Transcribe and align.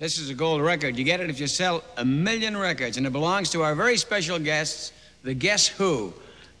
This 0.00 0.18
is 0.18 0.30
a 0.30 0.34
gold 0.34 0.62
record. 0.62 0.96
You 0.96 1.04
get 1.04 1.20
it 1.20 1.28
if 1.28 1.38
you 1.38 1.46
sell 1.46 1.84
a 1.98 2.06
million 2.06 2.56
records, 2.56 2.96
and 2.96 3.06
it 3.06 3.12
belongs 3.12 3.50
to 3.50 3.62
our 3.62 3.74
very 3.74 3.98
special 3.98 4.38
guests, 4.38 4.94
the 5.24 5.34
Guess 5.34 5.68
Who, 5.68 6.14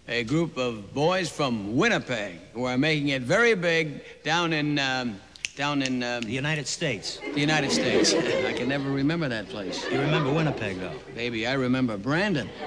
a 0.08 0.24
group 0.24 0.58
of 0.58 0.92
boys 0.92 1.30
from 1.30 1.74
Winnipeg 1.74 2.34
who 2.52 2.66
are 2.66 2.76
making 2.76 3.08
it 3.08 3.22
very 3.22 3.54
big 3.54 4.02
down 4.22 4.52
in 4.52 4.78
um, 4.78 5.18
down 5.56 5.80
in 5.80 6.02
um, 6.02 6.20
The 6.20 6.32
United 6.32 6.66
States. 6.66 7.18
the 7.32 7.40
United 7.40 7.70
States. 7.70 8.12
I 8.46 8.52
can 8.52 8.68
never 8.68 8.90
remember 8.90 9.26
that 9.30 9.48
place. 9.48 9.90
You 9.90 10.00
remember 10.00 10.30
Winnipeg, 10.30 10.78
though. 10.78 10.92
Baby, 11.14 11.46
I 11.46 11.54
remember 11.54 11.96
Brandon. 11.96 12.46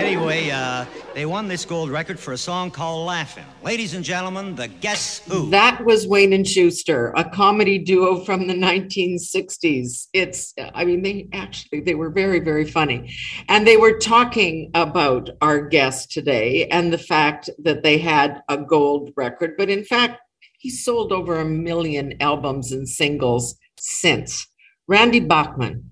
Anyway, 0.00 0.48
uh, 0.48 0.86
they 1.14 1.26
won 1.26 1.46
this 1.46 1.66
gold 1.66 1.90
record 1.90 2.18
for 2.18 2.32
a 2.32 2.38
song 2.38 2.70
called 2.70 3.06
Laughing. 3.06 3.44
Ladies 3.62 3.92
and 3.92 4.02
gentlemen, 4.02 4.54
the 4.54 4.66
Guess 4.66 5.18
Who. 5.28 5.50
That 5.50 5.84
was 5.84 6.06
Wayne 6.06 6.32
and 6.32 6.48
Schuster, 6.48 7.12
a 7.18 7.28
comedy 7.28 7.78
duo 7.78 8.24
from 8.24 8.46
the 8.46 8.54
1960s. 8.54 10.08
It's, 10.14 10.54
I 10.74 10.86
mean, 10.86 11.02
they 11.02 11.28
actually, 11.34 11.80
they 11.80 11.94
were 11.94 12.08
very, 12.08 12.40
very 12.40 12.64
funny. 12.64 13.14
And 13.48 13.66
they 13.66 13.76
were 13.76 13.98
talking 13.98 14.70
about 14.72 15.28
our 15.42 15.60
guest 15.68 16.10
today 16.10 16.66
and 16.68 16.90
the 16.90 16.98
fact 16.98 17.50
that 17.62 17.82
they 17.82 17.98
had 17.98 18.40
a 18.48 18.56
gold 18.56 19.10
record. 19.18 19.52
But 19.58 19.68
in 19.68 19.84
fact, 19.84 20.22
he 20.58 20.70
sold 20.70 21.12
over 21.12 21.38
a 21.38 21.44
million 21.44 22.14
albums 22.22 22.72
and 22.72 22.88
singles 22.88 23.54
since. 23.78 24.46
Randy 24.88 25.20
Bachman, 25.20 25.89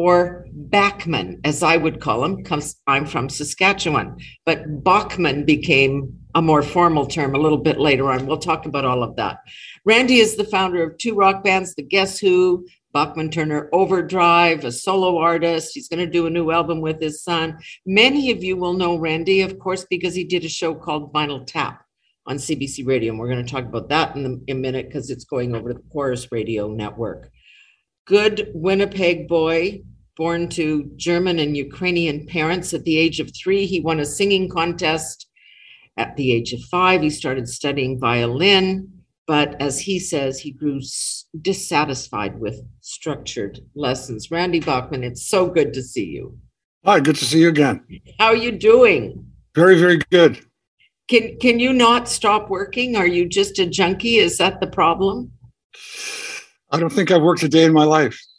or 0.00 0.46
Bachman, 0.50 1.42
as 1.44 1.62
I 1.62 1.76
would 1.76 2.00
call 2.00 2.24
him, 2.24 2.36
because 2.36 2.80
I'm 2.86 3.04
from 3.04 3.28
Saskatchewan. 3.28 4.16
But 4.46 4.82
Bachman 4.82 5.44
became 5.44 6.18
a 6.34 6.40
more 6.40 6.62
formal 6.62 7.06
term 7.06 7.34
a 7.34 7.38
little 7.38 7.58
bit 7.58 7.78
later 7.78 8.10
on. 8.10 8.26
We'll 8.26 8.38
talk 8.38 8.64
about 8.64 8.86
all 8.86 9.02
of 9.02 9.16
that. 9.16 9.40
Randy 9.84 10.20
is 10.20 10.36
the 10.36 10.44
founder 10.44 10.82
of 10.82 10.96
two 10.96 11.14
rock 11.14 11.44
bands, 11.44 11.74
The 11.74 11.82
Guess 11.82 12.18
Who, 12.18 12.66
Bachman 12.94 13.30
Turner 13.30 13.68
Overdrive, 13.74 14.64
a 14.64 14.72
solo 14.72 15.18
artist. 15.18 15.72
He's 15.74 15.88
going 15.88 16.04
to 16.04 16.10
do 16.10 16.26
a 16.26 16.30
new 16.30 16.50
album 16.50 16.80
with 16.80 16.98
his 16.98 17.22
son. 17.22 17.58
Many 17.84 18.30
of 18.30 18.42
you 18.42 18.56
will 18.56 18.72
know 18.72 18.96
Randy, 18.96 19.42
of 19.42 19.58
course, 19.58 19.84
because 19.90 20.14
he 20.14 20.24
did 20.24 20.46
a 20.46 20.48
show 20.48 20.74
called 20.74 21.12
Vinyl 21.12 21.46
Tap 21.46 21.84
on 22.26 22.36
CBC 22.36 22.86
Radio. 22.86 23.12
And 23.12 23.20
we're 23.20 23.28
going 23.28 23.44
to 23.44 23.52
talk 23.52 23.66
about 23.66 23.90
that 23.90 24.16
in, 24.16 24.22
the, 24.22 24.42
in 24.46 24.56
a 24.56 24.60
minute 24.60 24.86
because 24.86 25.10
it's 25.10 25.24
going 25.24 25.54
over 25.54 25.74
to 25.74 25.74
the 25.74 25.88
Corus 25.92 26.32
Radio 26.32 26.68
Network. 26.68 27.30
Good 28.06 28.50
Winnipeg 28.54 29.28
boy, 29.28 29.82
born 30.20 30.46
to 30.46 30.84
German 30.96 31.38
and 31.38 31.56
Ukrainian 31.56 32.26
parents. 32.26 32.74
At 32.74 32.84
the 32.84 32.98
age 32.98 33.20
of 33.20 33.30
three, 33.34 33.64
he 33.64 33.80
won 33.80 34.00
a 34.00 34.04
singing 34.04 34.50
contest. 34.50 35.26
At 35.96 36.14
the 36.18 36.30
age 36.32 36.52
of 36.52 36.60
five, 36.64 37.00
he 37.00 37.08
started 37.08 37.48
studying 37.48 37.98
violin. 37.98 38.92
But 39.26 39.56
as 39.62 39.80
he 39.80 39.98
says, 39.98 40.38
he 40.38 40.50
grew 40.50 40.78
dissatisfied 41.40 42.38
with 42.38 42.60
structured 42.82 43.60
lessons. 43.74 44.30
Randy 44.30 44.60
Bachman, 44.60 45.04
it's 45.04 45.26
so 45.26 45.48
good 45.48 45.72
to 45.72 45.82
see 45.82 46.08
you. 46.16 46.38
Hi, 46.84 47.00
good 47.00 47.16
to 47.16 47.24
see 47.24 47.40
you 47.40 47.48
again. 47.48 47.82
How 48.18 48.26
are 48.26 48.36
you 48.46 48.52
doing? 48.52 49.24
Very, 49.54 49.78
very 49.78 50.00
good. 50.10 50.44
Can 51.08 51.38
can 51.38 51.58
you 51.58 51.72
not 51.72 52.10
stop 52.10 52.50
working? 52.50 52.94
Are 52.94 53.06
you 53.16 53.26
just 53.26 53.58
a 53.58 53.64
junkie? 53.64 54.18
Is 54.18 54.36
that 54.36 54.60
the 54.60 54.66
problem? 54.66 55.32
I 56.72 56.78
don't 56.78 56.90
think 56.90 57.10
I've 57.10 57.22
worked 57.22 57.42
a 57.42 57.48
day 57.48 57.64
in 57.64 57.72
my 57.72 57.84
life. 57.84 58.20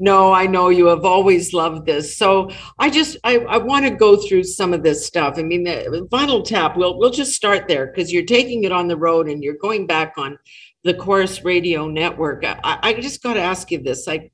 no, 0.00 0.32
I 0.32 0.46
know 0.46 0.68
you 0.68 0.86
have 0.86 1.04
always 1.04 1.54
loved 1.54 1.86
this. 1.86 2.16
So 2.16 2.50
I 2.78 2.90
just 2.90 3.16
I, 3.24 3.38
I 3.38 3.56
want 3.56 3.86
to 3.86 3.90
go 3.90 4.16
through 4.16 4.44
some 4.44 4.74
of 4.74 4.82
this 4.82 5.06
stuff. 5.06 5.34
I 5.38 5.42
mean, 5.42 5.64
the 5.64 6.06
vinyl 6.12 6.44
tap. 6.44 6.76
We'll 6.76 6.98
we'll 6.98 7.10
just 7.10 7.32
start 7.32 7.68
there 7.68 7.86
because 7.86 8.12
you're 8.12 8.26
taking 8.26 8.64
it 8.64 8.72
on 8.72 8.88
the 8.88 8.96
road 8.96 9.28
and 9.28 9.42
you're 9.42 9.56
going 9.56 9.86
back 9.86 10.14
on 10.18 10.38
the 10.82 10.92
Corus 10.92 11.42
Radio 11.42 11.88
Network. 11.88 12.44
I, 12.44 12.78
I 12.82 12.94
just 12.94 13.22
got 13.22 13.34
to 13.34 13.40
ask 13.40 13.70
you 13.70 13.82
this: 13.82 14.06
like, 14.06 14.30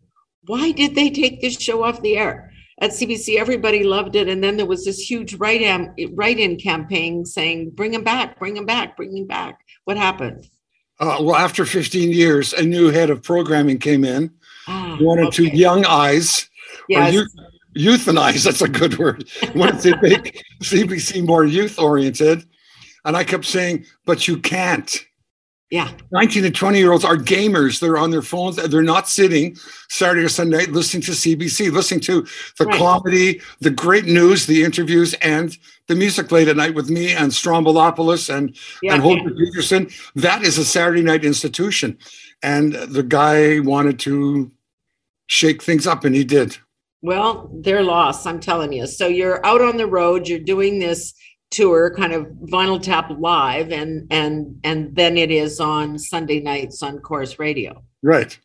why 0.46 0.72
did 0.72 0.96
they 0.96 1.10
take 1.10 1.40
this 1.40 1.60
show 1.60 1.84
off 1.84 2.02
the 2.02 2.16
air? 2.16 2.52
At 2.80 2.92
CBC, 2.92 3.36
everybody 3.36 3.84
loved 3.84 4.16
it, 4.16 4.26
and 4.26 4.42
then 4.42 4.56
there 4.56 4.66
was 4.66 4.86
this 4.86 4.98
huge 4.98 5.34
write-in 5.34 5.94
write-in 6.14 6.56
campaign 6.56 7.24
saying, 7.24 7.70
"Bring 7.76 7.94
him 7.94 8.02
back, 8.02 8.40
bring 8.40 8.56
him 8.56 8.66
back, 8.66 8.96
bring 8.96 9.16
him 9.16 9.28
back." 9.28 9.60
What 9.84 9.96
happened? 9.96 10.48
Uh, 11.00 11.16
well, 11.22 11.36
after 11.36 11.64
15 11.64 12.12
years, 12.12 12.52
a 12.52 12.62
new 12.62 12.90
head 12.90 13.08
of 13.10 13.22
programming 13.22 13.78
came 13.78 14.04
in, 14.04 14.30
Ah, 14.68 14.98
wanted 15.00 15.32
to 15.32 15.46
okay. 15.46 15.56
young 15.56 15.84
eyes, 15.86 16.48
or 16.94 17.00
Yes. 17.00 17.14
youth, 17.14 17.30
euthanize, 17.74 18.44
that's 18.44 18.60
a 18.60 18.68
good 18.68 18.98
word, 18.98 19.24
wanted 19.54 19.80
to 19.80 19.96
make 20.02 20.42
CBC 20.62 21.24
more 21.26 21.44
youth 21.46 21.78
oriented. 21.78 22.44
And 23.06 23.16
I 23.16 23.24
kept 23.24 23.46
saying, 23.46 23.86
but 24.04 24.28
you 24.28 24.36
can't. 24.36 24.94
Yeah. 25.70 25.88
19 26.10 26.44
and 26.44 26.54
20 26.54 26.78
year 26.78 26.90
olds 26.90 27.04
are 27.04 27.16
gamers. 27.16 27.78
They're 27.78 27.96
on 27.96 28.10
their 28.10 28.22
phones. 28.22 28.56
They're 28.56 28.82
not 28.82 29.08
sitting 29.08 29.56
Saturday 29.88 30.24
or 30.24 30.28
Sunday 30.28 30.58
night 30.58 30.72
listening 30.72 31.02
to 31.04 31.12
CBC, 31.12 31.70
listening 31.70 32.00
to 32.00 32.26
the 32.58 32.66
Right. 32.66 32.76
comedy, 32.78 33.40
the 33.60 33.70
great 33.70 34.06
news, 34.06 34.46
the 34.46 34.64
interviews, 34.64 35.14
and 35.22 35.56
the 35.86 35.94
music 35.94 36.32
late 36.32 36.48
at 36.48 36.56
night 36.56 36.74
with 36.74 36.90
me 36.90 37.12
and 37.12 37.30
Stroumboulopoulos 37.30 38.28
and, 38.34 38.56
Yeah. 38.82 38.94
and 38.94 39.02
Holger 39.02 39.30
Petersen. 39.30 39.88
That 40.16 40.42
is 40.42 40.58
a 40.58 40.64
Saturday 40.64 41.02
night 41.02 41.24
institution. 41.24 41.98
And 42.42 42.72
the 42.72 43.04
guy 43.04 43.60
wanted 43.60 44.00
to 44.00 44.50
shake 45.28 45.62
things 45.62 45.86
up, 45.86 46.04
and 46.04 46.16
he 46.16 46.24
did. 46.24 46.56
Well, 47.02 47.48
they're 47.62 47.82
lost, 47.84 48.26
I'm 48.26 48.40
telling 48.40 48.72
you. 48.72 48.86
So 48.86 49.06
you're 49.06 49.44
out 49.46 49.62
on 49.62 49.76
the 49.76 49.86
road, 49.86 50.26
you're 50.28 50.38
doing 50.40 50.80
this 50.80 51.14
tour, 51.50 51.94
kind 51.96 52.12
of 52.12 52.26
vinyl 52.52 52.80
tap 52.80 53.10
live, 53.18 53.72
and 53.72 54.06
and 54.10 54.58
and 54.64 54.94
then 54.94 55.16
it 55.16 55.30
is 55.30 55.60
on 55.60 55.98
Sunday 55.98 56.40
nights 56.40 56.82
on 56.82 56.98
Corus 57.00 57.38
Radio. 57.38 57.82
Right. 58.02 58.38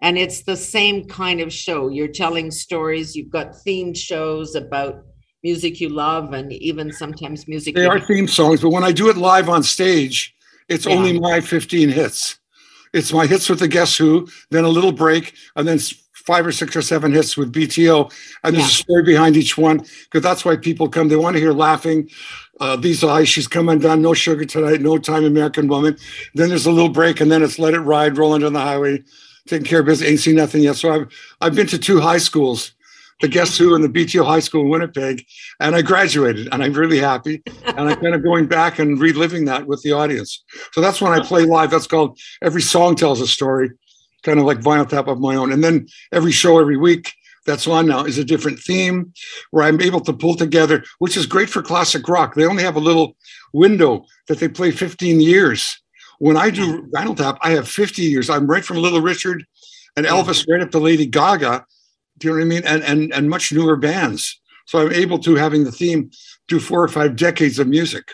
And 0.00 0.16
it's 0.16 0.42
the 0.42 0.56
same 0.56 1.06
kind 1.06 1.40
of 1.40 1.52
show. 1.52 1.88
You're 1.88 2.06
telling 2.08 2.50
stories, 2.52 3.16
you've 3.16 3.30
got 3.30 3.52
themed 3.66 3.96
shows 3.96 4.54
about 4.54 5.02
music 5.42 5.80
you 5.80 5.88
love 5.88 6.32
and 6.34 6.52
even 6.52 6.92
sometimes 6.92 7.48
music 7.48 7.74
They 7.74 7.86
are 7.86 7.98
theme 8.00 8.28
songs, 8.28 8.60
but 8.60 8.70
when 8.70 8.84
I 8.84 8.92
do 8.92 9.08
it 9.08 9.16
live 9.16 9.48
on 9.48 9.62
stage, 9.62 10.34
it's 10.68 10.86
Yeah. 10.86 10.92
only 10.94 11.18
my 11.18 11.40
15 11.40 11.88
hits. 11.88 12.38
It's 12.92 13.12
my 13.12 13.26
hits 13.26 13.48
with 13.48 13.58
the 13.58 13.68
Guess 13.68 13.96
Who, 13.96 14.28
then 14.50 14.64
a 14.64 14.68
little 14.68 14.92
break, 14.92 15.34
and 15.56 15.66
then 15.66 15.78
five 16.28 16.46
or 16.46 16.52
six 16.52 16.76
or 16.76 16.82
seven 16.82 17.10
hits 17.10 17.38
with 17.38 17.50
BTO. 17.54 18.12
And 18.44 18.54
there's 18.54 18.66
a 18.66 18.82
story 18.84 19.02
behind 19.02 19.34
each 19.34 19.56
one 19.56 19.78
because 19.78 20.22
that's 20.22 20.44
why 20.44 20.56
people 20.56 20.86
come. 20.86 21.08
They 21.08 21.16
want 21.16 21.36
to 21.36 21.40
hear 21.40 21.54
laughing. 21.54 22.10
Uh, 22.60 22.76
These 22.76 23.02
eyes, 23.02 23.30
she's 23.30 23.48
come 23.48 23.70
undone, 23.70 24.02
no 24.02 24.12
sugar 24.12 24.44
tonight, 24.44 24.82
no 24.82 24.98
time, 24.98 25.24
American 25.24 25.68
woman. 25.68 25.96
Then 26.34 26.50
there's 26.50 26.66
a 26.66 26.70
little 26.70 26.90
break, 26.90 27.22
and 27.22 27.32
then 27.32 27.42
it's 27.42 27.58
let 27.58 27.72
it 27.72 27.80
ride, 27.80 28.18
rolling 28.18 28.42
down 28.42 28.52
the 28.52 28.60
highway, 28.60 29.02
taking 29.46 29.64
care 29.64 29.80
of 29.80 29.86
business, 29.86 30.10
ain't 30.10 30.20
seen 30.20 30.36
nothing 30.36 30.62
yet. 30.62 30.76
So 30.76 30.92
I've 30.92 31.06
I've 31.40 31.54
been 31.54 31.68
to 31.68 31.78
two 31.78 31.98
high 31.98 32.18
schools, 32.18 32.72
the 33.22 33.28
Guess 33.28 33.56
Who 33.56 33.74
and 33.74 33.82
the 33.82 33.88
BTO 33.88 34.26
High 34.26 34.40
School 34.40 34.62
in 34.62 34.68
Winnipeg, 34.68 35.24
and 35.60 35.74
I 35.74 35.80
graduated, 35.82 36.48
and 36.52 36.62
I'm 36.62 36.74
really 36.74 36.98
happy 36.98 37.42
and 37.64 37.88
I'm 37.88 38.00
kind 38.00 38.14
of 38.14 38.22
going 38.22 38.46
back 38.46 38.78
and 38.78 39.00
reliving 39.00 39.46
that 39.46 39.66
with 39.66 39.80
the 39.82 39.92
audience. 39.92 40.44
So 40.72 40.82
that's 40.82 41.00
when 41.00 41.12
I 41.12 41.24
play 41.24 41.44
live. 41.44 41.70
That's 41.70 41.86
called 41.86 42.18
every 42.42 42.62
song 42.62 42.96
tells 42.96 43.20
a 43.22 43.26
story, 43.26 43.70
kind 44.22 44.38
of 44.38 44.44
like 44.44 44.60
vinyl 44.60 44.88
tap 44.88 45.08
of 45.08 45.20
my 45.20 45.36
own. 45.36 45.52
And 45.52 45.62
then 45.62 45.86
every 46.12 46.32
show 46.32 46.58
every 46.58 46.76
week 46.76 47.12
that's 47.46 47.66
on 47.66 47.86
now 47.86 48.04
is 48.04 48.18
a 48.18 48.24
different 48.24 48.58
theme 48.58 49.12
where 49.50 49.64
I'm 49.64 49.80
able 49.80 50.00
to 50.00 50.12
pull 50.12 50.34
together, 50.34 50.84
which 50.98 51.16
is 51.16 51.26
great 51.26 51.48
for 51.48 51.62
classic 51.62 52.08
rock. 52.08 52.34
They 52.34 52.46
only 52.46 52.62
have 52.62 52.76
a 52.76 52.80
little 52.80 53.16
window 53.52 54.04
that 54.28 54.38
they 54.38 54.48
play 54.48 54.70
15 54.70 55.20
years. 55.20 55.80
When 56.18 56.36
I 56.36 56.50
do 56.50 56.82
vinyl 56.94 57.16
tap, 57.16 57.38
I 57.42 57.50
have 57.50 57.68
50 57.68 58.02
years. 58.02 58.28
I'm 58.28 58.46
right 58.46 58.64
from 58.64 58.78
Little 58.78 59.00
Richard 59.00 59.44
and 59.96 60.06
Elvis 60.06 60.46
right 60.48 60.60
up 60.60 60.70
to 60.72 60.78
Lady 60.78 61.06
Gaga. 61.06 61.64
Do 62.18 62.28
you 62.28 62.34
know 62.34 62.38
what 62.38 62.44
I 62.44 62.48
mean? 62.48 62.62
And 62.64 62.82
and 62.82 63.12
and 63.12 63.30
much 63.30 63.52
newer 63.52 63.76
bands. 63.76 64.40
So 64.66 64.80
I'm 64.80 64.92
able 64.92 65.18
to 65.20 65.36
having 65.36 65.64
the 65.64 65.72
theme 65.72 66.10
do 66.48 66.58
four 66.60 66.82
or 66.82 66.88
five 66.88 67.16
decades 67.16 67.58
of 67.58 67.68
music. 67.68 68.12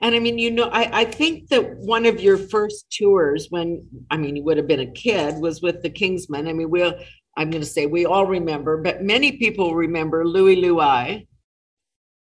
And 0.00 0.14
I 0.14 0.18
mean, 0.18 0.38
you 0.38 0.50
know, 0.50 0.68
I, 0.68 1.00
I 1.00 1.04
think 1.04 1.48
that 1.48 1.76
one 1.78 2.04
of 2.04 2.20
your 2.20 2.36
first 2.36 2.86
tours 2.90 3.46
when, 3.50 3.86
I 4.10 4.16
mean, 4.16 4.36
you 4.36 4.42
would 4.44 4.56
have 4.56 4.66
been 4.66 4.80
a 4.80 4.90
kid 4.90 5.36
was 5.36 5.62
with 5.62 5.82
the 5.82 5.90
Kingsmen. 5.90 6.48
I 6.48 6.52
mean, 6.52 6.70
we'll, 6.70 6.94
I'm 7.36 7.50
going 7.50 7.62
to 7.62 7.68
say 7.68 7.86
we 7.86 8.06
all 8.06 8.26
remember, 8.26 8.82
but 8.82 9.02
many 9.02 9.32
people 9.32 9.74
remember 9.74 10.26
Louie 10.26 10.56
Louie, 10.56 11.26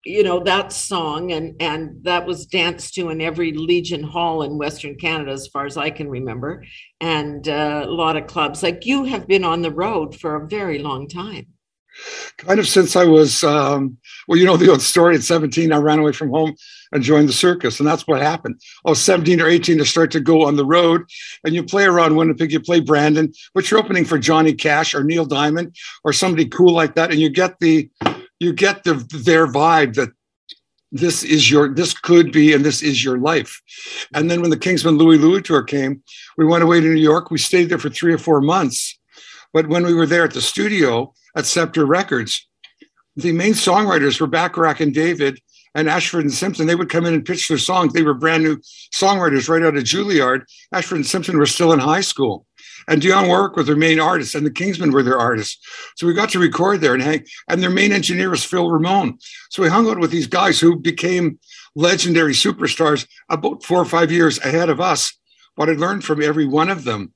you 0.04 0.22
know, 0.22 0.40
that 0.40 0.72
song 0.72 1.32
and, 1.32 1.60
and 1.60 2.02
that 2.04 2.26
was 2.26 2.46
danced 2.46 2.94
to 2.94 3.10
in 3.10 3.20
every 3.20 3.52
Legion 3.52 4.02
Hall 4.02 4.42
in 4.42 4.56
Western 4.56 4.96
Canada, 4.96 5.32
as 5.32 5.46
far 5.46 5.66
as 5.66 5.76
I 5.76 5.90
can 5.90 6.08
remember. 6.08 6.64
And 7.00 7.46
uh, 7.48 7.84
a 7.86 7.90
lot 7.90 8.16
of 8.16 8.26
clubs 8.26 8.62
like 8.62 8.86
you 8.86 9.04
have 9.04 9.28
been 9.28 9.44
on 9.44 9.62
the 9.62 9.70
road 9.70 10.18
for 10.18 10.36
a 10.36 10.48
very 10.48 10.78
long 10.78 11.06
time. 11.06 11.46
kind 12.38 12.58
of 12.58 12.66
since 12.66 12.96
I 12.96 13.04
was, 13.04 13.44
um, 13.44 13.98
well, 14.26 14.38
you 14.38 14.46
know, 14.46 14.56
the 14.56 14.70
old 14.70 14.80
story 14.80 15.16
at 15.16 15.22
17, 15.22 15.72
I 15.72 15.76
ran 15.76 15.98
away 15.98 16.12
from 16.12 16.30
home 16.30 16.54
and 16.92 17.02
join 17.02 17.26
the 17.26 17.32
circus. 17.32 17.78
And 17.78 17.88
that's 17.88 18.06
what 18.06 18.20
happened. 18.20 18.60
I 18.84 18.90
was 18.90 19.02
17 19.02 19.40
or 19.40 19.46
18 19.46 19.78
to 19.78 19.84
start 19.84 20.10
to 20.12 20.20
go 20.20 20.46
on 20.46 20.56
the 20.56 20.64
road. 20.64 21.02
And 21.44 21.54
you 21.54 21.62
play 21.62 21.84
around 21.84 22.16
Winnipeg, 22.16 22.52
you 22.52 22.60
play 22.60 22.80
Brandon, 22.80 23.32
but 23.54 23.70
you're 23.70 23.80
opening 23.80 24.04
for 24.04 24.18
Johnny 24.18 24.52
Cash 24.52 24.94
or 24.94 25.04
Neil 25.04 25.24
Diamond 25.24 25.76
or 26.04 26.12
somebody 26.12 26.46
cool 26.46 26.72
like 26.72 26.94
that. 26.94 27.10
And 27.10 27.20
you 27.20 27.30
get 27.30 27.58
the, 27.60 27.88
you 28.38 28.52
get 28.52 28.84
the, 28.84 28.94
their 29.24 29.46
vibe 29.46 29.94
that 29.94 30.10
this 30.92 31.22
is 31.22 31.48
your, 31.48 31.72
this 31.72 31.94
could 31.94 32.32
be, 32.32 32.52
and 32.52 32.64
this 32.64 32.82
is 32.82 33.04
your 33.04 33.18
life. 33.18 33.62
And 34.12 34.28
then 34.28 34.40
when 34.40 34.50
the 34.50 34.56
Kingsmen 34.56 34.98
Louie 34.98 35.18
Louie 35.18 35.42
tour 35.42 35.62
came, 35.62 36.02
we 36.36 36.44
went 36.44 36.64
away 36.64 36.80
to 36.80 36.86
New 36.86 37.00
York. 37.00 37.30
We 37.30 37.38
stayed 37.38 37.68
there 37.68 37.78
for 37.78 37.90
three 37.90 38.12
or 38.12 38.18
four 38.18 38.40
months. 38.40 38.98
But 39.52 39.68
when 39.68 39.84
we 39.84 39.94
were 39.94 40.06
there 40.06 40.24
at 40.24 40.32
the 40.32 40.40
studio 40.40 41.12
at 41.36 41.46
Scepter 41.46 41.86
Records, 41.86 42.46
the 43.16 43.32
main 43.32 43.52
songwriters 43.52 44.20
were 44.20 44.26
Bacharach 44.26 44.80
and 44.80 44.94
David 44.94 45.40
and 45.74 45.88
Ashford 45.88 46.24
and 46.24 46.32
Simpson. 46.32 46.66
They 46.66 46.74
would 46.74 46.88
come 46.88 47.06
in 47.06 47.14
and 47.14 47.24
pitch 47.24 47.48
their 47.48 47.58
songs. 47.58 47.92
They 47.92 48.02
were 48.02 48.14
brand 48.14 48.42
new 48.42 48.56
songwriters 48.92 49.48
right 49.48 49.62
out 49.62 49.76
of 49.76 49.84
Juilliard. 49.84 50.42
Ashford 50.72 50.96
and 50.96 51.06
Simpson 51.06 51.38
were 51.38 51.46
still 51.46 51.72
in 51.72 51.78
high 51.78 52.00
school. 52.00 52.46
And 52.88 53.02
Dionne 53.02 53.28
Warwick 53.28 53.56
was 53.56 53.66
their 53.66 53.76
main 53.76 54.00
artist, 54.00 54.34
and 54.34 54.44
the 54.44 54.50
Kingsmen 54.50 54.92
were 54.92 55.02
their 55.02 55.18
artists. 55.18 55.58
So 55.96 56.06
we 56.06 56.14
got 56.14 56.30
to 56.30 56.38
record 56.38 56.80
there 56.80 56.94
and 56.94 57.02
hang. 57.02 57.24
And 57.48 57.62
their 57.62 57.70
main 57.70 57.92
engineer 57.92 58.30
was 58.30 58.44
Phil 58.44 58.70
Ramone. 58.70 59.18
So 59.50 59.62
we 59.62 59.68
hung 59.68 59.88
out 59.88 59.98
with 59.98 60.10
these 60.10 60.26
guys 60.26 60.58
who 60.58 60.76
became 60.76 61.38
legendary 61.74 62.32
superstars 62.32 63.06
about 63.28 63.62
four 63.62 63.78
or 63.78 63.84
five 63.84 64.10
years 64.10 64.38
ahead 64.38 64.70
of 64.70 64.80
us. 64.80 65.16
What 65.56 65.68
I 65.68 65.72
learned 65.72 66.04
from 66.04 66.22
every 66.22 66.46
one 66.46 66.70
of 66.70 66.84
them 66.84 67.12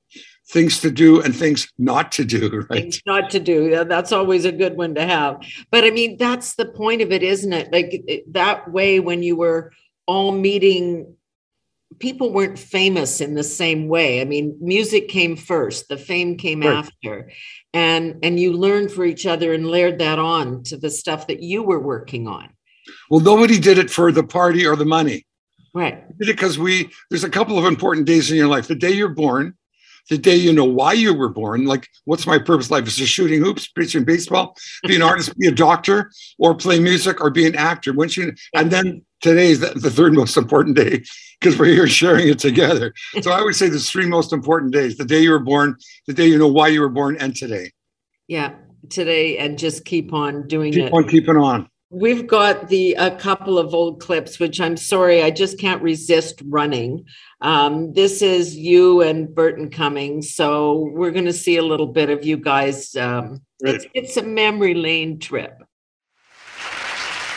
things 0.48 0.80
to 0.80 0.90
do 0.90 1.20
and 1.22 1.34
things 1.34 1.72
not 1.78 2.12
to 2.12 2.24
do 2.24 2.66
right? 2.70 2.82
Things 2.82 3.00
not 3.06 3.30
to 3.30 3.40
do. 3.40 3.84
That's 3.84 4.12
always 4.12 4.44
a 4.44 4.52
good 4.52 4.76
one 4.76 4.94
to 4.94 5.04
have. 5.04 5.42
But 5.70 5.84
i 5.84 5.90
mean 5.90 6.16
that's 6.16 6.54
the 6.54 6.66
point 6.66 7.02
of 7.02 7.12
it 7.12 7.22
isn't 7.22 7.52
it? 7.52 7.72
Like 7.72 8.24
that 8.28 8.70
way 8.70 9.00
when 9.00 9.22
you 9.22 9.36
were 9.36 9.72
all 10.06 10.32
meeting 10.32 11.14
people 12.00 12.32
weren't 12.32 12.58
famous 12.58 13.20
in 13.20 13.34
the 13.34 13.44
same 13.44 13.88
way. 13.88 14.20
I 14.20 14.24
mean 14.24 14.56
music 14.60 15.08
came 15.08 15.36
first 15.36 15.88
the 15.88 15.96
fame 15.96 16.36
came 16.36 16.60
right. 16.60 16.76
after. 16.76 17.30
And 17.72 18.18
and 18.22 18.38
you 18.38 18.52
learned 18.52 18.92
for 18.92 19.04
each 19.04 19.26
other 19.26 19.52
and 19.52 19.66
layered 19.66 19.98
that 19.98 20.18
on 20.18 20.62
to 20.64 20.76
the 20.76 20.90
stuff 20.90 21.26
that 21.28 21.42
you 21.42 21.62
were 21.62 21.80
working 21.80 22.28
on. 22.28 22.50
Well 23.08 23.20
nobody 23.20 23.58
did 23.58 23.78
it 23.78 23.90
for 23.90 24.12
the 24.12 24.24
party 24.24 24.66
or 24.66 24.76
the 24.76 24.84
money. 24.84 25.26
Right. 25.72 26.04
We 26.08 26.26
did 26.26 26.28
it 26.30 26.36
because 26.36 26.58
we 26.58 26.90
there's 27.08 27.24
a 27.24 27.30
couple 27.30 27.58
of 27.58 27.64
important 27.64 28.06
days 28.06 28.30
in 28.30 28.36
your 28.36 28.48
life. 28.48 28.68
The 28.68 28.74
day 28.74 28.92
you're 28.92 29.08
born 29.08 29.56
the 30.10 30.18
day 30.18 30.36
you 30.36 30.52
know 30.52 30.64
why 30.64 30.92
you 30.92 31.14
were 31.14 31.28
born. 31.28 31.64
Like, 31.64 31.88
what's 32.04 32.26
my 32.26 32.38
purpose 32.38 32.70
life? 32.70 32.86
Is 32.86 32.98
it 33.00 33.06
shooting 33.06 33.40
hoops, 33.40 33.68
pitching 33.68 34.04
baseball, 34.04 34.56
be 34.86 34.96
an 34.96 35.02
artist, 35.02 35.36
be 35.38 35.48
a 35.48 35.52
doctor, 35.52 36.10
or 36.38 36.54
play 36.54 36.78
music, 36.78 37.20
or 37.20 37.30
be 37.30 37.46
an 37.46 37.56
actor? 37.56 37.92
Once 37.92 38.16
you, 38.16 38.34
and 38.54 38.70
then 38.70 39.02
today 39.20 39.50
is 39.50 39.60
the, 39.60 39.90
third 39.90 40.12
most 40.12 40.36
important 40.36 40.76
day 40.76 41.02
because 41.40 41.58
we're 41.58 41.66
here 41.66 41.86
sharing 41.86 42.28
it 42.28 42.38
together. 42.38 42.92
So 43.22 43.30
I 43.30 43.42
would 43.42 43.54
say 43.54 43.68
there's 43.68 43.90
three 43.90 44.06
most 44.06 44.32
important 44.32 44.72
days: 44.72 44.96
the 44.96 45.04
day 45.04 45.20
you 45.20 45.30
were 45.30 45.38
born, 45.38 45.76
the 46.06 46.14
day 46.14 46.26
you 46.26 46.38
know 46.38 46.48
why 46.48 46.68
you 46.68 46.80
were 46.80 46.88
born, 46.88 47.16
and 47.18 47.34
today. 47.34 47.72
Yeah, 48.28 48.54
today, 48.90 49.38
and 49.38 49.58
just 49.58 49.84
keep 49.84 50.12
on 50.12 50.46
doing 50.48 50.72
keep 50.72 50.82
it. 50.82 50.86
Keep 50.86 50.94
on 50.94 51.08
keeping 51.08 51.36
on. 51.36 51.68
We've 51.94 52.26
got 52.26 52.68
the 52.68 52.94
a 52.94 53.12
couple 53.12 53.56
of 53.56 53.72
old 53.72 54.00
clips, 54.00 54.40
which 54.40 54.60
I'm 54.60 54.76
sorry, 54.76 55.22
I 55.22 55.30
just 55.30 55.60
can't 55.60 55.80
resist 55.80 56.42
running. 56.46 57.04
Um, 57.40 57.92
this 57.92 58.20
is 58.20 58.56
you 58.56 59.00
and 59.00 59.32
Burton 59.32 59.70
Cummings, 59.70 60.34
so 60.34 60.90
we're 60.92 61.12
going 61.12 61.26
to 61.26 61.32
see 61.32 61.56
a 61.56 61.62
little 61.62 61.86
bit 61.86 62.10
of 62.10 62.24
you 62.24 62.36
guys. 62.36 62.96
Um, 62.96 63.42
right. 63.62 63.74
it's, 63.76 63.86
it's, 63.94 64.16
a 64.16 64.22
memory 64.22 64.74
lane 64.74 65.20
trip. 65.20 65.62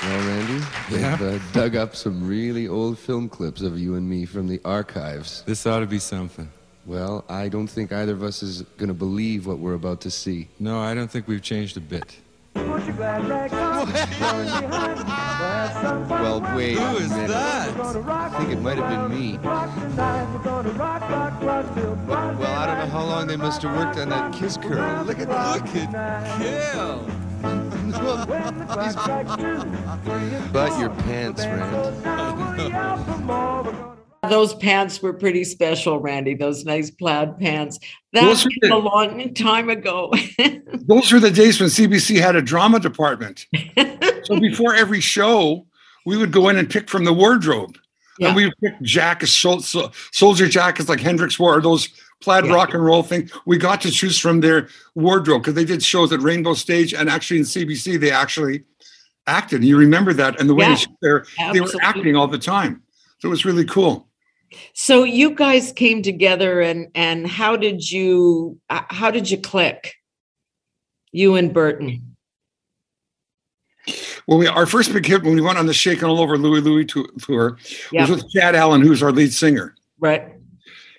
Well, 0.02 0.28
Randy, 0.28 0.66
yeah. 0.92 1.16
they've 1.18 1.42
uh, 1.42 1.52
dug 1.54 1.76
up 1.76 1.96
some 1.96 2.28
really 2.28 2.68
old 2.68 2.98
film 2.98 3.30
clips 3.30 3.62
of 3.62 3.78
you 3.78 3.94
and 3.96 4.10
me 4.10 4.26
from 4.26 4.48
the 4.48 4.60
archives. 4.66 5.44
This 5.46 5.68
ought 5.68 5.82
to 5.82 5.88
be 5.88 6.00
something. 6.00 6.50
Well, 6.88 7.26
I 7.30 7.50
don't 7.50 7.68
think 7.68 7.92
either 7.92 8.14
of 8.14 8.24
us 8.24 8.42
is 8.42 8.62
going 8.78 8.88
to 8.88 8.96
believe 8.96 9.46
what 9.46 9.60
we're 9.60 9.74
about 9.74 10.02
to 10.02 10.12
see. 10.12 10.48
No, 10.58 10.80
I 10.80 10.96
don't 10.96 11.12
think 11.12 11.28
we've 11.28 11.42
changed 11.42 11.78
a 11.78 11.82
bit. 11.82 12.18
well, 16.10 16.42
wait. 16.56 16.78
Who 16.78 16.98
is 16.98 17.10
that? 17.10 17.76
I 18.08 18.30
think 18.38 18.52
it 18.52 18.62
might 18.62 18.78
have 18.78 19.10
been 19.10 19.20
me. 19.20 19.38
Well, 19.38 19.72
well, 22.08 22.60
I 22.60 22.66
don't 22.66 22.80
know 22.80 22.88
how 22.88 23.06
long 23.06 23.28
they 23.28 23.38
must 23.38 23.62
have 23.62 23.76
worked 23.76 24.00
on 24.00 24.10
that 24.10 24.34
kiss 24.34 24.58
curl. 24.58 25.04
Look 25.04 25.20
at 25.20 25.28
that. 25.28 25.62
Look 25.62 25.76
at 25.76 25.92
Kill. 26.42 27.06
but 30.52 30.80
your 30.80 30.90
pants, 31.06 31.46
Rand. 31.46 32.08
Those 34.30 34.54
pants 34.56 35.02
were 35.02 35.14
pretty 35.14 35.44
special, 35.44 36.00
Randy. 36.00 36.36
Those 36.36 36.66
nice 36.66 36.92
plaid 36.92 37.38
pants. 37.38 37.80
That 38.14 38.28
was 38.28 38.48
a 38.64 38.76
long 38.76 39.34
time 39.34 39.70
ago. 39.70 40.14
those 40.88 41.12
were 41.12 41.20
the 41.20 41.32
days 41.32 41.60
when 41.60 41.70
CBC 41.70 42.20
had 42.20 42.36
a 42.36 42.42
drama 42.42 42.80
department. 42.80 43.46
so 44.24 44.40
before 44.40 44.76
every 44.76 45.02
show, 45.02 45.66
we 46.06 46.18
would 46.18 46.32
go 46.32 46.50
in 46.50 46.58
and 46.58 46.70
pick 46.70 46.90
from 46.90 47.04
the 47.04 47.14
wardrobe. 47.14 47.78
Yeah. 48.20 48.28
And 48.28 48.36
we 48.36 48.46
would 48.46 48.58
pick 48.64 48.82
jackets, 48.82 49.32
soldier 50.12 50.48
jackets 50.48 50.90
like 50.90 51.00
Hendrix 51.00 51.38
wore, 51.38 51.62
those 51.62 51.90
plaid 52.22 52.46
yeah. 52.46 52.54
rock 52.54 52.74
and 52.74 52.84
roll 52.84 53.04
thing. 53.04 53.30
We 53.46 53.58
got 53.58 53.82
to 53.82 53.92
choose 53.92 54.18
from 54.18 54.42
their 54.42 54.70
wardrobe 54.96 55.44
because 55.44 55.54
they 55.54 55.66
did 55.66 55.84
shows 55.84 56.12
at 56.12 56.22
Rainbow 56.22 56.56
Stage 56.56 56.94
and 56.94 57.10
actually 57.10 57.40
in 57.40 57.44
CBC, 57.44 58.00
they 58.00 58.12
actually 58.12 58.64
acted. 59.28 59.64
You 59.64 59.78
remember 59.78 60.14
that. 60.14 60.40
And 60.40 60.50
the 60.50 60.56
way 60.56 60.70
yeah, 60.70 61.20
they, 61.38 61.54
they 61.54 61.62
were 61.62 61.72
acting 61.82 62.16
all 62.16 62.28
the 62.28 62.40
time. 62.40 62.82
So 63.20 63.28
it 63.28 63.32
was 63.32 63.46
really 63.46 63.66
cool. 63.66 64.07
So 64.74 65.04
you 65.04 65.32
guys 65.32 65.72
came 65.72 66.02
together 66.02 66.62
and 66.62 66.88
and 66.96 67.28
how 67.28 67.58
did 67.58 67.90
you 67.90 68.60
uh, 68.70 68.84
how 68.90 69.12
did 69.12 69.30
you 69.30 69.38
click? 69.38 69.96
You 71.12 71.36
and 71.36 71.54
Burton. 71.54 72.16
Well, 74.28 74.38
we, 74.38 74.48
our 74.48 74.66
first 74.66 74.92
big 74.92 75.06
hit 75.06 75.24
when 75.24 75.36
we 75.36 75.42
went 75.42 75.58
on 75.58 75.68
the 75.68 75.74
Shakin' 75.74 76.10
All 76.10 76.20
Over 76.20 76.38
Louie 76.38 76.60
Louie 76.60 76.86
tour 76.86 77.58
yep. 77.92 78.10
was 78.10 78.10
with 78.10 78.30
Chad 78.32 78.56
Allan, 78.56 78.82
who's 78.82 79.02
our 79.02 79.12
lead 79.12 79.32
singer. 79.32 79.76
Right. 80.00 80.34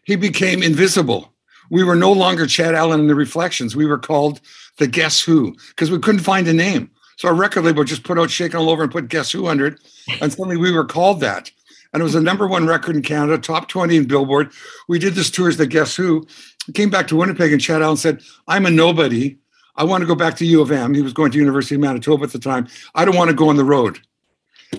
He 0.05 0.17
became 0.17 0.63
invisible. 0.63 1.35
We 1.71 1.85
were 1.85 1.95
no 1.95 2.11
longer 2.11 2.47
Chad 2.47 2.75
Allan 2.75 3.01
and 3.01 3.11
the 3.11 3.15
Reflections. 3.15 3.77
We 3.77 3.85
were 3.85 3.99
called 3.99 4.41
the 4.79 4.87
Guess 4.87 5.21
Who 5.21 5.55
because 5.69 5.91
we 5.91 5.99
couldn't 5.99 6.23
find 6.23 6.49
a 6.49 6.55
name. 6.55 6.91
So 7.17 7.29
our 7.29 7.35
record 7.35 7.65
label 7.65 7.85
just 7.85 8.05
put 8.05 8.19
out 8.19 8.31
Shakin' 8.31 8.59
All 8.59 8.71
Over 8.71 8.85
and 8.85 8.93
put 8.93 9.09
Guess 9.09 9.33
Who 9.33 9.49
under 9.49 9.67
it, 9.67 9.81
and 10.23 10.33
suddenly 10.33 10.57
we 10.57 10.73
were 10.73 10.87
called 10.87 11.21
that 11.21 11.51
and 11.93 12.01
it 12.01 12.05
was 12.05 12.15
a 12.15 12.21
number 12.21 12.47
one 12.47 12.67
record 12.67 12.97
in 12.97 13.03
Canada, 13.03 13.39
top 13.39 13.69
20 13.69 13.97
in 13.97 14.05
Billboard. 14.07 14.51
We 14.89 14.99
did 14.99 15.15
this 15.15 15.31
tour 15.31 15.49
as 15.49 15.57
the 15.57 15.67
Guess 15.67 15.97
Who. 15.97 16.27
came 16.75 16.91
back 16.91 17.09
to 17.09 17.17
Winnipeg 17.17 17.53
and 17.53 17.61
Chad 17.61 17.83
Allan 17.83 17.97
said, 17.97 18.21
I'm 18.47 18.67
a 18.67 18.71
nobody. 18.71 19.39
I 19.77 19.85
want 19.85 20.03
to 20.03 20.07
go 20.07 20.15
back 20.15 20.37
to 20.37 20.47
U 20.47 20.61
of 20.61 20.71
M. 20.71 20.93
He 20.93 21.03
was 21.03 21.13
going 21.13 21.31
to 21.31 21.39
University 21.39 21.77
of 21.77 21.81
Manitoba 21.81 22.25
at 22.25 22.33
the 22.33 22.39
time. 22.39 22.69
I 22.95 23.05
don't 23.05 23.17
want 23.17 23.31
to 23.31 23.37
go 23.37 23.49
on 23.49 23.57
the 23.57 23.65
road. 23.65 23.99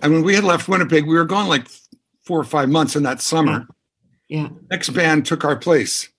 And 0.01 0.13
when 0.13 0.23
we 0.23 0.35
had 0.35 0.43
left 0.43 0.67
Winnipeg, 0.67 1.07
we 1.07 1.15
were 1.15 1.25
gone 1.25 1.47
like 1.47 1.67
four 2.21 2.39
or 2.39 2.43
five 2.43 2.69
months 2.69 2.95
in 2.95 3.03
that 3.03 3.21
summer. 3.21 3.67
Yeah. 4.27 4.49
Next 4.69 4.89
band 4.89 5.25
took 5.25 5.43
our 5.43 5.55
place. 5.55 6.09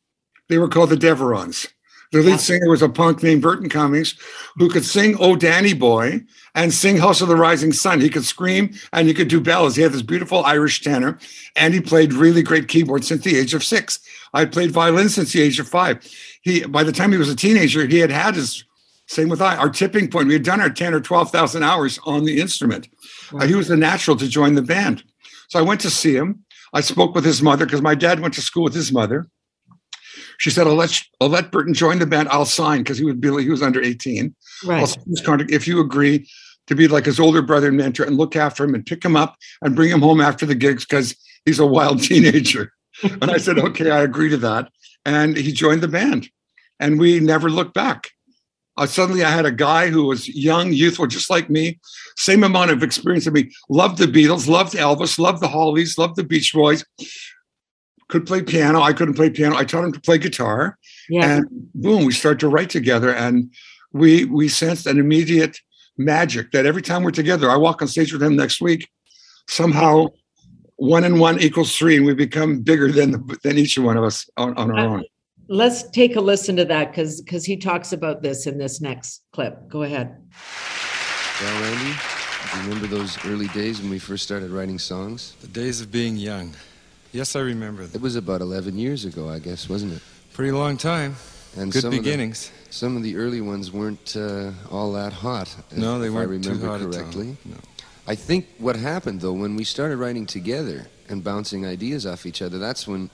They 0.48 0.58
were 0.58 0.68
called 0.68 0.90
the 0.90 0.96
Deverons. 0.96 1.68
The 2.10 2.18
lead 2.18 2.30
yeah. 2.30 2.36
singer 2.38 2.68
was 2.68 2.82
a 2.82 2.88
punk 2.88 3.22
named 3.22 3.42
Burton 3.42 3.68
Cummings 3.68 4.16
who 4.56 4.68
could 4.68 4.84
sing 4.84 5.16
Oh 5.20 5.36
Danny 5.36 5.74
Boy 5.74 6.22
and 6.54 6.72
sing 6.72 6.96
House 6.96 7.20
of 7.20 7.28
the 7.28 7.36
Rising 7.36 7.72
Sun. 7.72 8.00
He 8.00 8.10
could 8.10 8.24
scream 8.24 8.74
and 8.92 9.08
he 9.08 9.14
could 9.14 9.28
do 9.28 9.40
bells. 9.40 9.76
He 9.76 9.82
had 9.82 9.92
this 9.92 10.02
beautiful 10.02 10.44
Irish 10.44 10.82
tenor 10.82 11.18
and 11.56 11.74
he 11.74 11.80
played 11.80 12.12
really 12.12 12.42
great 12.42 12.68
keyboard 12.68 13.04
since 13.04 13.22
the 13.22 13.36
age 13.36 13.54
of 13.54 13.64
six. 13.64 14.00
I 14.32 14.44
played 14.44 14.70
violin 14.70 15.08
since 15.08 15.32
the 15.32 15.42
age 15.42 15.58
of 15.58 15.68
five. 15.68 16.06
He, 16.42 16.64
by 16.64 16.84
the 16.84 16.92
time 16.92 17.12
he 17.12 17.18
was 17.18 17.28
a 17.28 17.36
teenager, 17.36 17.86
he 17.86 17.98
had 17.98 18.10
had 18.10 18.34
his, 18.36 18.64
same 19.06 19.28
with 19.28 19.42
I, 19.42 19.56
our 19.56 19.70
tipping 19.70 20.08
point. 20.08 20.28
We 20.28 20.34
had 20.34 20.44
done 20.44 20.60
our 20.60 20.70
10 20.70 20.94
or 20.94 21.00
12,000 21.00 21.62
hours 21.62 21.98
on 22.04 22.24
the 22.24 22.40
instrument. 22.40 22.88
Uh, 23.32 23.46
he 23.46 23.54
was 23.54 23.70
a 23.70 23.76
natural 23.76 24.16
to 24.16 24.28
join 24.28 24.54
the 24.54 24.62
band. 24.62 25.02
So 25.48 25.58
I 25.58 25.62
went 25.62 25.80
to 25.80 25.90
see 25.90 26.14
him. 26.14 26.44
I 26.72 26.80
spoke 26.80 27.14
with 27.14 27.24
his 27.24 27.42
mother 27.42 27.64
because 27.64 27.82
my 27.82 27.96
dad 27.96 28.20
went 28.20 28.34
to 28.34 28.42
school 28.42 28.62
with 28.62 28.74
his 28.74 28.92
mother. 28.92 29.28
She 30.40 30.48
said, 30.48 30.66
"I'll 30.66 30.74
let 30.74 30.98
I'll 31.20 31.28
let 31.28 31.52
Burton 31.52 31.74
join 31.74 31.98
the 31.98 32.06
band. 32.06 32.30
I'll 32.30 32.46
sign 32.46 32.78
because 32.78 32.96
he 32.96 33.04
would 33.04 33.20
be 33.20 33.28
he 33.42 33.50
was 33.50 33.62
under 33.62 33.82
18. 33.82 34.34
Right. 34.64 34.80
I'll 34.80 35.22
contract 35.22 35.50
if 35.50 35.68
you 35.68 35.80
agree 35.80 36.26
to 36.66 36.74
be 36.74 36.88
like 36.88 37.04
his 37.04 37.20
older 37.20 37.42
brother 37.42 37.68
and 37.68 37.76
mentor 37.76 38.04
and 38.04 38.16
look 38.16 38.34
after 38.36 38.64
him 38.64 38.74
and 38.74 38.84
pick 38.84 39.04
him 39.04 39.16
up 39.16 39.36
and 39.60 39.76
bring 39.76 39.90
him 39.90 40.00
home 40.00 40.18
after 40.18 40.46
the 40.46 40.54
gigs 40.54 40.86
because 40.86 41.14
he's 41.44 41.58
a 41.58 41.66
wild 41.66 42.02
teenager." 42.02 42.72
and 43.02 43.30
I 43.30 43.36
said, 43.36 43.58
"Okay, 43.58 43.90
I 43.90 44.00
agree 44.00 44.30
to 44.30 44.38
that." 44.38 44.72
And 45.04 45.36
he 45.36 45.52
joined 45.52 45.82
the 45.82 45.88
band, 45.88 46.30
and 46.78 46.98
we 46.98 47.20
never 47.20 47.50
looked 47.50 47.74
back. 47.74 48.08
Uh, 48.78 48.86
suddenly, 48.86 49.22
I 49.22 49.30
had 49.30 49.44
a 49.44 49.52
guy 49.52 49.90
who 49.90 50.06
was 50.06 50.26
young, 50.26 50.72
youthful, 50.72 51.06
just 51.06 51.28
like 51.28 51.50
me, 51.50 51.78
same 52.16 52.42
amount 52.42 52.70
of 52.70 52.82
experience 52.82 53.26
as 53.26 53.34
me. 53.34 53.50
Loved 53.68 53.98
the 53.98 54.06
Beatles, 54.06 54.48
loved 54.48 54.72
Elvis, 54.72 55.18
loved 55.18 55.42
the 55.42 55.48
Hollies, 55.48 55.98
loved 55.98 56.16
the 56.16 56.24
Beach 56.24 56.54
Boys 56.54 56.82
could 58.10 58.26
play 58.26 58.42
piano. 58.42 58.82
I 58.82 58.92
couldn't 58.92 59.14
play 59.14 59.30
piano. 59.30 59.56
I 59.56 59.64
taught 59.64 59.84
him 59.84 59.92
to 59.92 60.00
play 60.00 60.18
guitar. 60.18 60.76
Yeah. 61.08 61.36
And 61.36 61.46
boom, 61.74 62.04
we 62.04 62.12
started 62.12 62.40
to 62.40 62.48
write 62.48 62.70
together. 62.70 63.14
And 63.14 63.52
we 63.92 64.24
we 64.26 64.48
sensed 64.48 64.86
an 64.86 64.98
immediate 64.98 65.58
magic 65.96 66.52
that 66.52 66.66
every 66.66 66.82
time 66.82 67.02
we're 67.02 67.10
together, 67.10 67.50
I 67.50 67.56
walk 67.56 67.82
on 67.82 67.88
stage 67.88 68.12
with 68.12 68.22
him 68.22 68.36
next 68.36 68.60
week, 68.60 68.88
somehow 69.48 70.08
one 70.76 71.04
and 71.04 71.20
one 71.20 71.40
equals 71.40 71.76
three, 71.76 71.96
and 71.96 72.06
we 72.06 72.14
become 72.14 72.60
bigger 72.60 72.90
than 72.90 73.10
the, 73.12 73.38
than 73.42 73.58
each 73.58 73.78
one 73.78 73.96
of 73.96 74.04
us 74.04 74.28
on, 74.36 74.56
on 74.56 74.70
our 74.70 74.78
uh, 74.78 74.88
own. 74.88 75.04
Let's 75.48 75.90
take 75.90 76.16
a 76.16 76.20
listen 76.20 76.56
to 76.56 76.64
that 76.66 76.90
because 76.90 77.20
because 77.20 77.44
he 77.44 77.56
talks 77.56 77.92
about 77.92 78.22
this 78.22 78.46
in 78.46 78.58
this 78.58 78.80
next 78.80 79.22
clip. 79.32 79.68
Go 79.68 79.82
ahead. 79.82 80.16
Well, 81.40 81.62
Randy, 81.62 81.92
do 82.52 82.58
you 82.58 82.64
remember 82.64 82.86
those 82.86 83.24
early 83.26 83.48
days 83.48 83.80
when 83.80 83.90
we 83.90 83.98
first 83.98 84.22
started 84.22 84.50
writing 84.50 84.78
songs? 84.78 85.34
The 85.40 85.48
days 85.48 85.80
of 85.80 85.90
being 85.90 86.16
young. 86.16 86.54
Yes, 87.12 87.34
I 87.34 87.40
remember. 87.40 87.82
It 87.82 88.00
was 88.00 88.16
about 88.16 88.40
11 88.40 88.78
years 88.78 89.04
ago, 89.04 89.28
I 89.28 89.38
guess, 89.38 89.68
wasn't 89.68 89.94
it? 89.94 90.02
Pretty 90.32 90.52
long 90.52 90.76
time. 90.76 91.16
And 91.56 91.72
Good 91.72 91.82
some 91.82 91.90
beginnings. 91.90 92.48
Of 92.48 92.68
the, 92.68 92.72
some 92.72 92.96
of 92.96 93.02
the 93.02 93.16
early 93.16 93.40
ones 93.40 93.72
weren't 93.72 94.16
uh, 94.16 94.52
all 94.70 94.92
that 94.92 95.12
hot. 95.12 95.54
No, 95.74 95.98
they 95.98 96.06
if 96.06 96.12
weren't 96.12 96.30
I 96.30 96.48
too 96.48 96.54
remember 96.54 96.66
hot 96.66 96.92
correctly. 96.92 97.36
No. 97.44 97.56
I 98.06 98.14
think 98.14 98.46
what 98.58 98.76
happened 98.76 99.20
though, 99.20 99.32
when 99.32 99.56
we 99.56 99.64
started 99.64 99.96
writing 99.96 100.26
together 100.26 100.86
and 101.08 101.22
bouncing 101.22 101.66
ideas 101.66 102.06
off 102.06 102.26
each 102.26 102.42
other, 102.42 102.58
that's 102.58 102.86
when 102.86 103.10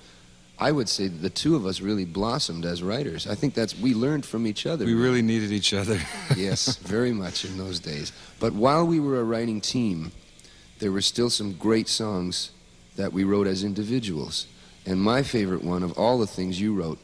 I 0.59 0.73
would 0.73 0.89
say 0.89 1.09
the 1.09 1.31
two 1.31 1.57
of 1.57 1.67
us 1.67 1.81
really 1.81 2.05
blossomed 2.05 2.65
as 2.65 2.83
writers. 2.83 3.27
I 3.27 3.35
think 3.35 3.55
that's 3.55 3.79
we 3.79 3.95
learned 3.95 4.25
from 4.25 4.47
each 4.47 4.67
other. 4.67 4.85
We 4.85 4.95
really 4.95 5.23
needed 5.23 5.53
each 5.53 5.75
other. 5.75 5.99
yes, 6.37 6.77
very 6.77 7.13
much 7.13 7.45
in 7.45 7.59
those 7.59 7.79
days. 7.79 8.13
But 8.41 8.53
while 8.53 8.87
we 8.87 9.01
were 9.01 9.21
a 9.21 9.25
writing 9.25 9.61
team, 9.61 10.13
there 10.79 10.93
were 10.93 11.03
still 11.03 11.31
some 11.31 11.53
great 11.55 11.89
songs 11.89 12.51
that 12.97 13.13
we 13.13 13.25
wrote 13.25 13.47
as 13.47 13.63
individuals. 13.63 14.47
And 14.85 15.01
my 15.01 15.23
favorite 15.23 15.63
one 15.63 15.83
of 15.83 15.93
all 15.99 16.19
the 16.19 16.27
things 16.27 16.61
you 16.61 16.75
wrote 16.75 16.99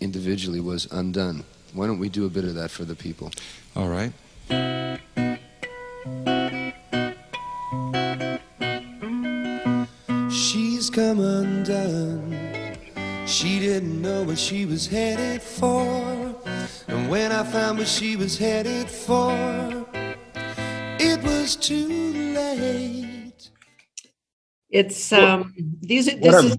individually 0.00 0.60
was 0.60 0.86
Undone. 0.90 1.44
Why 1.72 1.86
don't 1.86 1.98
we 1.98 2.08
do 2.08 2.24
a 2.26 2.30
bit 2.30 2.44
of 2.44 2.54
that 2.54 2.70
for 2.70 2.84
the 2.84 2.94
people? 2.94 3.30
All 3.76 3.88
right. 3.88 4.12
She's 10.30 10.90
come 10.90 11.20
undone. 11.20 12.36
She 13.26 13.58
didn't 13.60 14.00
know 14.00 14.22
what 14.22 14.38
she 14.38 14.64
was 14.64 14.86
headed 14.86 15.42
for. 15.42 16.34
And 16.88 17.10
when 17.10 17.30
I 17.30 17.44
found 17.44 17.78
what 17.78 17.88
she 17.88 18.16
was 18.16 18.38
headed 18.38 18.88
for, 18.88 19.32
it 20.98 21.22
was 21.22 21.56
too 21.56 21.88
late. 21.88 21.97
It's 24.70 25.12
um 25.12 25.54
these 25.80 26.08
are 26.08 26.16
What 26.16 26.22
this 26.22 26.44
is 26.44 26.58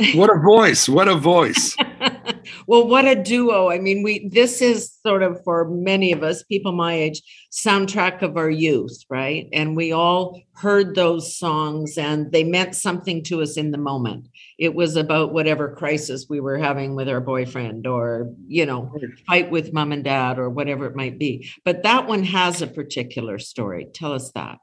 what 0.14 0.34
a 0.34 0.38
voice. 0.38 0.88
What 0.88 1.08
a 1.08 1.14
voice. 1.16 1.76
well 2.66 2.86
what 2.86 3.04
a 3.06 3.14
duo. 3.14 3.68
I 3.70 3.78
mean 3.78 4.02
we 4.02 4.28
this 4.28 4.62
is 4.62 4.96
sort 5.04 5.22
of 5.22 5.42
for 5.44 5.68
many 5.68 6.12
of 6.12 6.22
us 6.22 6.42
people 6.44 6.72
my 6.72 6.94
age 6.94 7.22
soundtrack 7.52 8.22
of 8.22 8.36
our 8.36 8.50
youth 8.50 9.04
right? 9.10 9.48
And 9.52 9.76
we 9.76 9.92
all 9.92 10.40
heard 10.54 10.94
those 10.94 11.36
songs 11.36 11.98
and 11.98 12.30
they 12.32 12.44
meant 12.44 12.76
something 12.76 13.22
to 13.24 13.42
us 13.42 13.56
in 13.56 13.72
the 13.72 13.78
moment. 13.78 14.28
It 14.58 14.74
was 14.74 14.96
about 14.96 15.32
whatever 15.32 15.74
crisis 15.74 16.26
we 16.28 16.40
were 16.40 16.58
having 16.58 16.94
with 16.94 17.08
our 17.08 17.20
boyfriend 17.20 17.86
or 17.86 18.32
you 18.46 18.64
know 18.64 18.94
fight 19.26 19.50
with 19.50 19.72
mom 19.72 19.92
and 19.92 20.04
dad 20.04 20.38
or 20.38 20.48
whatever 20.48 20.86
it 20.86 20.96
might 20.96 21.18
be. 21.18 21.50
But 21.64 21.82
that 21.82 22.06
one 22.06 22.22
has 22.24 22.62
a 22.62 22.66
particular 22.66 23.38
story. 23.38 23.88
Tell 23.92 24.12
us 24.12 24.30
that 24.32 24.58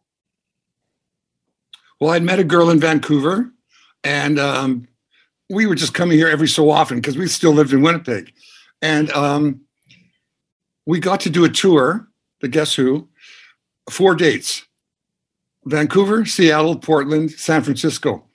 Well, 2.00 2.12
I'd 2.12 2.24
met 2.24 2.40
a 2.40 2.44
girl 2.44 2.70
in 2.70 2.80
Vancouver, 2.80 3.52
and 4.04 4.40
um, 4.40 4.88
we 5.50 5.66
were 5.66 5.76
just 5.76 5.94
coming 5.94 6.18
here 6.18 6.28
every 6.28 6.48
so 6.48 6.70
often 6.70 6.98
because 6.98 7.18
we 7.18 7.28
still 7.28 7.54
lived 7.54 7.74
in 7.74 7.82
Winnipeg. 7.82 8.32
And 8.82 9.10
um, 9.12 9.62
we 10.86 11.00
got 11.00 11.20
to 11.22 11.30
do 11.30 11.44
a 11.44 11.50
tour, 11.50 12.08
the 12.42 12.48
Guess 12.48 12.76
Who, 12.76 13.10
four 13.90 14.14
dates 14.14 14.64
Vancouver, 15.66 16.26
Seattle, 16.26 16.78
Portland, 16.78 17.32
San 17.32 17.64
Francisco. 17.64 18.27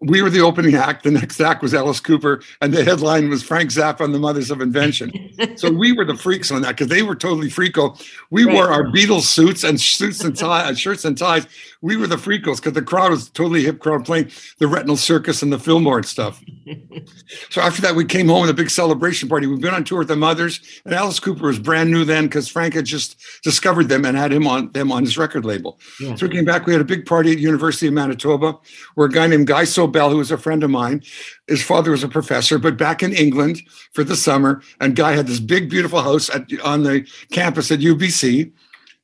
We 0.00 0.20
were 0.20 0.28
the 0.28 0.40
opening 0.42 0.74
act. 0.74 1.04
The 1.04 1.10
next 1.10 1.40
act 1.40 1.62
was 1.62 1.72
Alice 1.72 2.00
Cooper, 2.00 2.42
and 2.60 2.72
the 2.72 2.84
headline 2.84 3.30
was 3.30 3.42
Frank 3.42 3.70
Zappa 3.70 4.00
and 4.04 4.14
the 4.14 4.18
Mothers 4.18 4.50
of 4.50 4.60
Invention. 4.60 5.10
so 5.56 5.70
we 5.70 5.92
were 5.92 6.04
the 6.04 6.14
freaks 6.16 6.50
on 6.50 6.60
that 6.62 6.72
because 6.76 6.88
they 6.88 7.02
were 7.02 7.14
totally 7.16 7.48
freako. 7.48 7.98
We 8.30 8.44
Right. 8.44 8.54
wore 8.54 8.68
our 8.70 8.84
Beatles 8.84 9.22
suits 9.22 9.64
and 9.64 9.80
suits 9.80 10.22
and 10.22 10.36
tie, 10.36 10.68
uh, 10.68 10.74
shirts 10.74 11.06
and 11.06 11.16
ties. 11.16 11.46
We 11.80 11.96
were 11.96 12.06
the 12.06 12.16
freakos 12.16 12.56
because 12.56 12.74
the 12.74 12.82
crowd 12.82 13.10
was 13.10 13.30
totally 13.30 13.62
hip 13.64 13.78
crowd 13.80 14.04
playing 14.04 14.30
the 14.58 14.66
Retinal 14.68 14.96
Circus 14.98 15.42
and 15.42 15.50
the 15.50 15.58
Fillmore 15.58 15.96
and 15.98 16.06
stuff. 16.06 16.42
so 17.50 17.62
after 17.62 17.80
that, 17.82 17.94
we 17.94 18.04
came 18.04 18.28
home 18.28 18.42
with 18.42 18.50
a 18.50 18.54
big 18.54 18.68
celebration 18.70 19.28
party. 19.30 19.46
We've 19.46 19.60
been 19.60 19.72
on 19.74 19.84
tour 19.84 20.00
with 20.00 20.08
the 20.08 20.16
Mothers, 20.16 20.60
and 20.84 20.94
Alice 20.94 21.20
Cooper 21.20 21.46
was 21.46 21.58
brand 21.58 21.90
new 21.90 22.04
then 22.04 22.24
because 22.26 22.48
Frank 22.48 22.74
had 22.74 22.84
just 22.84 23.18
discovered 23.42 23.88
them 23.88 24.04
and 24.04 24.16
had 24.16 24.32
him 24.32 24.46
on 24.46 24.70
them 24.72 24.92
on 24.92 25.04
his 25.04 25.16
record 25.16 25.46
label. 25.46 25.78
Yeah. 26.00 26.16
So 26.16 26.26
we 26.26 26.34
came 26.34 26.44
back. 26.44 26.66
We 26.66 26.72
had 26.72 26.82
a 26.82 26.84
big 26.86 27.06
party 27.06 27.32
at 27.32 27.38
University 27.38 27.86
of 27.86 27.94
Manitoba, 27.94 28.58
where 28.94 29.06
a 29.06 29.10
guy 29.10 29.26
named 29.26 29.46
Guy 29.46 29.64
Sobel, 29.86 30.10
who 30.10 30.18
was 30.18 30.30
a 30.30 30.38
friend 30.38 30.62
of 30.62 30.70
mine, 30.70 31.02
his 31.46 31.62
father 31.62 31.90
was 31.90 32.02
a 32.02 32.08
professor, 32.08 32.58
but 32.58 32.76
back 32.76 33.02
in 33.02 33.12
England 33.12 33.62
for 33.92 34.04
the 34.04 34.16
summer. 34.16 34.62
And 34.80 34.96
Guy 34.96 35.12
had 35.12 35.26
this 35.26 35.40
big, 35.40 35.70
beautiful 35.70 36.02
house 36.02 36.28
at, 36.30 36.48
on 36.64 36.82
the 36.82 37.08
campus 37.32 37.70
at 37.70 37.80
UBC. 37.80 38.52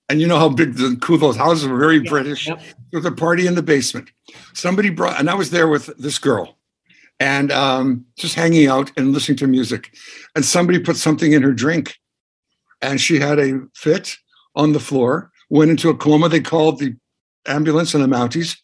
And 0.08 0.20
you 0.20 0.26
know 0.26 0.38
how 0.38 0.48
big 0.48 0.74
the 0.74 0.96
cool 1.00 1.18
those 1.18 1.36
houses 1.36 1.66
were, 1.66 1.78
very 1.78 2.00
British. 2.00 2.48
yep. 2.48 2.60
There 2.90 3.00
was 3.00 3.06
a 3.06 3.12
party 3.12 3.46
in 3.46 3.54
the 3.54 3.62
basement. 3.62 4.10
Somebody 4.52 4.90
brought, 4.90 5.18
and 5.18 5.30
I 5.30 5.34
was 5.34 5.50
there 5.50 5.68
with 5.68 5.86
this 5.96 6.18
girl, 6.18 6.58
and 7.18 7.50
um, 7.50 8.04
just 8.18 8.34
hanging 8.34 8.66
out 8.66 8.92
and 8.96 9.12
listening 9.12 9.38
to 9.38 9.46
music. 9.46 9.94
And 10.34 10.44
somebody 10.44 10.80
put 10.80 10.96
something 10.96 11.32
in 11.32 11.42
her 11.42 11.52
drink, 11.52 11.96
and 12.82 13.00
she 13.00 13.20
had 13.20 13.38
a 13.38 13.60
fit 13.74 14.16
on 14.54 14.72
the 14.72 14.80
floor. 14.80 15.30
Went 15.48 15.70
into 15.70 15.88
a 15.88 15.96
coma. 15.96 16.28
They 16.28 16.40
called 16.40 16.78
the 16.78 16.96
ambulance 17.46 17.94
and 17.94 18.02
the 18.02 18.08
Mounties. 18.08 18.58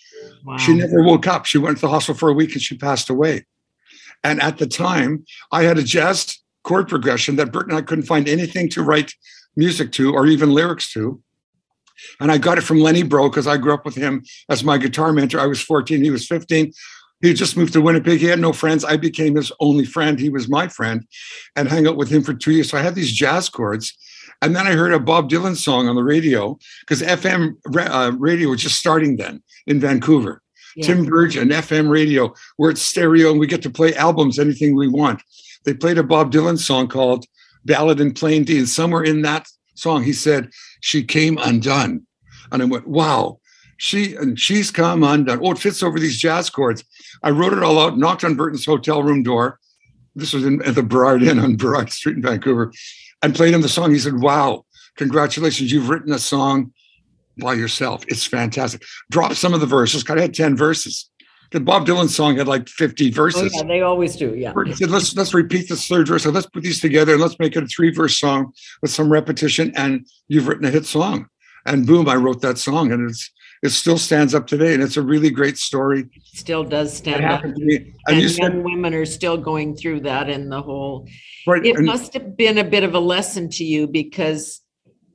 Wow. 0.45 0.57
She 0.57 0.75
never 0.75 1.03
woke 1.03 1.27
up. 1.27 1.47
She 1.47 1.59
went 1.59 1.79
to 1.79 1.83
the 1.83 1.89
hospital 1.89 2.19
for 2.19 2.29
a 2.29 2.35
week 2.35 2.53
and 2.53 2.63
she 2.63 2.77
passed 2.77 3.11
away. 3.11 3.47
And 4.25 4.43
at 4.43 4.59
the 4.59 4.67
time, 4.67 5.25
I 5.53 5.63
had 5.63 5.79
a 5.79 5.83
jazz 5.83 6.39
chord 6.65 6.89
progression 6.89 7.37
that 7.37 7.53
Bert 7.53 7.69
and 7.69 7.77
I 7.77 7.83
couldn't 7.83 8.05
find 8.05 8.29
anything 8.29 8.69
to 8.71 8.83
write 8.83 9.15
music 9.57 9.93
to 9.93 10.13
or 10.13 10.27
even 10.27 10.53
lyrics 10.53 10.93
to. 10.93 11.23
And 12.21 12.31
I 12.31 12.39
got 12.39 12.59
it 12.59 12.63
from 12.63 12.79
Lenny 12.81 13.03
Breau 13.03 13.31
because 13.31 13.47
I 13.47 13.57
grew 13.57 13.75
up 13.75 13.85
with 13.85 13.97
him 13.97 14.23
as 14.49 14.63
my 14.63 14.79
guitar 14.79 15.13
mentor. 15.13 15.41
I 15.41 15.47
was 15.47 15.61
14, 15.61 16.03
he 16.03 16.11
was 16.11 16.27
15. 16.27 16.73
He 17.21 17.35
just 17.35 17.57
moved 17.57 17.73
to 17.73 17.81
Winnipeg. 17.81 18.21
He 18.21 18.27
had 18.27 18.39
no 18.39 18.53
friends. 18.53 18.85
I 18.85 18.97
became 18.97 19.35
his 19.35 19.51
only 19.59 19.85
friend. 19.85 20.21
He 20.21 20.31
was 20.31 20.49
my 20.49 20.69
friend 20.69 21.05
and 21.57 21.69
hung 21.69 21.87
out 21.89 21.97
with 21.97 22.09
him 22.09 22.23
for 22.23 22.33
two 22.33 22.53
years. 22.53 22.71
So 22.71 22.79
I 22.79 22.83
had 22.83 22.95
these 22.95 23.13
jazz 23.13 23.49
chords. 23.49 23.97
And 24.41 24.55
then 24.55 24.67
I 24.67 24.73
heard 24.73 24.93
a 24.93 25.01
Bob 25.01 25.29
Dylan 25.29 25.57
song 25.57 25.89
on 25.89 25.97
the 25.97 26.05
radio 26.05 26.59
because 26.81 27.03
FM 27.03 27.55
uh, 27.77 28.13
radio 28.19 28.51
was 28.51 28.63
just 28.63 28.79
starting 28.79 29.17
then 29.17 29.43
in 29.67 29.81
Vancouver. 29.81 30.43
Yeah. 30.77 30.87
Tim 30.87 31.05
Burge 31.05 31.37
and 31.37 31.51
FM 31.51 31.91
radio, 31.91 32.33
where 32.57 32.71
it's 32.71 32.83
stereo 32.83 33.31
and 33.31 33.41
we 33.41 33.49
get 33.49 33.63
to 33.63 33.71
play 33.71 33.95
albums, 33.95 34.39
anything 34.39 34.77
we 34.77 34.87
want. 34.87 35.23
They 35.65 35.75
played 35.75 35.99
a 35.99 36.05
Bob 36.05 36.33
Dylan 36.33 36.59
song 36.59 36.87
called 36.87 37.27
Ballad 37.65 38.01
in 38.01 38.13
Plain 38.13 38.45
D. 38.45 38.59
And 38.59 38.69
somewhere 38.69 39.03
in 39.03 39.23
that 39.23 39.49
song, 39.75 40.05
he 40.05 40.13
said, 40.13 40.51
She 40.81 41.03
came 41.03 41.37
undone. 41.39 42.07
And 42.53 42.63
I 42.63 42.65
went, 42.67 42.87
Wow, 42.87 43.41
she 43.79 44.15
and 44.17 44.39
she's 44.39 44.71
come 44.71 45.03
undone. 45.03 45.41
Oh, 45.43 45.53
it 45.53 45.59
fits 45.59 45.83
over 45.83 45.99
these 45.99 46.19
jazz 46.19 46.51
chords. 46.51 46.85
I 47.23 47.31
wrote 47.31 47.53
it 47.53 47.63
all 47.63 47.79
out, 47.79 47.97
knocked 47.97 48.25
on 48.25 48.35
Burton's 48.37 48.67
hotel 48.67 49.03
room 49.03 49.23
door. 49.23 49.59
This 50.15 50.33
was 50.33 50.45
in, 50.45 50.61
at 50.63 50.75
the 50.75 50.83
Burrard 50.83 51.23
Inn 51.23 51.39
on 51.39 51.57
Burrard 51.57 51.91
Street 51.91 52.17
in 52.17 52.23
Vancouver, 52.23 52.73
and 53.23 53.35
played 53.35 53.55
him 53.55 53.63
the 53.63 53.69
song. 53.69 53.93
He 53.93 53.99
said, 53.99 54.21
Wow, 54.21 54.65
congratulations, 54.97 55.73
you've 55.73 55.89
written 55.89 56.13
a 56.13 56.19
song 56.19 56.73
by 57.39 57.55
yourself. 57.55 58.05
It's 58.09 58.27
fantastic. 58.27 58.83
Drop 59.11 59.35
some 59.35 59.55
of 59.55 59.61
the 59.61 59.67
verses. 59.67 60.03
'cause 60.03 60.17
I 60.19 60.23
had 60.23 60.35
10 60.35 60.57
verses. 60.57 61.09
The 61.51 61.61
Bob 61.61 61.87
Dylan 61.87 62.09
song 62.09 62.37
had 62.37 62.47
like 62.47 62.69
50 62.69 63.09
oh, 63.09 63.15
verses. 63.15 63.55
yeah, 63.55 63.63
they 63.63 63.81
always 63.81 64.17
do 64.17 64.35
yeah 64.35 64.53
Burton 64.53 64.75
said, 64.75 64.91
let's 64.91 65.17
let's 65.17 65.33
repeat 65.33 65.69
this 65.69 65.87
third 65.87 66.07
verse. 66.07 66.25
So 66.25 66.31
let's 66.31 66.47
put 66.47 66.63
these 66.63 66.81
together 66.81 67.13
and 67.13 67.23
let's 67.23 67.39
make 67.39 67.57
it 67.57 67.63
a 67.63 67.67
three 67.67 67.91
verse 67.91 68.19
song 68.19 68.53
with 68.83 68.91
some 68.91 69.11
repetition. 69.11 69.73
And 69.75 70.07
you've 70.29 70.47
written 70.47 70.67
a 70.67 70.71
hit 70.71 70.85
song. 70.85 71.29
And 71.65 71.87
boom, 71.87 72.09
I 72.09 72.17
wrote 72.17 72.41
that 72.43 72.59
song, 72.59 72.93
and 72.93 73.11
it's 73.11 73.31
it 73.63 73.71
still 73.71 73.99
stands 73.99 74.35
up 74.35 74.47
today. 74.47 74.75
And 74.75 74.83
it's 74.83 74.97
a 74.97 75.03
really 75.03 75.31
great 75.31 75.59
story. 75.59 76.09
still 76.25 76.65
does 76.65 76.97
stand 76.97 77.25
up 77.25 77.43
to 77.43 77.49
me. 77.57 77.95
And, 78.07 78.19
and 78.21 78.39
young 78.39 78.63
women 78.63 78.95
are 78.95 79.05
still 79.05 79.37
going 79.37 79.77
through 79.77 80.01
that 80.01 80.29
in 80.29 80.49
the 80.49 80.63
whole 80.63 81.09
right. 81.47 81.65
it 81.65 81.77
and- 81.77 81.87
must 81.87 82.15
have 82.15 82.37
been 82.37 82.59
a 82.59 82.65
bit 82.65 82.85
of 82.85 82.95
a 82.95 83.01
lesson 83.01 83.49
to 83.51 83.65
you 83.65 83.87
because 83.87 84.61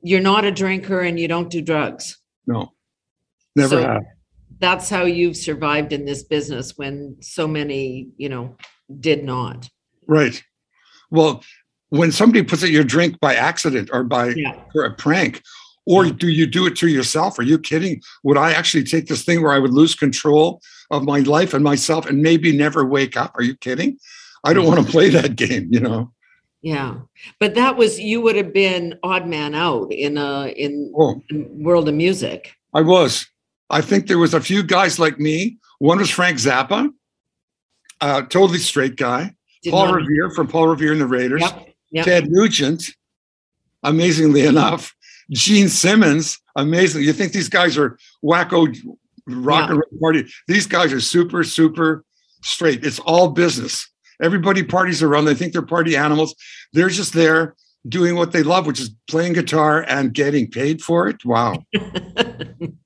you're 0.02 0.20
not 0.20 0.44
a 0.44 0.52
drinker 0.52 1.00
and 1.00 1.18
you 1.18 1.26
don't 1.28 1.48
do 1.50 1.62
drugs 1.62 2.18
no, 2.46 2.72
never 3.56 3.76
So- 3.76 3.82
have. 3.82 4.02
that's 4.58 4.90
how 4.90 5.04
you've 5.04 5.36
survived 5.36 5.92
in 5.92 6.04
this 6.04 6.22
business 6.22 6.76
when 6.76 7.16
so 7.20 7.48
many 7.48 8.08
you 8.18 8.28
know 8.28 8.56
did 9.00 9.24
not 9.24 9.68
Right. 10.06 10.42
Well, 11.10 11.42
when 11.90 12.12
somebody 12.12 12.42
puts 12.42 12.62
it 12.62 12.68
in 12.68 12.74
your 12.74 12.84
drink 12.84 13.20
by 13.20 13.34
accident 13.34 13.90
or 13.92 14.04
by 14.04 14.34
yeah 14.36 14.60
for 14.72 14.84
a 14.84 14.94
prank, 14.94 15.42
or 15.86 16.06
do 16.06 16.28
you 16.28 16.46
do 16.46 16.66
it 16.66 16.76
to 16.76 16.88
yourself? 16.88 17.38
Are 17.38 17.42
you 17.42 17.58
kidding? 17.58 18.02
Would 18.22 18.36
I 18.38 18.52
actually 18.52 18.84
take 18.84 19.06
this 19.06 19.24
thing 19.24 19.42
where 19.42 19.52
I 19.52 19.58
would 19.58 19.72
lose 19.74 19.94
control 19.94 20.60
of 20.90 21.04
my 21.04 21.20
life 21.20 21.52
and 21.54 21.62
myself 21.62 22.06
and 22.06 22.22
maybe 22.22 22.56
never 22.56 22.84
wake 22.84 23.16
up? 23.16 23.32
Are 23.36 23.42
you 23.42 23.54
kidding? 23.56 23.98
I 24.44 24.52
don't 24.52 24.66
want 24.66 24.84
to 24.84 24.90
play 24.90 25.08
that 25.10 25.36
game, 25.36 25.68
you 25.70 25.80
know. 25.80 26.12
yeah 26.62 26.94
but 27.40 27.54
that 27.54 27.76
was 27.76 27.98
you 28.00 28.20
would 28.22 28.36
have 28.36 28.52
been 28.52 28.94
odd 29.02 29.26
man 29.26 29.54
out 29.54 29.92
in 29.92 30.16
a 30.18 30.48
in 30.56 30.92
Oh, 30.96 31.20
world 31.66 31.88
of 31.88 31.94
music 31.94 32.54
I 32.74 32.80
was. 32.82 33.26
I 33.70 33.80
think 33.80 34.06
there 34.06 34.18
was 34.18 34.34
a 34.34 34.40
few 34.40 34.62
guys 34.62 34.98
like 34.98 35.18
me. 35.18 35.58
One 35.78 35.98
was 35.98 36.10
Frank 36.10 36.38
Zappa, 36.38 36.90
uh, 38.00 38.22
totally 38.22 38.58
straight 38.58 38.96
guy. 38.96 39.34
Did 39.62 39.70
Paul 39.72 39.86
not- 39.86 39.94
Revere 39.96 40.30
from 40.30 40.46
Paul 40.48 40.68
Revere 40.68 40.92
and 40.92 41.00
the 41.00 41.06
Raiders. 41.06 41.40
Yep, 41.42 41.68
yep. 41.92 42.04
Ted 42.04 42.24
Nugent, 42.30 42.90
amazingly 43.82 44.44
enough. 44.46 44.94
Gene 45.30 45.68
Simmons, 45.68 46.38
amazing. 46.56 47.02
You 47.02 47.12
think 47.12 47.32
these 47.32 47.48
guys 47.48 47.76
are 47.78 47.98
wacko 48.24 48.66
rock 49.26 49.68
Yeah. 49.68 49.74
and 49.74 49.74
roll 49.76 50.00
party? 50.00 50.26
These 50.48 50.66
guys 50.66 50.92
are 50.92 51.00
super, 51.00 51.44
super 51.44 52.04
straight. 52.42 52.84
It's 52.84 52.98
all 53.00 53.28
business. 53.30 53.88
Everybody 54.22 54.62
parties 54.62 55.02
around. 55.02 55.24
They 55.24 55.34
think 55.34 55.52
they're 55.52 55.62
party 55.62 55.96
animals. 55.96 56.34
They're 56.72 56.88
just 56.88 57.12
there 57.14 57.56
doing 57.88 58.16
what 58.16 58.32
they 58.32 58.42
love, 58.42 58.66
which 58.66 58.80
is 58.80 58.94
playing 59.08 59.32
guitar 59.34 59.84
and 59.88 60.12
getting 60.14 60.50
paid 60.50 60.80
for 60.82 61.08
it. 61.08 61.24
Wow. 61.24 61.64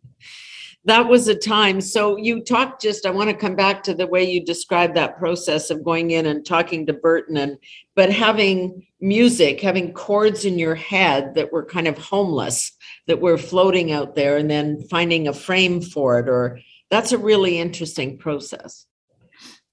that 0.88 1.08
was 1.08 1.28
a 1.28 1.34
time. 1.34 1.80
So 1.80 2.16
you 2.16 2.40
talked 2.40 2.82
just, 2.82 3.06
I 3.06 3.10
want 3.10 3.30
to 3.30 3.36
come 3.36 3.56
back 3.56 3.82
to 3.84 3.94
the 3.94 4.06
way 4.06 4.22
you 4.22 4.44
described 4.44 4.96
that 4.96 5.18
process 5.18 5.70
of 5.70 5.84
going 5.84 6.10
in 6.10 6.26
and 6.26 6.44
talking 6.44 6.86
to 6.86 6.92
Burton 6.92 7.36
and, 7.36 7.58
but 7.94 8.12
having 8.12 8.86
music, 9.00 9.60
having 9.60 9.92
chords 9.92 10.44
in 10.44 10.58
your 10.58 10.74
head 10.74 11.34
that 11.34 11.52
were 11.52 11.64
kind 11.64 11.88
of 11.88 11.98
homeless, 11.98 12.72
that 13.06 13.20
were 13.20 13.38
floating 13.38 13.92
out 13.92 14.14
there 14.14 14.36
and 14.36 14.50
then 14.50 14.80
finding 14.88 15.28
a 15.28 15.32
frame 15.32 15.80
for 15.80 16.18
it, 16.18 16.28
or 16.28 16.60
that's 16.90 17.12
a 17.12 17.18
really 17.18 17.58
interesting 17.58 18.16
process. 18.16 18.86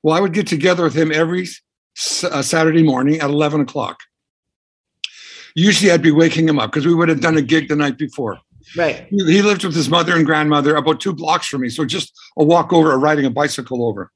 Well, 0.03 0.15
I 0.15 0.19
would 0.19 0.33
get 0.33 0.47
together 0.47 0.83
with 0.83 0.95
him 0.95 1.11
every 1.11 1.47
uh, 2.23 2.41
Saturday 2.41 2.83
morning 2.83 3.19
at 3.19 3.29
11 3.29 3.61
o'clock. 3.61 3.99
Usually 5.55 5.91
I'd 5.91 6.01
be 6.01 6.11
waking 6.11 6.49
him 6.49 6.59
up 6.59 6.71
because 6.71 6.85
we 6.85 6.93
would 6.93 7.09
have 7.09 7.21
done 7.21 7.37
a 7.37 7.41
gig 7.41 7.69
the 7.69 7.75
night 7.75 7.97
before. 7.97 8.39
Right. 8.75 9.07
He 9.09 9.41
lived 9.41 9.63
with 9.63 9.75
his 9.75 9.89
mother 9.89 10.15
and 10.15 10.25
grandmother 10.25 10.75
about 10.75 10.99
two 10.99 11.13
blocks 11.13 11.47
from 11.47 11.61
me. 11.61 11.69
So 11.69 11.85
just 11.85 12.13
a 12.37 12.43
walk 12.43 12.73
over 12.73 12.91
or 12.91 12.99
riding 12.99 13.25
a 13.25 13.29
bicycle 13.29 13.85
over. 13.85 14.11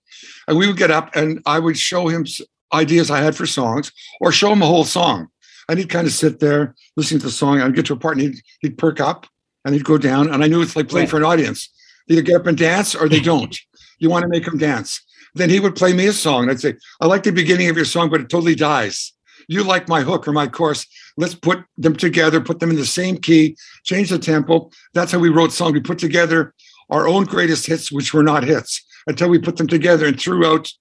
And 0.48 0.58
we 0.58 0.68
would 0.68 0.78
get 0.78 0.92
up 0.92 1.16
and 1.16 1.42
I 1.46 1.60
would 1.60 1.78
show 1.78 2.08
him 2.08 2.26
ideas 2.74 3.10
I 3.10 3.20
had 3.20 3.36
for 3.36 3.46
songs 3.46 3.92
or 4.22 4.32
show 4.32 4.52
him 4.52 4.62
a 4.62 4.66
whole 4.66 4.84
song. 4.84 5.28
And 5.68 5.78
he'd 5.78 5.90
kind 5.90 6.08
of 6.08 6.14
sit 6.14 6.40
there 6.40 6.76
listening 6.98 7.20
to 7.22 7.28
the 7.28 7.32
song. 7.32 7.62
I'd 7.62 7.76
get 7.76 7.86
to 7.88 7.94
a 7.94 7.98
part 7.98 8.18
and 8.18 8.22
he'd, 8.22 8.42
he'd 8.62 8.78
perk 8.78 9.00
up 9.00 9.28
and 9.64 9.74
he'd 9.74 9.86
go 9.86 9.98
down. 9.98 10.32
And 10.32 10.44
I 10.44 10.48
knew 10.48 10.62
it's 10.62 10.76
like 10.76 10.90
playing 10.90 11.06
right. 11.06 11.12
for 11.12 11.18
an 11.18 11.26
audience. 11.26 11.70
They 12.08 12.16
either 12.16 12.24
get 12.24 12.36
up 12.38 12.48
and 12.48 12.58
dance 12.58 12.96
or 12.96 13.08
they 13.08 13.20
don't. 13.20 13.58
you 14.00 14.10
want 14.10 14.24
to 14.24 14.30
make 14.30 14.46
them 14.46 14.58
dance. 14.58 15.02
Then 15.36 15.50
he 15.50 15.60
would 15.60 15.76
play 15.76 15.94
me 15.94 16.08
a 16.08 16.14
song. 16.14 16.44
And 16.44 16.52
I'd 16.52 16.60
say, 16.60 16.76
I 17.00 17.06
like 17.06 17.24
the 17.24 17.32
beginning 17.32 17.70
of 17.70 17.76
your 17.76 17.86
song, 17.86 18.10
but 18.10 18.20
it 18.20 18.30
totally 18.30 18.56
dies 18.56 19.14
you 19.50 19.64
like 19.64 19.90
my 19.90 20.02
hook 20.02 20.28
or 20.28 20.32
my 20.32 20.48
chorus. 20.48 20.86
Let's 21.18 21.34
put 21.34 21.66
them 21.76 21.96
together, 21.96 22.40
put 22.40 22.60
them 22.60 22.70
in 22.70 22.76
the 22.76 22.86
same 22.86 23.18
key, 23.18 23.58
change 23.84 24.10
the 24.10 24.20
tempo. 24.20 24.70
That's 24.94 25.12
how 25.12 25.18
we 25.18 25.30
wrote 25.30 25.52
songs. 25.52 25.74
We 25.74 25.80
put 25.82 25.98
together 25.98 26.54
our 26.92 27.08
own 27.08 27.24
greatest 27.26 27.66
hits, 27.66 27.92
which 27.92 28.14
were 28.14 28.24
not 28.24 28.44
hits, 28.44 28.86
until 29.08 29.28
we 29.28 29.40
put 29.40 29.58
them 29.58 29.68
together 29.68 30.06
and 30.06 30.20
threw 30.20 30.46
out 30.46 30.72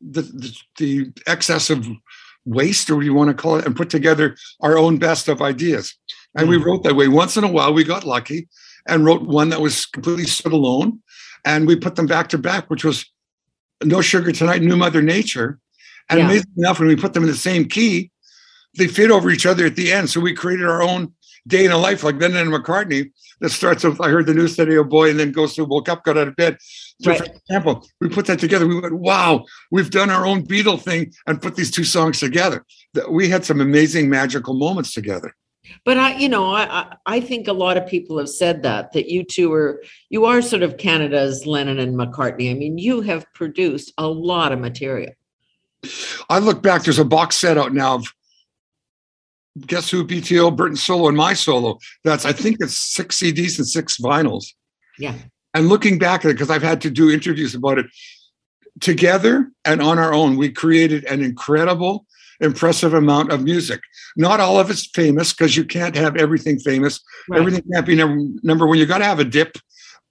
the, 0.00 0.22
the, 0.22 0.56
the 0.78 1.12
excess 1.26 1.68
of 1.68 1.86
waste, 2.46 2.90
or 2.90 3.02
you 3.02 3.12
want 3.12 3.28
to 3.28 3.34
call 3.34 3.56
it, 3.56 3.66
and 3.66 3.76
put 3.76 3.90
together 3.90 4.34
our 4.60 4.78
own 4.78 4.96
best 4.96 5.28
of 5.28 5.42
ideas. 5.42 5.94
And 6.34 6.48
we 6.48 6.56
mm. 6.56 6.64
wrote 6.64 6.84
that 6.84 6.96
way. 6.96 7.08
Once 7.08 7.36
in 7.36 7.44
a 7.44 7.52
while, 7.52 7.74
we 7.74 7.84
got 7.84 8.04
lucky 8.04 8.48
and 8.88 9.04
wrote 9.04 9.22
one 9.22 9.50
that 9.50 9.60
was 9.60 9.84
completely 9.84 10.24
stood 10.24 10.54
alone. 10.54 11.00
And 11.44 11.66
we 11.66 11.76
put 11.76 11.96
them 11.96 12.06
back 12.06 12.28
to 12.30 12.38
back, 12.38 12.70
which 12.70 12.84
was 12.84 13.04
No 13.84 14.00
Sugar 14.00 14.32
Tonight, 14.32 14.62
New 14.62 14.76
Mother 14.76 15.02
Nature. 15.02 15.58
And 16.08 16.20
yeah. 16.20 16.26
amazing 16.26 16.52
enough, 16.56 16.78
when 16.78 16.88
we 16.88 16.96
put 16.96 17.14
them 17.14 17.24
in 17.24 17.28
the 17.28 17.36
same 17.36 17.66
key, 17.66 18.10
they 18.76 18.86
fit 18.86 19.10
over 19.10 19.30
each 19.30 19.46
other 19.46 19.66
at 19.66 19.76
the 19.76 19.92
end. 19.92 20.10
So 20.10 20.20
we 20.20 20.34
created 20.34 20.66
our 20.66 20.82
own 20.82 21.12
day 21.46 21.64
in 21.64 21.70
a 21.70 21.78
life, 21.78 22.02
like 22.02 22.20
Lennon 22.20 22.48
and 22.48 22.52
McCartney, 22.52 23.10
that 23.40 23.50
starts 23.50 23.84
with 23.84 24.00
I 24.00 24.08
heard 24.08 24.26
the 24.26 24.34
news 24.34 24.56
today, 24.56 24.76
oh 24.76 24.84
boy, 24.84 25.10
and 25.10 25.18
then 25.18 25.32
goes 25.32 25.54
to 25.54 25.64
woke 25.64 25.88
up, 25.88 26.04
got 26.04 26.18
out 26.18 26.28
of 26.28 26.36
bed. 26.36 26.56
So 27.02 27.10
right. 27.10 27.18
for 27.18 27.24
example, 27.24 27.86
we 28.00 28.08
put 28.08 28.26
that 28.26 28.38
together. 28.38 28.66
We 28.66 28.80
went, 28.80 28.94
wow, 28.94 29.44
we've 29.70 29.90
done 29.90 30.10
our 30.10 30.26
own 30.26 30.46
Beatle 30.46 30.80
thing 30.80 31.12
and 31.26 31.40
put 31.40 31.56
these 31.56 31.70
two 31.70 31.84
songs 31.84 32.18
together. 32.20 32.64
We 33.10 33.28
had 33.28 33.44
some 33.44 33.60
amazing 33.60 34.08
magical 34.08 34.54
moments 34.54 34.92
together. 34.92 35.34
But 35.84 35.98
I, 35.98 36.16
you 36.16 36.28
know, 36.28 36.54
I 36.54 36.94
I 37.06 37.20
think 37.20 37.48
a 37.48 37.52
lot 37.52 37.76
of 37.76 37.86
people 37.88 38.18
have 38.18 38.28
said 38.28 38.62
that 38.62 38.92
that 38.92 39.10
you 39.10 39.24
two 39.24 39.52
are 39.52 39.82
you 40.10 40.24
are 40.24 40.40
sort 40.40 40.62
of 40.62 40.78
Canada's 40.78 41.44
Lennon 41.44 41.80
and 41.80 41.94
McCartney. 41.94 42.50
I 42.50 42.54
mean, 42.54 42.78
you 42.78 43.00
have 43.00 43.26
produced 43.34 43.92
a 43.98 44.06
lot 44.06 44.52
of 44.52 44.60
material. 44.60 45.12
I 46.28 46.38
look 46.38 46.62
back, 46.62 46.82
there's 46.82 46.98
a 46.98 47.04
box 47.04 47.36
set 47.36 47.58
out 47.58 47.74
now 47.74 47.96
of 47.96 48.06
Guess 49.66 49.90
Who, 49.90 50.04
BTO, 50.04 50.54
Burton 50.54 50.76
solo, 50.76 51.08
and 51.08 51.16
my 51.16 51.32
solo. 51.32 51.78
That's, 52.04 52.24
I 52.24 52.32
think 52.32 52.58
it's 52.60 52.76
six 52.76 53.18
CDs 53.18 53.58
and 53.58 53.66
six 53.66 53.98
vinyls. 53.98 54.46
Yeah. 54.98 55.14
And 55.54 55.68
looking 55.68 55.98
back 55.98 56.24
at 56.24 56.30
it, 56.30 56.34
because 56.34 56.50
I've 56.50 56.62
had 56.62 56.80
to 56.82 56.90
do 56.90 57.10
interviews 57.10 57.54
about 57.54 57.78
it, 57.78 57.86
together 58.80 59.50
and 59.64 59.80
on 59.80 59.98
our 59.98 60.12
own, 60.12 60.36
we 60.36 60.50
created 60.50 61.04
an 61.04 61.22
incredible, 61.22 62.04
impressive 62.40 62.92
amount 62.92 63.32
of 63.32 63.42
music. 63.42 63.80
Not 64.16 64.40
all 64.40 64.58
of 64.58 64.70
it's 64.70 64.86
famous 64.86 65.32
because 65.32 65.56
you 65.56 65.64
can't 65.64 65.96
have 65.96 66.16
everything 66.16 66.58
famous. 66.58 67.00
Right. 67.30 67.40
Everything 67.40 67.62
can't 67.72 67.86
be 67.86 67.94
number, 67.94 68.38
number 68.42 68.66
one. 68.66 68.78
You 68.78 68.84
got 68.84 68.98
to 68.98 69.04
have 69.04 69.20
a 69.20 69.24
dip, 69.24 69.56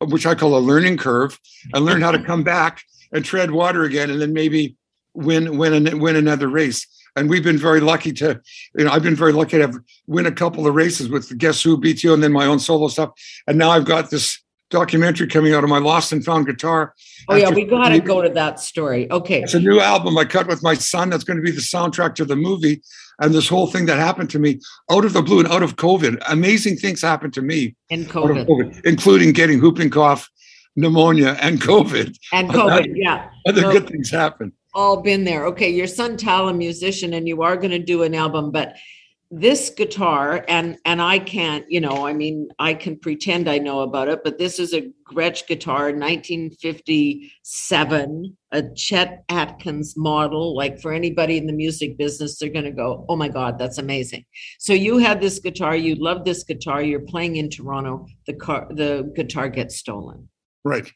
which 0.02 0.26
I 0.26 0.34
call 0.34 0.58
a 0.58 0.60
learning 0.60 0.98
curve, 0.98 1.40
and 1.74 1.86
learn 1.86 2.02
how 2.02 2.12
to 2.12 2.24
come 2.24 2.44
back 2.44 2.82
and 3.12 3.24
tread 3.24 3.52
water 3.52 3.84
again, 3.84 4.10
and 4.10 4.20
then 4.20 4.34
maybe 4.34 4.76
win 5.16 5.58
win 5.58 6.00
win 6.00 6.16
another 6.16 6.48
race. 6.48 6.86
And 7.18 7.30
we've 7.30 7.44
been 7.44 7.58
very 7.58 7.80
lucky 7.80 8.12
to, 8.14 8.42
you 8.78 8.84
know, 8.84 8.92
I've 8.92 9.04
been 9.04 9.16
very 9.16 9.32
lucky 9.32 9.58
to 9.58 9.68
have 9.68 9.76
win 10.06 10.26
a 10.26 10.32
couple 10.32 10.68
of 10.68 10.76
races 10.76 11.08
with 11.08 11.38
Guess 11.38 11.64
Who, 11.64 11.80
BTO, 11.80 12.14
and 12.14 12.22
then 12.22 12.34
my 12.34 12.46
own 12.46 12.60
solo 12.60 12.90
stuff. 12.90 13.12
And 13.48 13.58
now 13.58 13.70
I've 13.70 13.86
got 13.86 14.10
this 14.10 14.42
documentary 14.70 15.28
coming 15.28 15.54
out 15.54 15.64
of 15.64 15.70
my 15.70 15.78
lost 15.78 16.12
and 16.12 16.26
found 16.26 16.46
guitar. 16.46 16.94
Oh 17.30 17.36
yeah, 17.36 17.50
we 17.50 17.64
got 17.64 17.90
to 17.90 18.00
go 18.00 18.22
to 18.22 18.30
that 18.30 18.60
story. 18.60 19.10
Okay, 19.12 19.42
it's 19.42 19.54
a 19.54 19.60
new 19.60 19.80
album 19.80 20.18
I 20.18 20.26
cut 20.26 20.48
with 20.48 20.62
my 20.62 20.74
son. 20.74 21.10
That's 21.10 21.24
going 21.24 21.38
to 21.38 21.44
be 21.44 21.52
the 21.52 21.62
soundtrack 21.62 22.16
to 22.16 22.26
the 22.26 22.36
movie. 22.36 22.82
And 23.20 23.34
this 23.34 23.48
whole 23.48 23.68
thing 23.68 23.86
that 23.86 23.98
happened 23.98 24.30
to 24.32 24.40
me 24.40 24.60
out 24.92 25.06
of 25.06 25.14
the 25.14 25.22
blue 25.22 25.40
and 25.40 25.48
out 25.48 25.64
of 25.64 25.78
COVID, 25.78 26.22
amazing 26.28 26.76
things 26.76 27.02
happened 27.02 27.34
to 27.36 27.42
me 27.42 27.76
in 27.90 28.04
COVID, 28.06 28.46
COVID 28.46 28.86
including 28.86 29.32
getting 29.32 29.62
whooping 29.62 29.90
cough, 29.90 30.30
pneumonia, 30.76 31.38
and 31.42 31.62
COVID. 31.62 32.18
And 32.34 32.50
COVID, 32.50 32.92
yeah. 32.94 33.30
Other 33.48 33.62
so, 33.62 33.72
good 33.72 33.88
things 33.88 34.10
happened 34.10 34.52
all 34.76 35.02
been 35.02 35.24
there. 35.24 35.48
Okay, 35.48 35.70
your 35.70 35.88
son 35.88 36.18
Tal, 36.18 36.50
a 36.50 36.54
musician, 36.54 37.14
and 37.14 37.28
you 37.28 37.42
are 37.42 37.58
going 37.58 37.72
to 37.72 37.80
do 37.80 38.04
an 38.04 38.14
album, 38.14 38.52
but 38.52 38.76
this 39.32 39.72
guitar 39.72 40.46
and 40.48 40.78
and 40.86 41.02
I 41.02 41.18
can't, 41.20 41.66
you 41.68 41.82
know, 41.82 42.06
I 42.06 42.14
mean, 42.14 42.48
I 42.60 42.76
can 42.76 42.96
pretend 42.98 43.50
I 43.50 43.58
know 43.58 43.80
about 43.82 44.08
it, 44.08 44.24
but 44.24 44.38
this 44.38 44.60
is 44.60 44.72
a 44.74 44.92
Gretsch 45.12 45.48
guitar, 45.48 45.92
1957, 45.92 48.38
a 48.52 48.64
Chet 48.76 49.24
Atkins 49.30 49.98
model. 49.98 50.56
Like 50.56 50.80
for 50.80 50.94
anybody 50.94 51.38
in 51.38 51.48
the 51.48 51.54
music 51.54 51.98
business, 51.98 52.38
they're 52.38 52.50
going 52.50 52.66
to 52.66 52.72
go, 52.72 53.04
"Oh 53.10 53.16
my 53.16 53.28
God, 53.28 53.58
that's 53.58 53.80
amazing!" 53.80 54.26
So 54.60 54.74
you 54.74 55.00
had 55.00 55.22
this 55.22 55.40
guitar, 55.40 55.76
you 55.76 55.96
love 55.96 56.24
this 56.24 56.44
guitar, 56.44 56.84
you're 56.84 57.00
playing 57.00 57.38
in 57.38 57.50
Toronto. 57.50 58.06
The 58.28 58.34
car, 58.34 58.68
the 58.70 59.12
guitar 59.16 59.50
gets 59.50 59.76
stolen. 59.76 60.30
Right. 60.64 60.92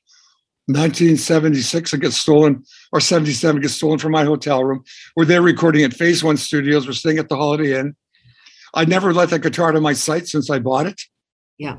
1976, 0.69 1.93
it 1.93 2.01
gets 2.01 2.17
stolen, 2.17 2.63
or 2.91 2.99
77 2.99 3.59
gets 3.59 3.73
stolen 3.73 3.97
from 3.97 4.11
my 4.11 4.23
hotel 4.23 4.63
room. 4.63 4.83
We're 5.15 5.25
there 5.25 5.41
recording 5.41 5.83
at 5.83 5.93
Phase 5.93 6.23
One 6.23 6.37
Studios. 6.37 6.85
We're 6.85 6.93
staying 6.93 7.17
at 7.17 7.27
the 7.27 7.35
Holiday 7.35 7.79
Inn. 7.79 7.95
I 8.75 8.85
never 8.85 9.11
let 9.11 9.31
that 9.31 9.39
guitar 9.39 9.69
out 9.69 9.75
of 9.75 9.81
my 9.81 9.93
sight 9.93 10.27
since 10.27 10.51
I 10.51 10.59
bought 10.59 10.85
it. 10.85 11.01
Yeah. 11.57 11.77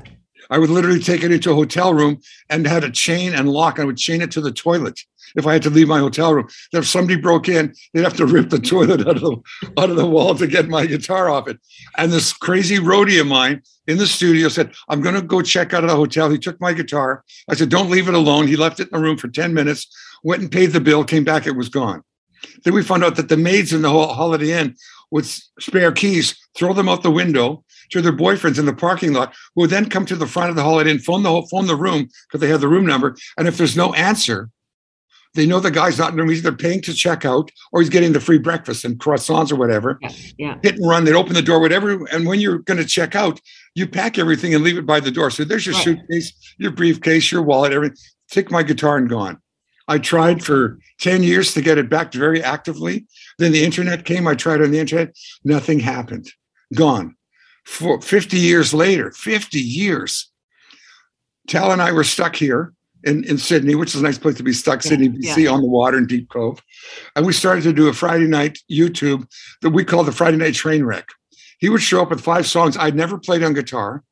I 0.51 0.59
would 0.59 0.69
literally 0.69 0.99
take 0.99 1.23
it 1.23 1.31
into 1.31 1.51
a 1.51 1.55
hotel 1.55 1.93
room 1.93 2.19
and 2.49 2.67
had 2.67 2.83
a 2.83 2.91
chain 2.91 3.33
and 3.33 3.49
lock. 3.49 3.79
I 3.79 3.85
would 3.85 3.97
chain 3.97 4.21
it 4.21 4.31
to 4.31 4.41
the 4.41 4.51
toilet 4.51 4.99
if 5.35 5.47
I 5.47 5.53
had 5.53 5.61
to 5.63 5.69
leave 5.69 5.87
my 5.87 5.99
hotel 5.99 6.33
room. 6.33 6.49
If 6.73 6.87
somebody 6.87 7.19
broke 7.19 7.47
in, 7.47 7.73
they'd 7.93 8.03
have 8.03 8.17
to 8.17 8.25
rip 8.25 8.49
the 8.49 8.59
toilet 8.73 9.07
out 9.07 9.15
of 9.15 9.21
the 9.21 9.71
out 9.77 9.89
of 9.89 9.95
the 9.95 10.05
wall 10.05 10.35
to 10.35 10.45
get 10.45 10.67
my 10.67 10.85
guitar 10.85 11.29
off 11.29 11.47
it. 11.47 11.57
And 11.97 12.11
this 12.11 12.33
crazy 12.33 12.77
roadie 12.77 13.21
of 13.21 13.27
mine 13.27 13.61
in 13.87 13.97
the 13.97 14.07
studio 14.07 14.49
said, 14.49 14.73
I'm 14.89 15.01
going 15.01 15.15
to 15.15 15.21
go 15.21 15.41
check 15.41 15.73
out 15.73 15.83
of 15.83 15.89
the 15.89 15.95
hotel. 15.95 16.29
He 16.29 16.37
took 16.37 16.59
my 16.59 16.73
guitar. 16.73 17.23
I 17.49 17.55
said, 17.55 17.69
Don't 17.69 17.89
leave 17.89 18.09
it 18.09 18.13
alone. 18.13 18.47
He 18.47 18.57
left 18.57 18.79
it 18.81 18.89
in 18.91 18.97
the 18.97 19.03
room 19.03 19.17
for 19.17 19.29
10 19.29 19.53
minutes, 19.53 19.87
went 20.23 20.41
and 20.41 20.51
paid 20.51 20.67
the 20.67 20.81
bill, 20.81 21.03
came 21.05 21.23
back, 21.23 21.47
it 21.47 21.55
was 21.55 21.69
gone. 21.69 22.03
Then 22.63 22.73
we 22.73 22.83
found 22.83 23.03
out 23.03 23.15
that 23.15 23.29
the 23.29 23.37
maids 23.37 23.71
in 23.71 23.83
the 23.83 23.89
Holiday 23.89 24.59
Inn 24.59 24.75
would 25.11 25.25
spare 25.25 25.91
keys, 25.91 26.35
throw 26.55 26.73
them 26.73 26.89
out 26.89 27.03
the 27.03 27.11
window 27.11 27.63
to 27.91 28.01
their 28.01 28.13
boyfriends 28.13 28.59
in 28.59 28.65
the 28.65 28.73
parking 28.73 29.13
lot, 29.13 29.33
who 29.55 29.61
would 29.61 29.69
then 29.69 29.89
come 29.89 30.05
to 30.05 30.15
the 30.15 30.27
front 30.27 30.49
of 30.49 30.55
the 30.55 30.63
Holiday 30.63 30.91
Inn, 30.91 30.99
phone 30.99 31.23
the 31.23 31.47
phone 31.49 31.67
the 31.67 31.75
room 31.75 32.07
because 32.27 32.41
they 32.41 32.49
have 32.49 32.61
the 32.61 32.67
room 32.67 32.85
number. 32.85 33.15
And 33.37 33.47
if 33.47 33.57
there's 33.57 33.77
no 33.77 33.93
answer, 33.93 34.49
they 35.33 35.45
know 35.45 35.59
the 35.59 35.71
guy's 35.71 35.97
not 35.97 36.11
in 36.11 36.17
the 36.17 36.23
room. 36.23 36.29
He's 36.29 36.45
either 36.45 36.55
paying 36.55 36.81
to 36.81 36.93
check 36.93 37.23
out 37.23 37.51
or 37.71 37.79
he's 37.79 37.89
getting 37.89 38.11
the 38.11 38.19
free 38.19 38.37
breakfast 38.37 38.83
and 38.83 38.99
croissants 38.99 39.51
or 39.51 39.55
whatever. 39.55 39.97
Yeah, 40.01 40.11
yeah. 40.37 40.57
Hit 40.61 40.75
and 40.75 40.87
run. 40.87 41.05
They'd 41.05 41.13
open 41.13 41.33
the 41.33 41.41
door, 41.41 41.59
whatever. 41.59 42.05
And 42.07 42.25
when 42.25 42.39
you're 42.39 42.59
going 42.59 42.79
to 42.79 42.85
check 42.85 43.15
out, 43.15 43.39
you 43.73 43.87
pack 43.87 44.17
everything 44.17 44.53
and 44.53 44.63
leave 44.63 44.77
it 44.77 44.85
by 44.85 44.99
the 44.99 45.11
door. 45.11 45.31
So 45.31 45.45
there's 45.45 45.65
your 45.65 45.75
right. 45.75 45.83
suitcase, 45.83 46.33
your 46.57 46.71
briefcase, 46.71 47.31
your 47.31 47.43
wallet, 47.43 47.71
everything. 47.71 47.97
Take 48.29 48.51
my 48.51 48.63
guitar 48.63 48.97
and 48.97 49.09
gone. 49.09 49.41
I 49.87 49.97
tried 49.97 50.43
for 50.43 50.79
10 50.99 51.23
years 51.23 51.53
to 51.53 51.61
get 51.61 51.77
it 51.77 51.89
back 51.89 52.13
very 52.13 52.43
actively. 52.43 53.05
Then 53.37 53.51
the 53.51 53.63
internet 53.63 54.05
came. 54.05 54.27
I 54.27 54.35
tried 54.35 54.61
on 54.61 54.71
the 54.71 54.79
internet. 54.79 55.15
Nothing 55.43 55.79
happened. 55.79 56.29
Gone. 56.73 57.15
For 57.71 58.01
50 58.01 58.37
years 58.37 58.73
later, 58.73 59.11
50 59.11 59.57
years, 59.57 60.29
Tal 61.47 61.71
and 61.71 61.81
I 61.81 61.93
were 61.93 62.03
stuck 62.03 62.35
here 62.35 62.73
in, 63.05 63.23
in 63.23 63.37
Sidney, 63.37 63.75
which 63.75 63.95
is 63.95 64.01
a 64.01 64.03
nice 64.03 64.17
place 64.17 64.35
to 64.35 64.43
be 64.43 64.51
stuck, 64.51 64.83
yeah, 64.83 64.89
Sidney, 64.89 65.07
BC, 65.07 65.45
yeah. 65.45 65.51
on 65.51 65.61
the 65.61 65.69
water 65.69 65.97
in 65.97 66.05
Deep 66.05 66.29
Cove. 66.29 66.61
And 67.15 67.25
we 67.25 67.31
started 67.31 67.63
to 67.63 67.71
do 67.71 67.87
a 67.87 67.93
Friday 67.93 68.27
night 68.27 68.59
YouTube 68.69 69.25
that 69.61 69.69
we 69.69 69.85
call 69.85 70.03
the 70.03 70.11
Friday 70.11 70.35
Night 70.35 70.53
Train 70.53 70.83
Wreck. 70.83 71.07
He 71.59 71.69
would 71.69 71.81
show 71.81 72.01
up 72.01 72.09
with 72.09 72.19
five 72.19 72.45
songs 72.45 72.75
I'd 72.75 72.93
never 72.93 73.17
played 73.17 73.41
on 73.41 73.53
guitar 73.53 74.03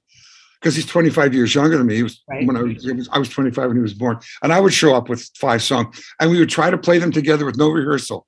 because 0.61 0.77
he's 0.77 0.85
25 0.85 1.33
years 1.33 1.53
younger 1.53 1.77
than 1.77 1.87
me. 1.87 1.95
He 1.95 2.03
was 2.03 2.23
right. 2.29 2.47
when 2.47 2.55
I 2.55 2.61
was, 2.61 3.09
I 3.11 3.19
was 3.19 3.27
25 3.27 3.67
when 3.67 3.75
he 3.75 3.81
was 3.81 3.93
born. 3.93 4.19
And 4.41 4.53
I 4.53 4.61
would 4.61 4.73
show 4.73 4.95
up 4.95 5.09
with 5.09 5.29
five 5.35 5.61
songs 5.61 6.01
and 6.21 6.31
we 6.31 6.39
would 6.39 6.49
try 6.49 6.69
to 6.69 6.77
play 6.77 6.97
them 6.97 7.11
together 7.11 7.45
with 7.45 7.57
no 7.57 7.69
rehearsal. 7.69 8.25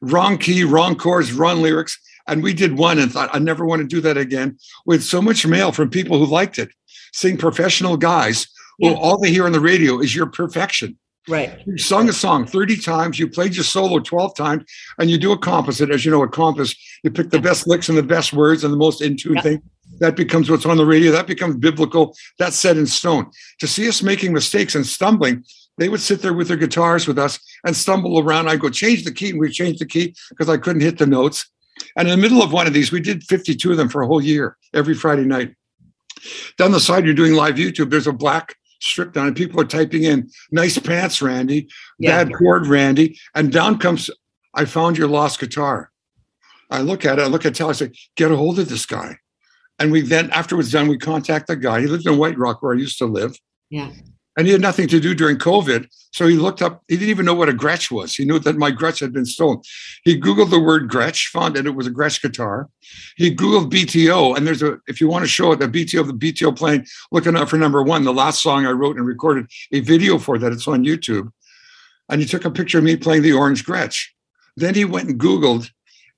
wrong 0.00 0.38
key, 0.38 0.62
wrong 0.62 0.94
chords, 0.94 1.32
wrong 1.32 1.62
lyrics. 1.62 1.98
And 2.28 2.42
we 2.42 2.52
did 2.52 2.76
one 2.78 2.98
and 2.98 3.10
thought, 3.10 3.30
I 3.32 3.38
never 3.38 3.64
want 3.64 3.80
to 3.80 3.88
do 3.88 4.00
that 4.02 4.16
again. 4.18 4.58
With 4.86 5.02
so 5.02 5.20
much 5.20 5.46
mail 5.46 5.72
from 5.72 5.88
people 5.90 6.18
who 6.18 6.26
liked 6.26 6.58
it, 6.58 6.68
seeing 7.12 7.36
professional 7.38 7.96
guys 7.96 8.46
Yeah. 8.78 8.90
who 8.90 8.96
all 8.96 9.18
they 9.18 9.30
hear 9.30 9.46
on 9.46 9.52
the 9.52 9.60
radio 9.60 9.98
is 9.98 10.14
your 10.14 10.26
perfection. 10.26 10.96
Right. 11.26 11.58
You 11.66 11.76
sung 11.78 12.08
a 12.08 12.12
song 12.12 12.46
30 12.46 12.76
times, 12.78 13.18
you 13.18 13.28
played 13.28 13.54
your 13.54 13.64
solo 13.64 13.98
12 13.98 14.34
times, 14.36 14.62
and 14.98 15.10
you 15.10 15.18
do 15.18 15.32
a 15.32 15.38
composite. 15.38 15.90
As 15.90 16.04
you 16.04 16.10
know, 16.10 16.22
a 16.22 16.28
compass, 16.28 16.74
you 17.02 17.10
pick 17.10 17.30
the 17.30 17.40
best 17.40 17.66
licks 17.66 17.88
and 17.88 17.98
the 17.98 18.02
best 18.02 18.32
words 18.32 18.62
and 18.64 18.72
the 18.72 18.78
most 18.78 19.02
in 19.02 19.16
tune 19.16 19.34
Yeah. 19.34 19.40
thing. 19.42 19.62
That 20.00 20.16
becomes 20.16 20.48
what's 20.50 20.64
on 20.66 20.76
the 20.76 20.86
radio. 20.86 21.10
That 21.12 21.26
becomes 21.26 21.56
biblical. 21.56 22.14
That's 22.38 22.58
set 22.58 22.76
in 22.76 22.86
stone. 22.86 23.26
To 23.60 23.66
see 23.66 23.88
us 23.88 24.02
making 24.02 24.32
mistakes 24.32 24.74
and 24.74 24.86
stumbling, 24.86 25.44
they 25.78 25.88
would 25.88 26.00
sit 26.00 26.22
there 26.22 26.34
with 26.34 26.48
their 26.48 26.56
guitars 26.56 27.06
with 27.06 27.18
us 27.18 27.38
and 27.64 27.74
stumble 27.76 28.18
around. 28.18 28.48
I'd 28.48 28.60
go 28.60 28.68
change 28.70 29.04
the 29.04 29.12
key, 29.12 29.30
and 29.30 29.38
we'd 29.40 29.52
change 29.52 29.78
the 29.78 29.86
key 29.86 30.14
because 30.30 30.48
I 30.48 30.56
couldn't 30.56 30.82
hit 30.82 30.98
the 30.98 31.06
notes. 31.06 31.46
And 31.98 32.08
in 32.08 32.12
the 32.18 32.22
middle 32.22 32.42
of 32.42 32.52
one 32.52 32.68
of 32.68 32.72
these, 32.72 32.92
we 32.92 33.00
did 33.00 33.24
52 33.24 33.72
of 33.72 33.76
them 33.76 33.88
for 33.88 34.02
a 34.02 34.06
whole 34.06 34.22
year, 34.22 34.56
every 34.72 34.94
Friday 34.94 35.24
night. 35.24 35.54
Down 36.56 36.70
the 36.70 36.78
side, 36.78 37.04
you're 37.04 37.12
doing 37.12 37.34
live 37.34 37.56
YouTube. 37.56 37.90
There's 37.90 38.06
a 38.06 38.12
black 38.12 38.54
strip 38.80 39.12
down, 39.12 39.26
and 39.26 39.36
people 39.36 39.60
are 39.60 39.64
typing 39.64 40.04
in 40.04 40.30
"nice 40.52 40.78
pants, 40.78 41.20
Randy," 41.20 41.68
Yeah. 41.98 42.22
"bad 42.24 42.34
chord, 42.36 42.68
Randy," 42.68 43.18
and 43.34 43.52
down 43.52 43.78
comes, 43.78 44.08
"I 44.54 44.64
found 44.64 44.96
your 44.96 45.08
lost 45.08 45.40
guitar." 45.40 45.90
I 46.70 46.82
look 46.82 47.04
at 47.04 47.18
it. 47.18 47.22
I 47.22 47.26
look 47.26 47.44
at 47.44 47.56
Tal. 47.56 47.70
I 47.70 47.72
say, 47.72 47.90
"Get 48.14 48.30
a 48.30 48.36
hold 48.36 48.60
of 48.60 48.68
this 48.68 48.86
guy." 48.86 49.18
And 49.80 49.90
we 49.90 50.00
then, 50.00 50.30
after 50.30 50.54
it 50.54 50.58
was 50.58 50.70
done, 50.70 50.86
we 50.86 50.98
contact 50.98 51.48
the 51.48 51.56
guy. 51.56 51.80
He 51.80 51.88
lived 51.88 52.06
in 52.06 52.16
White 52.16 52.38
Rock, 52.38 52.62
where 52.62 52.74
I 52.74 52.78
used 52.78 52.98
to 52.98 53.06
live, 53.06 53.38
Yeah. 53.70 53.90
And 54.38 54.46
he 54.46 54.52
had 54.52 54.62
nothing 54.62 54.86
to 54.86 55.00
do 55.00 55.14
during 55.14 55.36
COVID. 55.36 55.88
So 56.12 56.28
he 56.28 56.36
looked 56.36 56.62
up. 56.62 56.82
He 56.86 56.96
didn't 56.96 57.10
even 57.10 57.26
know 57.26 57.34
what 57.34 57.48
a 57.48 57.52
Gretsch 57.52 57.90
was. 57.90 58.14
He 58.14 58.24
knew 58.24 58.38
that 58.38 58.56
my 58.56 58.70
Gretsch 58.70 59.00
had 59.00 59.12
been 59.12 59.26
stolen. 59.26 59.60
He 60.04 60.18
Googled 60.18 60.50
the 60.50 60.60
word 60.60 60.88
Gretsch, 60.88 61.26
found 61.26 61.56
that 61.56 61.66
it 61.66 61.74
was 61.74 61.88
a 61.88 61.90
Gretsch 61.90 62.22
guitar. 62.22 62.70
He 63.16 63.34
Googled 63.34 63.70
BTO, 63.70 64.36
and 64.36 64.46
there's 64.46 64.62
a. 64.62 64.78
If 64.86 65.00
you 65.00 65.08
want 65.08 65.24
to 65.24 65.28
show 65.28 65.50
it, 65.52 65.58
the 65.58 65.66
BTO, 65.66 66.06
the 66.06 66.12
BTO 66.12 66.56
playing, 66.56 66.86
looking 67.10 67.36
out 67.36 67.50
for 67.50 67.58
number 67.58 67.82
one, 67.82 68.04
the 68.04 68.14
last 68.14 68.40
song 68.40 68.64
I 68.64 68.70
wrote 68.70 68.96
and 68.96 69.04
recorded 69.04 69.50
a 69.72 69.80
video 69.80 70.18
for 70.18 70.38
that. 70.38 70.52
It's 70.52 70.68
on 70.68 70.84
YouTube, 70.84 71.30
and 72.08 72.20
he 72.20 72.26
took 72.26 72.44
a 72.44 72.50
picture 72.50 72.78
of 72.78 72.84
me 72.84 72.96
playing 72.96 73.22
the 73.22 73.32
orange 73.32 73.66
Gretsch. 73.66 74.06
Then 74.56 74.76
he 74.76 74.84
went 74.84 75.08
and 75.08 75.20
Googled 75.20 75.68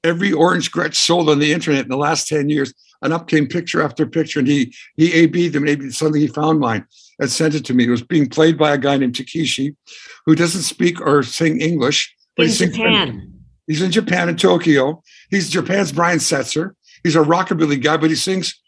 every 0.05 0.33
orange 0.33 0.71
Gretsch 0.71 0.97
sold 0.97 1.31
on 1.31 1.39
the 1.39 1.55
internet 1.55 1.85
in 1.85 1.89
the 1.89 1.97
last 1.97 2.29
ten 2.29 2.51
years, 2.51 2.75
and 3.03 3.13
up 3.13 3.29
came 3.29 3.47
picture 3.47 3.83
after 3.83 4.07
picture, 4.07 4.39
and 4.39 4.49
he 4.49 4.75
he 4.97 5.13
AB'd 5.13 5.53
them. 5.53 5.65
Maybe 5.65 5.91
suddenly 5.91 6.21
he 6.21 6.27
found 6.27 6.61
mine 6.61 6.85
and 7.19 7.31
sent 7.31 7.55
it 7.55 7.65
to 7.67 7.75
me. 7.75 7.87
It 7.87 7.91
was 7.91 8.03
being 8.03 8.29
played 8.29 8.59
by 8.59 8.73
a 8.73 8.79
guy 8.79 8.97
named 8.97 9.15
Takeshi, 9.15 9.77
who 10.27 10.35
doesn't 10.35 10.63
speak 10.63 11.01
or 11.01 11.23
sing 11.23 11.61
English. 11.61 12.15
but 12.37 12.45
In 12.45 12.49
he 12.49 12.55
sings 12.55 12.77
Japan. 12.77 13.33
He's 13.67 13.83
in 13.83 13.91
Japan 13.91 14.29
in 14.29 14.37
Tokyo. 14.37 15.03
He's 15.31 15.49
Japan's 15.49 15.93
Brian 15.93 16.19
Setzer. 16.19 16.73
He's 17.05 17.17
a 17.17 17.21
rockabilly 17.21 17.81
guy, 17.83 17.97
but 17.97 18.11
he 18.11 18.17
sings 18.17 18.59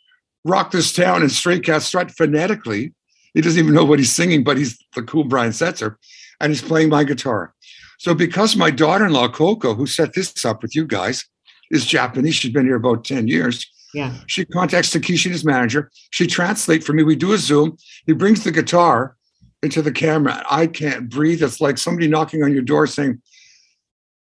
"Rock 0.44 0.70
This 0.70 0.92
Town" 0.92 1.22
and 1.22 1.32
"Stray 1.32 1.60
Cat 1.60 1.82
Strut" 1.82 2.10
phonetically. 2.10 2.92
He 3.34 3.40
doesn't 3.40 3.58
even 3.58 3.74
know 3.74 3.84
what 3.84 3.98
he's 3.98 4.12
singing, 4.12 4.44
but 4.44 4.58
he's 4.58 4.78
the 4.94 5.02
cool 5.02 5.24
Brian 5.24 5.52
Setzer, 5.52 5.96
and 6.40 6.52
he's 6.52 6.62
playing 6.62 6.90
my 6.90 7.02
guitar. 7.04 7.54
So, 7.98 8.14
because 8.14 8.56
my 8.56 8.70
daughter-in-law 8.70 9.28
Coco, 9.30 9.74
who 9.74 9.86
set 9.86 10.12
this 10.12 10.44
up 10.44 10.60
with 10.60 10.74
you 10.74 10.86
guys, 10.86 11.24
is 11.70 11.86
Japanese, 11.86 12.34
she's 12.34 12.52
been 12.52 12.66
here 12.66 12.76
about 12.76 13.04
ten 13.04 13.28
years. 13.28 13.66
Yeah. 13.94 14.14
She 14.26 14.44
contacts 14.44 14.90
Takeshi, 14.90 15.30
his 15.30 15.44
manager. 15.44 15.90
She 16.10 16.26
translates 16.26 16.86
for 16.86 16.92
me. 16.92 17.02
We 17.02 17.16
do 17.16 17.32
a 17.32 17.38
Zoom. 17.38 17.76
He 18.06 18.12
brings 18.12 18.42
the 18.44 18.50
guitar 18.50 19.16
into 19.62 19.82
the 19.82 19.92
camera. 19.92 20.42
I 20.50 20.66
can't 20.66 21.08
breathe. 21.08 21.42
It's 21.42 21.60
like 21.60 21.78
somebody 21.78 22.08
knocking 22.08 22.42
on 22.42 22.52
your 22.52 22.62
door 22.62 22.86
saying, 22.86 23.20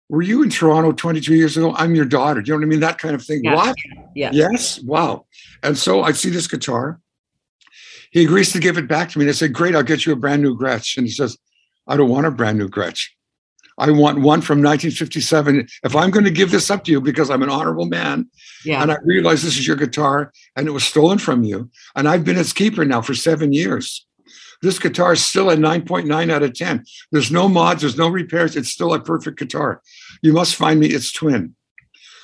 Were 0.09 0.21
you 0.21 0.43
in 0.43 0.49
Toronto 0.49 0.91
22 0.91 1.35
years 1.35 1.57
ago? 1.57 1.73
I'm 1.75 1.95
your 1.95 2.05
daughter. 2.05 2.41
Do 2.41 2.49
you 2.49 2.53
know 2.53 2.59
what 2.59 2.67
I 2.67 2.69
mean? 2.69 2.79
That 2.79 2.97
kind 2.97 3.15
of 3.15 3.23
thing. 3.23 3.43
Yeah. 3.43 3.55
What? 3.55 3.75
Yeah. 4.15 4.29
Yes. 4.31 4.79
Wow. 4.81 5.25
And 5.63 5.77
so 5.77 6.03
I 6.03 6.11
see 6.11 6.29
this 6.29 6.47
guitar. 6.47 6.99
He 8.11 8.23
agrees 8.23 8.51
to 8.53 8.59
give 8.59 8.77
it 8.77 8.87
back 8.87 9.09
to 9.09 9.19
me. 9.19 9.25
And 9.25 9.29
I 9.29 9.33
said, 9.33 9.53
Great, 9.53 9.75
I'll 9.75 9.83
get 9.83 10.05
you 10.05 10.13
a 10.13 10.15
brand 10.15 10.41
new 10.41 10.57
Gretsch. 10.57 10.97
And 10.97 11.05
he 11.05 11.11
says, 11.11 11.37
I 11.87 11.97
don't 11.97 12.09
want 12.09 12.27
a 12.27 12.31
brand 12.31 12.57
new 12.57 12.69
Gretsch. 12.69 13.07
I 13.79 13.91
want 13.91 14.19
one 14.19 14.41
from 14.41 14.57
1957. 14.59 15.67
If 15.83 15.95
I'm 15.95 16.09
going 16.09 16.25
to 16.25 16.31
give 16.31 16.51
this 16.51 16.69
up 16.71 16.83
to 16.85 16.91
you 16.91 16.99
because 16.99 17.29
I'm 17.29 17.43
an 17.43 17.49
honorable 17.49 17.85
man, 17.85 18.27
Yeah. 18.65 18.81
and 18.81 18.91
I 18.91 18.97
realize 19.03 19.43
this 19.43 19.57
is 19.57 19.67
your 19.67 19.75
guitar 19.75 20.31
and 20.55 20.67
it 20.67 20.71
was 20.71 20.83
stolen 20.83 21.19
from 21.19 21.43
you. 21.43 21.69
And 21.95 22.07
I've 22.07 22.23
been 22.25 22.37
its 22.37 22.53
keeper 22.53 22.85
now 22.85 23.01
for 23.01 23.13
seven 23.13 23.53
years. 23.53 24.05
This 24.63 24.79
guitar 24.79 25.13
is 25.13 25.23
still 25.23 25.51
a 25.51 25.55
9.9 25.55 26.31
out 26.31 26.41
of 26.41 26.53
10. 26.55 26.83
There's 27.11 27.31
no 27.31 27.47
mods, 27.47 27.81
there's 27.81 27.97
no 27.97 28.07
repairs. 28.09 28.55
It's 28.55 28.69
still 28.69 28.93
a 28.95 28.99
perfect 28.99 29.37
guitar. 29.37 29.81
You 30.23 30.33
must 30.33 30.55
find 30.55 30.79
me 30.79 30.87
its 30.87 31.11
twin. 31.11 31.53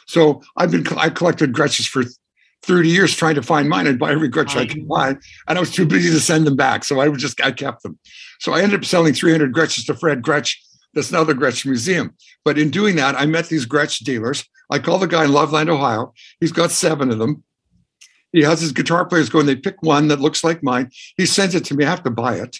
So 0.07 0.41
I've 0.57 0.71
been, 0.71 0.85
I 0.97 1.09
collected 1.11 1.53
Gretsches 1.53 1.87
for 1.87 2.03
30 2.63 2.89
years 2.89 3.15
trying 3.15 3.35
to 3.35 3.43
find 3.43 3.69
mine 3.69 3.85
and 3.85 3.99
buy 3.99 4.11
every 4.11 4.29
Gretsch 4.29 4.55
I 4.57 4.65
could 4.65 4.87
buy. 4.87 5.15
And 5.47 5.57
I 5.57 5.59
was 5.59 5.69
too 5.71 5.85
busy 5.85 6.09
to 6.09 6.19
send 6.19 6.47
them 6.47 6.55
back. 6.55 6.83
So 6.83 6.99
I 6.99 7.07
would 7.07 7.19
just, 7.19 7.39
I 7.43 7.51
kept 7.51 7.83
them. 7.83 7.99
So 8.39 8.53
I 8.53 8.61
ended 8.61 8.79
up 8.79 8.85
selling 8.85 9.13
300 9.13 9.53
Gretsches 9.53 9.85
to 9.85 9.93
Fred 9.93 10.23
Gretsch. 10.23 10.55
That's 10.93 11.11
now 11.11 11.23
the 11.23 11.33
Gretsch 11.33 11.65
Museum. 11.65 12.15
But 12.45 12.57
in 12.57 12.69
doing 12.69 12.95
that, 12.97 13.15
I 13.15 13.25
met 13.25 13.47
these 13.47 13.65
Gretsch 13.65 14.03
dealers. 14.03 14.43
I 14.69 14.79
call 14.79 14.99
the 14.99 15.07
guy 15.07 15.25
in 15.25 15.31
Loveland, 15.31 15.69
Ohio. 15.69 16.13
He's 16.39 16.51
got 16.51 16.71
seven 16.71 17.11
of 17.11 17.19
them. 17.19 17.43
He 18.31 18.41
has 18.41 18.61
his 18.61 18.71
guitar 18.71 19.05
players 19.05 19.29
going, 19.29 19.45
they 19.45 19.55
pick 19.55 19.81
one 19.81 20.07
that 20.07 20.19
looks 20.19 20.43
like 20.43 20.63
mine. 20.63 20.89
He 21.17 21.25
sends 21.25 21.53
it 21.53 21.65
to 21.65 21.75
me. 21.75 21.85
I 21.85 21.89
have 21.89 22.03
to 22.03 22.09
buy 22.09 22.35
it. 22.35 22.57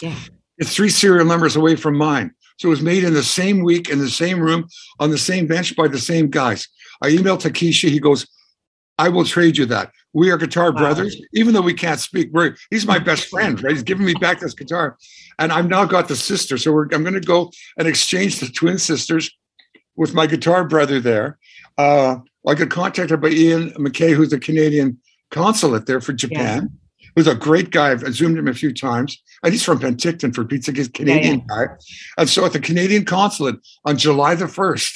Yeah. 0.00 0.16
It's 0.58 0.74
three 0.74 0.88
serial 0.88 1.26
numbers 1.26 1.56
away 1.56 1.76
from 1.76 1.96
mine. 1.96 2.32
So 2.58 2.68
it 2.68 2.70
was 2.70 2.82
made 2.82 3.02
in 3.02 3.14
the 3.14 3.24
same 3.24 3.64
week, 3.64 3.88
in 3.88 3.98
the 3.98 4.08
same 4.08 4.40
room, 4.40 4.68
on 5.00 5.10
the 5.10 5.18
same 5.18 5.48
bench 5.48 5.74
by 5.74 5.88
the 5.88 5.98
same 5.98 6.30
guys. 6.30 6.68
I 7.02 7.10
emailed 7.10 7.40
Takeshi. 7.40 7.90
He 7.90 7.98
goes, 7.98 8.28
I 8.98 9.08
will 9.08 9.24
trade 9.24 9.56
you 9.56 9.66
that. 9.66 9.92
We 10.12 10.30
are 10.30 10.36
guitar 10.38 10.70
Wow. 10.72 10.78
brothers, 10.78 11.16
even 11.32 11.52
though 11.54 11.62
we 11.62 11.74
can't 11.74 11.98
speak. 11.98 12.30
We're, 12.32 12.56
he's 12.70 12.86
my 12.86 12.98
best 12.98 13.26
friend, 13.26 13.60
right? 13.62 13.72
He's 13.72 13.82
giving 13.82 14.06
me 14.06 14.14
back 14.14 14.38
this 14.40 14.54
guitar. 14.54 14.96
And 15.38 15.50
I've 15.52 15.68
now 15.68 15.84
got 15.84 16.06
the 16.08 16.14
sister. 16.16 16.56
So 16.58 16.72
we're, 16.72 16.84
I'm 16.92 17.02
going 17.02 17.14
to 17.14 17.20
go 17.20 17.50
and 17.76 17.88
exchange 17.88 18.38
the 18.38 18.46
twin 18.46 18.78
sisters 18.78 19.30
with 19.96 20.14
my 20.14 20.26
guitar 20.26 20.64
brother 20.64 21.00
there. 21.00 21.38
Uh, 21.76 22.18
I 22.46 22.54
got 22.54 22.70
contacted 22.70 23.20
by 23.20 23.30
Ian 23.30 23.70
McKay, 23.72 24.14
who's 24.14 24.30
the 24.30 24.38
Canadian 24.38 24.98
consulate 25.32 25.86
there 25.86 26.00
for 26.00 26.12
Japan. 26.12 26.70
Who's 27.16 27.26
a 27.28 27.34
great 27.34 27.70
guy. 27.70 27.90
I've 27.92 28.14
zoomed 28.14 28.38
him 28.38 28.48
a 28.48 28.54
few 28.54 28.72
times. 28.72 29.20
And 29.42 29.52
he's 29.52 29.62
from 29.64 29.78
Penticton 29.78 30.34
for 30.34 30.44
pizza. 30.44 30.72
He's 30.72 30.88
a 30.88 30.92
Canadian 30.92 31.44
guy. 31.48 31.66
And 32.18 32.28
so 32.28 32.44
at 32.44 32.52
the 32.52 32.60
Canadian 32.60 33.04
consulate 33.04 33.56
on 33.84 33.96
July 33.96 34.34
the 34.34 34.46
1st, 34.46 34.92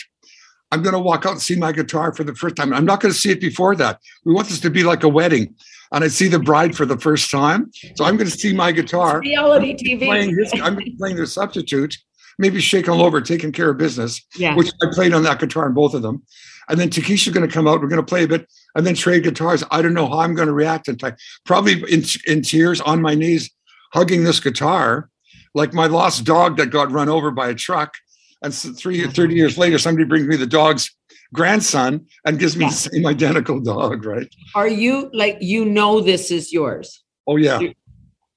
I'm 0.70 0.82
going 0.82 0.92
to 0.92 0.98
walk 0.98 1.24
out 1.24 1.32
and 1.32 1.40
see 1.42 1.56
my 1.56 1.72
guitar 1.72 2.12
for 2.14 2.24
the 2.24 2.34
first 2.34 2.56
time. 2.56 2.72
I'm 2.72 2.84
not 2.84 3.00
going 3.00 3.12
to 3.12 3.18
see 3.18 3.30
it 3.30 3.40
before 3.40 3.74
that. 3.76 4.00
We 4.24 4.34
want 4.34 4.48
this 4.48 4.60
to 4.60 4.70
be 4.70 4.82
like 4.82 5.02
a 5.02 5.08
wedding. 5.08 5.54
And 5.92 6.04
I 6.04 6.08
see 6.08 6.28
the 6.28 6.38
bride 6.38 6.76
for 6.76 6.84
the 6.84 6.98
first 6.98 7.30
time. 7.30 7.70
So 7.94 8.04
I'm 8.04 8.18
going 8.18 8.30
to 8.30 8.36
see 8.36 8.52
my 8.52 8.72
guitar. 8.72 9.20
Reality 9.20 9.74
Playing 9.98 10.34
TV. 10.34 10.38
his, 10.38 10.60
I'm 10.60 10.78
playing 10.98 11.16
their 11.16 11.24
substitute, 11.24 11.96
maybe 12.38 12.60
shaking 12.60 12.90
all 12.90 13.02
over, 13.02 13.22
taking 13.22 13.52
care 13.52 13.70
of 13.70 13.78
business, 13.78 14.22
Yeah. 14.36 14.54
which 14.54 14.70
I 14.82 14.86
played 14.92 15.14
on 15.14 15.22
that 15.22 15.38
guitar 15.40 15.66
in 15.66 15.72
both 15.72 15.94
of 15.94 16.02
them. 16.02 16.22
And 16.68 16.78
then 16.78 16.90
Takeshi's 16.90 17.32
going 17.32 17.48
to 17.48 17.52
come 17.52 17.66
out. 17.66 17.80
We're 17.80 17.88
going 17.88 18.02
to 18.04 18.06
play 18.06 18.24
a 18.24 18.28
bit 18.28 18.46
and 18.74 18.86
then 18.86 18.94
trade 18.94 19.22
guitars. 19.22 19.64
I 19.70 19.80
don't 19.80 19.94
know 19.94 20.06
how 20.06 20.18
I'm 20.18 20.34
going 20.34 20.48
to 20.48 20.52
react. 20.54 20.88
In 20.88 20.98
probably 21.46 21.80
in, 21.90 22.04
in 22.26 22.42
tears 22.42 22.82
on 22.82 23.00
my 23.00 23.14
knees, 23.14 23.48
hugging 23.94 24.24
this 24.24 24.38
guitar, 24.40 25.08
like 25.54 25.72
my 25.72 25.86
lost 25.86 26.24
dog 26.26 26.58
that 26.58 26.66
got 26.66 26.90
run 26.92 27.08
over 27.08 27.30
by 27.30 27.48
a 27.48 27.54
truck. 27.54 27.94
And 28.42 28.54
so 28.54 28.72
three, 28.72 29.00
mm-hmm. 29.00 29.10
30 29.10 29.34
years 29.34 29.58
later, 29.58 29.78
somebody 29.78 30.04
brings 30.04 30.26
me 30.26 30.36
the 30.36 30.46
dog's 30.46 30.94
grandson 31.32 32.06
and 32.24 32.38
gives 32.38 32.56
me 32.56 32.64
Yeah. 32.64 32.70
the 32.70 32.76
same 32.76 33.06
identical 33.06 33.60
dog, 33.60 34.04
right? 34.04 34.28
Are 34.54 34.68
you 34.68 35.10
like, 35.12 35.38
you 35.40 35.64
know, 35.64 36.00
this 36.00 36.30
is 36.30 36.52
yours? 36.52 37.02
Oh, 37.26 37.36
yeah. 37.36 37.60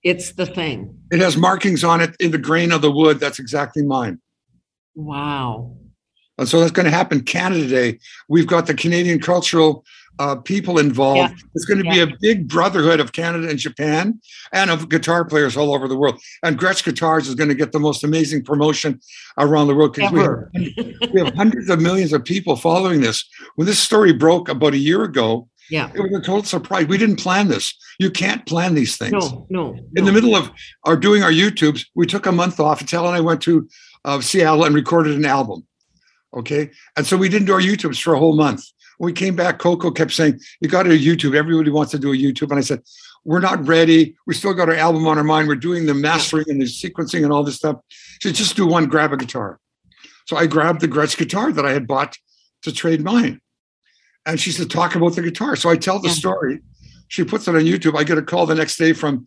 It's 0.04 0.32
the 0.32 0.48
thing. 0.48 0.98
It 1.12 1.20
has 1.20 1.38
markings 1.38 1.84
on 1.84 2.02
it 2.02 2.16
in 2.20 2.32
the 2.32 2.40
grain 2.40 2.72
of 2.72 2.82
the 2.82 2.92
wood. 2.92 3.20
That's 3.20 3.38
exactly 3.40 3.84
mine. 3.84 4.20
Wow. 4.96 5.78
And 6.38 6.48
so 6.48 6.60
that's 6.60 6.72
going 6.72 6.86
to 6.86 6.92
happen 6.92 7.22
Canada 7.22 7.68
Day. 7.68 8.00
We've 8.28 8.48
got 8.48 8.66
the 8.66 8.74
Canadian 8.74 9.20
cultural 9.20 9.86
uh, 10.22 10.36
people 10.54 10.78
involved. 10.78 11.18
Yeah. 11.18 11.34
It's 11.56 11.66
going 11.66 11.84
to 11.84 11.90
be 11.90 12.00
a 12.00 12.08
big 12.22 12.48
brotherhood 12.48 13.00
of 13.00 13.12
Canada 13.12 13.50
and 13.50 13.58
Japan 13.58 14.20
and 14.54 14.70
of 14.70 14.88
guitar 14.90 15.26
players 15.26 15.58
all 15.58 15.74
over 15.76 15.88
the 15.88 15.98
world. 15.98 16.22
And 16.44 16.60
Gretsch 16.60 16.84
Guitars 16.84 17.28
is 17.28 17.36
going 17.36 17.50
to 17.50 17.56
get 17.56 17.72
the 17.72 17.80
most 17.80 18.04
amazing 18.04 18.44
promotion 18.44 19.00
around 19.38 19.68
the 19.68 19.76
world 19.76 19.94
because 19.96 20.12
we, 20.12 20.20
have- 20.22 21.12
we 21.14 21.20
have 21.22 21.34
hundreds 21.36 21.70
of 21.70 21.82
millions 21.82 22.14
of 22.14 22.24
people 22.24 22.56
following 22.56 23.02
this. 23.02 23.18
When 23.56 23.66
this 23.66 23.80
story 23.80 24.14
broke 24.14 24.48
about 24.50 24.74
a 24.74 24.78
year 24.78 25.04
ago, 25.04 25.50
Yeah. 25.72 25.90
it 25.96 26.00
was 26.00 26.12
a 26.14 26.22
total 26.22 26.44
surprise. 26.44 26.86
We 26.88 26.98
didn't 27.00 27.20
plan 27.26 27.48
this. 27.48 27.74
You 28.00 28.12
can't 28.12 28.46
plan 28.46 28.76
these 28.76 28.98
things 28.98 29.12
No, 29.14 29.48
no. 29.50 29.64
in 29.96 30.06
the 30.06 30.12
middle 30.12 30.36
of 30.36 30.52
our 30.86 30.96
doing 30.98 31.24
our 31.24 31.32
YouTubes, 31.32 31.86
we 31.96 32.06
took 32.06 32.26
a 32.28 32.32
month 32.32 32.60
off. 32.60 32.86
Tal 32.86 33.08
and 33.08 33.16
I 33.16 33.22
went 33.22 33.42
to 33.44 33.68
uh, 34.06 34.22
Seattle 34.22 34.66
and 34.66 34.76
recorded 34.76 35.16
an 35.18 35.26
album. 35.26 35.66
Okay. 36.34 36.70
And 36.96 37.06
so 37.08 37.18
we 37.18 37.28
didn't 37.30 37.48
do 37.48 37.54
our 37.54 37.62
YouTubes 37.70 38.02
for 38.02 38.14
a 38.14 38.20
whole 38.20 38.36
month. 38.36 38.64
When 39.02 39.08
we 39.08 39.14
came 39.14 39.36
back, 39.36 39.58
Coco 39.58 39.90
kept 39.90 40.12
saying, 40.12 40.40
You 40.60 40.70
got 40.70 40.84
to 40.84 40.96
do 40.96 41.18
YouTube. 41.18 41.36
Everybody 41.36 41.72
wants 41.72 41.90
to 41.90 41.98
do 41.98 42.14
a 42.14 42.16
YouTube. 42.16 42.52
And 42.52 42.60
I 42.60 42.62
said, 42.62 42.84
We're 43.26 43.40
not 43.40 43.68
ready. 43.68 44.16
We 44.28 44.36
still 44.36 44.54
got 44.54 44.70
our 44.70 44.76
album 44.76 45.08
on 45.08 45.18
our 45.18 45.24
mind. 45.24 45.48
We're 45.48 45.56
doing 45.56 45.88
the 45.88 45.96
mastering 45.96 46.46
and 46.50 46.62
the 46.62 46.66
sequencing 46.66 47.24
and 47.24 47.34
all 47.34 47.44
this 47.44 47.56
stuff. 47.56 47.78
So 48.22 48.32
just 48.32 48.56
do 48.56 48.68
one, 48.68 48.86
grab 48.86 49.12
a 49.12 49.18
guitar. 49.18 49.60
So 50.28 50.38
I 50.38 50.46
grabbed 50.46 50.82
the 50.82 50.88
Gretsch 50.88 51.18
guitar 51.18 51.52
that 51.52 51.66
I 51.66 51.72
had 51.72 51.88
bought 51.88 52.16
to 52.62 52.72
trade 52.72 53.02
mine. 53.02 53.42
And 54.28 54.40
she 54.40 54.52
said, 54.52 54.70
talk 54.70 54.94
about 54.94 55.16
the 55.16 55.24
guitar. 55.24 55.56
So 55.56 55.72
I 55.72 55.78
tell 55.78 55.98
the 55.98 56.10
Yeah. 56.10 56.14
story. 56.14 56.60
She 57.08 57.24
puts 57.24 57.48
it 57.48 57.56
on 57.56 57.62
YouTube. 57.62 57.98
I 57.98 58.04
get 58.04 58.20
a 58.20 58.22
call 58.22 58.46
the 58.46 58.54
next 58.54 58.78
day 58.78 58.94
from 58.94 59.26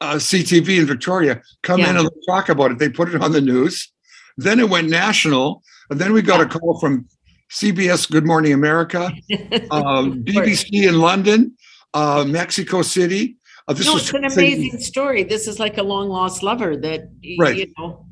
uh, 0.00 0.14
CTV 0.16 0.80
in 0.80 0.86
Victoria. 0.86 1.42
Come 1.62 1.78
in 1.82 1.96
and 1.96 2.10
talk 2.26 2.48
about 2.48 2.72
it. 2.72 2.80
They 2.80 2.88
put 2.88 3.14
it 3.14 3.22
on 3.22 3.30
the 3.30 3.40
news. 3.40 3.88
Then 4.36 4.58
it 4.58 4.68
went 4.68 4.90
national. 4.90 5.62
And 5.90 6.00
then 6.00 6.12
we 6.12 6.22
got 6.22 6.40
a 6.40 6.46
call 6.46 6.80
from 6.80 7.06
CBS 7.50 8.10
Good 8.10 8.26
Morning 8.26 8.52
America, 8.52 9.10
um, 9.70 10.22
BBC 10.24 10.88
in 10.88 11.00
London, 11.00 11.54
uh, 11.94 12.24
Mexico 12.26 12.82
City. 12.82 13.36
Uh, 13.68 13.72
this 13.72 13.86
No, 13.86 13.96
it's 13.96 14.12
an 14.12 14.24
amazing 14.24 14.78
story. 14.80 15.22
This 15.24 15.46
is 15.48 15.58
like 15.58 15.78
a 15.78 15.82
long 15.82 16.08
lost 16.08 16.42
lover 16.42 16.76
that, 16.76 17.08
Right. 17.38 17.56
you 17.56 17.72
know, 17.78 18.06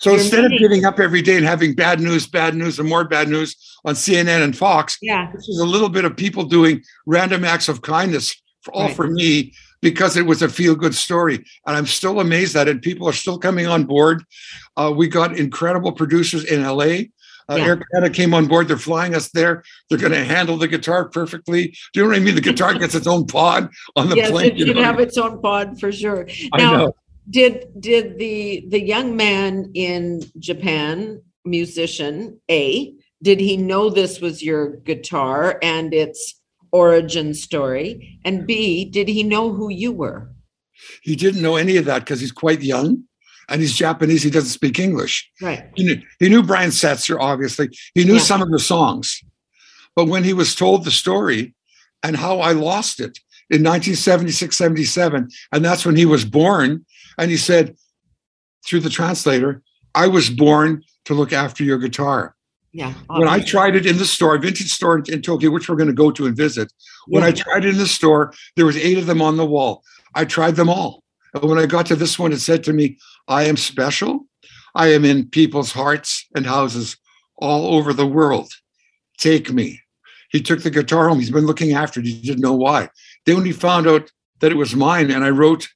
So 0.00 0.14
instead 0.14 0.44
of 0.44 0.50
meeting- 0.50 0.68
getting 0.68 0.84
up 0.84 1.00
every 1.00 1.22
day 1.22 1.36
and 1.36 1.44
having 1.46 1.74
bad 1.74 2.00
news, 2.00 2.26
bad 2.26 2.54
news, 2.54 2.78
and 2.78 2.88
more 2.88 3.04
bad 3.04 3.28
news 3.28 3.56
on 3.84 3.94
CNN 3.94 4.42
and 4.42 4.56
Fox, 4.56 4.96
yeah, 5.02 5.30
this 5.34 5.48
is 5.48 5.58
a 5.60 5.64
little 5.66 5.88
bit 5.88 6.04
of 6.04 6.16
people 6.16 6.44
doing 6.44 6.82
random 7.06 7.44
acts 7.44 7.68
of 7.68 7.82
kindness, 7.82 8.34
for, 8.62 8.74
all 8.74 8.86
Right. 8.86 8.96
for 8.96 9.06
me, 9.08 9.52
because 9.80 10.16
it 10.16 10.26
was 10.26 10.42
a 10.42 10.48
feel 10.48 10.74
good 10.74 10.94
story. 10.94 11.36
And 11.66 11.76
I'm 11.76 11.86
still 11.86 12.20
amazed 12.20 12.56
at 12.56 12.68
it. 12.68 12.82
People 12.82 13.08
are 13.08 13.12
still 13.12 13.38
coming 13.38 13.66
on 13.66 13.84
board. 13.84 14.24
Uh, 14.76 14.92
we 14.94 15.08
got 15.08 15.36
incredible 15.36 15.92
producers 15.92 16.44
in 16.44 16.62
LA. 16.64 17.04
Uh, 17.48 17.56
Yeah. 17.56 17.64
Air 17.66 17.76
Canada 17.92 18.12
came 18.14 18.34
on 18.34 18.46
board. 18.46 18.68
They're 18.68 18.76
flying 18.76 19.14
us 19.14 19.30
there. 19.30 19.62
They're 19.88 19.98
going 19.98 20.12
to 20.12 20.24
handle 20.24 20.56
the 20.56 20.68
guitar 20.68 21.08
perfectly. 21.08 21.68
Do 21.92 22.00
you 22.00 22.02
know 22.02 22.08
what 22.10 22.16
I 22.16 22.20
mean? 22.20 22.34
The 22.34 22.40
guitar 22.40 22.74
gets 22.78 22.94
its 22.94 23.06
own 23.06 23.26
pod 23.26 23.70
on 23.96 24.08
the 24.10 24.16
yes, 24.16 24.30
plane. 24.30 24.52
it 24.52 24.56
you 24.58 24.66
should 24.66 24.76
know? 24.76 24.82
have 24.82 25.00
its 25.00 25.16
own 25.16 25.40
pod 25.40 25.80
for 25.80 25.90
sure. 25.90 26.26
Now, 26.56 26.92
did 27.30 27.66
did 27.80 28.18
the 28.18 28.64
the 28.68 28.80
young 28.80 29.16
man 29.16 29.70
in 29.74 30.22
Japan, 30.38 31.22
musician 31.44 32.40
A, 32.50 32.94
did 33.22 33.40
he 33.40 33.56
know 33.56 33.90
this 33.90 34.20
was 34.20 34.42
your 34.42 34.76
guitar 34.76 35.58
and 35.62 35.92
its 35.92 36.40
origin 36.72 37.34
story? 37.34 38.18
And 38.24 38.46
B, 38.46 38.84
did 38.84 39.08
he 39.08 39.22
know 39.22 39.52
who 39.52 39.70
you 39.70 39.92
were? 39.92 40.30
He 41.02 41.16
didn't 41.16 41.42
know 41.42 41.56
any 41.56 41.76
of 41.76 41.84
that 41.86 42.00
because 42.00 42.20
he's 42.20 42.32
quite 42.32 42.62
young 42.62 43.04
and 43.48 43.60
he's 43.60 43.74
Japanese. 43.74 44.22
He 44.22 44.30
doesn't 44.30 44.50
speak 44.50 44.78
English. 44.78 45.30
Right. 45.40 45.64
He 45.74 45.84
knew, 45.84 46.02
he 46.18 46.28
knew 46.28 46.42
Brian 46.42 46.70
Setzer, 46.70 47.16
obviously. 47.20 47.70
He 47.94 48.04
knew 48.04 48.14
Yeah. 48.14 48.20
some 48.20 48.42
of 48.42 48.50
the 48.50 48.58
songs. 48.58 49.22
But 49.96 50.06
when 50.06 50.24
he 50.24 50.32
was 50.32 50.54
told 50.54 50.84
the 50.84 50.90
story 50.90 51.54
and 52.02 52.16
how 52.16 52.40
I 52.40 52.52
lost 52.52 53.00
it 53.00 53.18
in 53.50 53.62
1976, 53.62 54.56
77, 54.56 55.28
and 55.52 55.64
that's 55.64 55.84
when 55.86 55.96
he 55.96 56.06
was 56.06 56.24
born, 56.24 56.84
and 57.16 57.30
he 57.30 57.36
said, 57.36 57.74
through 58.66 58.80
the 58.80 58.90
translator, 58.90 59.62
I 59.94 60.06
was 60.08 60.28
born 60.30 60.82
to 61.06 61.14
look 61.14 61.32
after 61.32 61.64
your 61.64 61.78
guitar. 61.78 62.34
Yeah. 62.72 62.92
When 63.08 63.26
I 63.26 63.40
tried 63.40 63.74
it 63.76 63.86
in 63.86 63.96
the 63.96 64.04
store, 64.04 64.36
vintage 64.38 64.70
store 64.70 64.98
in 65.08 65.22
Tokyo, 65.22 65.50
which 65.50 65.68
we're 65.68 65.76
going 65.76 65.88
to 65.88 65.94
go 65.94 66.10
to 66.10 66.26
and 66.26 66.36
visit, 66.36 66.70
when 67.06 67.24
I 67.24 67.32
tried 67.32 67.64
it 67.64 67.70
in 67.70 67.78
the 67.78 67.86
store, 67.88 68.34
there 68.56 68.66
was 68.66 68.76
eight 68.76 68.98
of 68.98 69.06
them 69.06 69.22
on 69.22 69.36
the 69.38 69.46
wall. 69.46 69.82
I 70.14 70.26
tried 70.26 70.56
them 70.56 70.68
all. 70.68 71.02
And 71.34 71.42
when 71.44 71.58
I 71.58 71.66
got 71.66 71.86
to 71.86 71.96
this 71.96 72.18
one, 72.18 72.32
it 72.32 72.40
said 72.40 72.64
to 72.64 72.72
me, 72.72 72.98
I 73.26 73.44
am 73.44 73.56
special. 73.56 74.26
I 74.74 74.88
am 74.88 75.04
in 75.04 75.28
people's 75.28 75.72
hearts 75.72 76.26
and 76.34 76.46
houses 76.46 76.96
all 77.36 77.74
over 77.76 77.92
the 77.92 78.06
world. 78.06 78.50
Take 79.18 79.52
me. 79.52 79.80
He 80.30 80.40
took 80.40 80.62
the 80.62 80.70
guitar 80.70 81.08
home. 81.08 81.18
He's 81.18 81.30
been 81.30 81.46
looking 81.46 81.72
after 81.72 82.00
it. 82.00 82.06
He 82.06 82.20
didn't 82.20 82.42
know 82.42 82.54
why. 82.54 82.88
Then 83.26 83.36
when 83.36 83.44
he 83.46 83.52
found 83.52 83.86
out 83.86 84.10
that 84.40 84.52
it 84.52 84.56
was 84.56 84.74
mine 84.76 85.10
and 85.10 85.24
I 85.24 85.30
wrote 85.30 85.68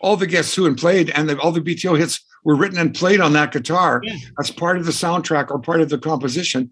all 0.00 0.16
the 0.16 0.26
Guess 0.26 0.54
Who 0.54 0.66
and 0.66 0.76
played, 0.78 1.10
and 1.10 1.28
the, 1.28 1.38
all 1.40 1.52
the 1.52 1.60
BTO 1.60 1.98
hits 1.98 2.24
were 2.44 2.56
written 2.56 2.78
and 2.78 2.94
played 2.94 3.20
on 3.20 3.34
that 3.34 3.52
guitar 3.52 4.00
Yeah. 4.02 4.16
as 4.38 4.50
part 4.50 4.78
of 4.78 4.86
the 4.86 4.92
soundtrack 4.92 5.50
or 5.50 5.58
part 5.58 5.80
of 5.82 5.90
the 5.90 5.98
composition. 5.98 6.70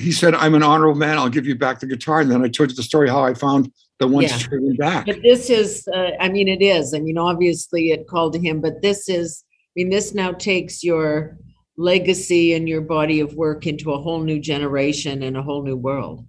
He 0.00 0.10
said, 0.10 0.34
I'm 0.34 0.54
an 0.54 0.64
honorable 0.64 0.98
man. 0.98 1.16
I'll 1.16 1.28
give 1.28 1.46
you 1.46 1.54
back 1.54 1.78
the 1.78 1.86
guitar. 1.86 2.20
And 2.20 2.30
then 2.30 2.42
I 2.42 2.48
told 2.48 2.70
you 2.70 2.76
the 2.76 2.82
story 2.82 3.08
how 3.08 3.22
I 3.24 3.34
found 3.34 3.70
the 4.00 4.08
one 4.08 4.24
Yeah. 4.24 4.38
him 4.38 4.76
back. 4.76 5.06
But 5.06 5.22
this 5.22 5.50
is, 5.50 5.86
uh, 5.94 6.10
I 6.20 6.28
mean, 6.28 6.48
it 6.48 6.62
is. 6.62 6.94
I 6.94 6.98
mean, 7.00 7.18
obviously 7.18 7.90
it 7.90 8.06
called 8.08 8.32
to 8.34 8.38
him, 8.40 8.60
but 8.60 8.82
this 8.82 9.08
is, 9.08 9.44
I 9.50 9.72
mean, 9.76 9.90
this 9.90 10.14
now 10.14 10.32
takes 10.32 10.82
your 10.82 11.38
legacy 11.76 12.54
and 12.54 12.68
your 12.68 12.80
body 12.80 13.20
of 13.20 13.34
work 13.34 13.66
into 13.66 13.92
a 13.92 14.00
whole 14.00 14.22
new 14.22 14.40
generation 14.40 15.22
and 15.22 15.36
a 15.36 15.42
whole 15.42 15.62
new 15.64 15.76
world. 15.76 16.26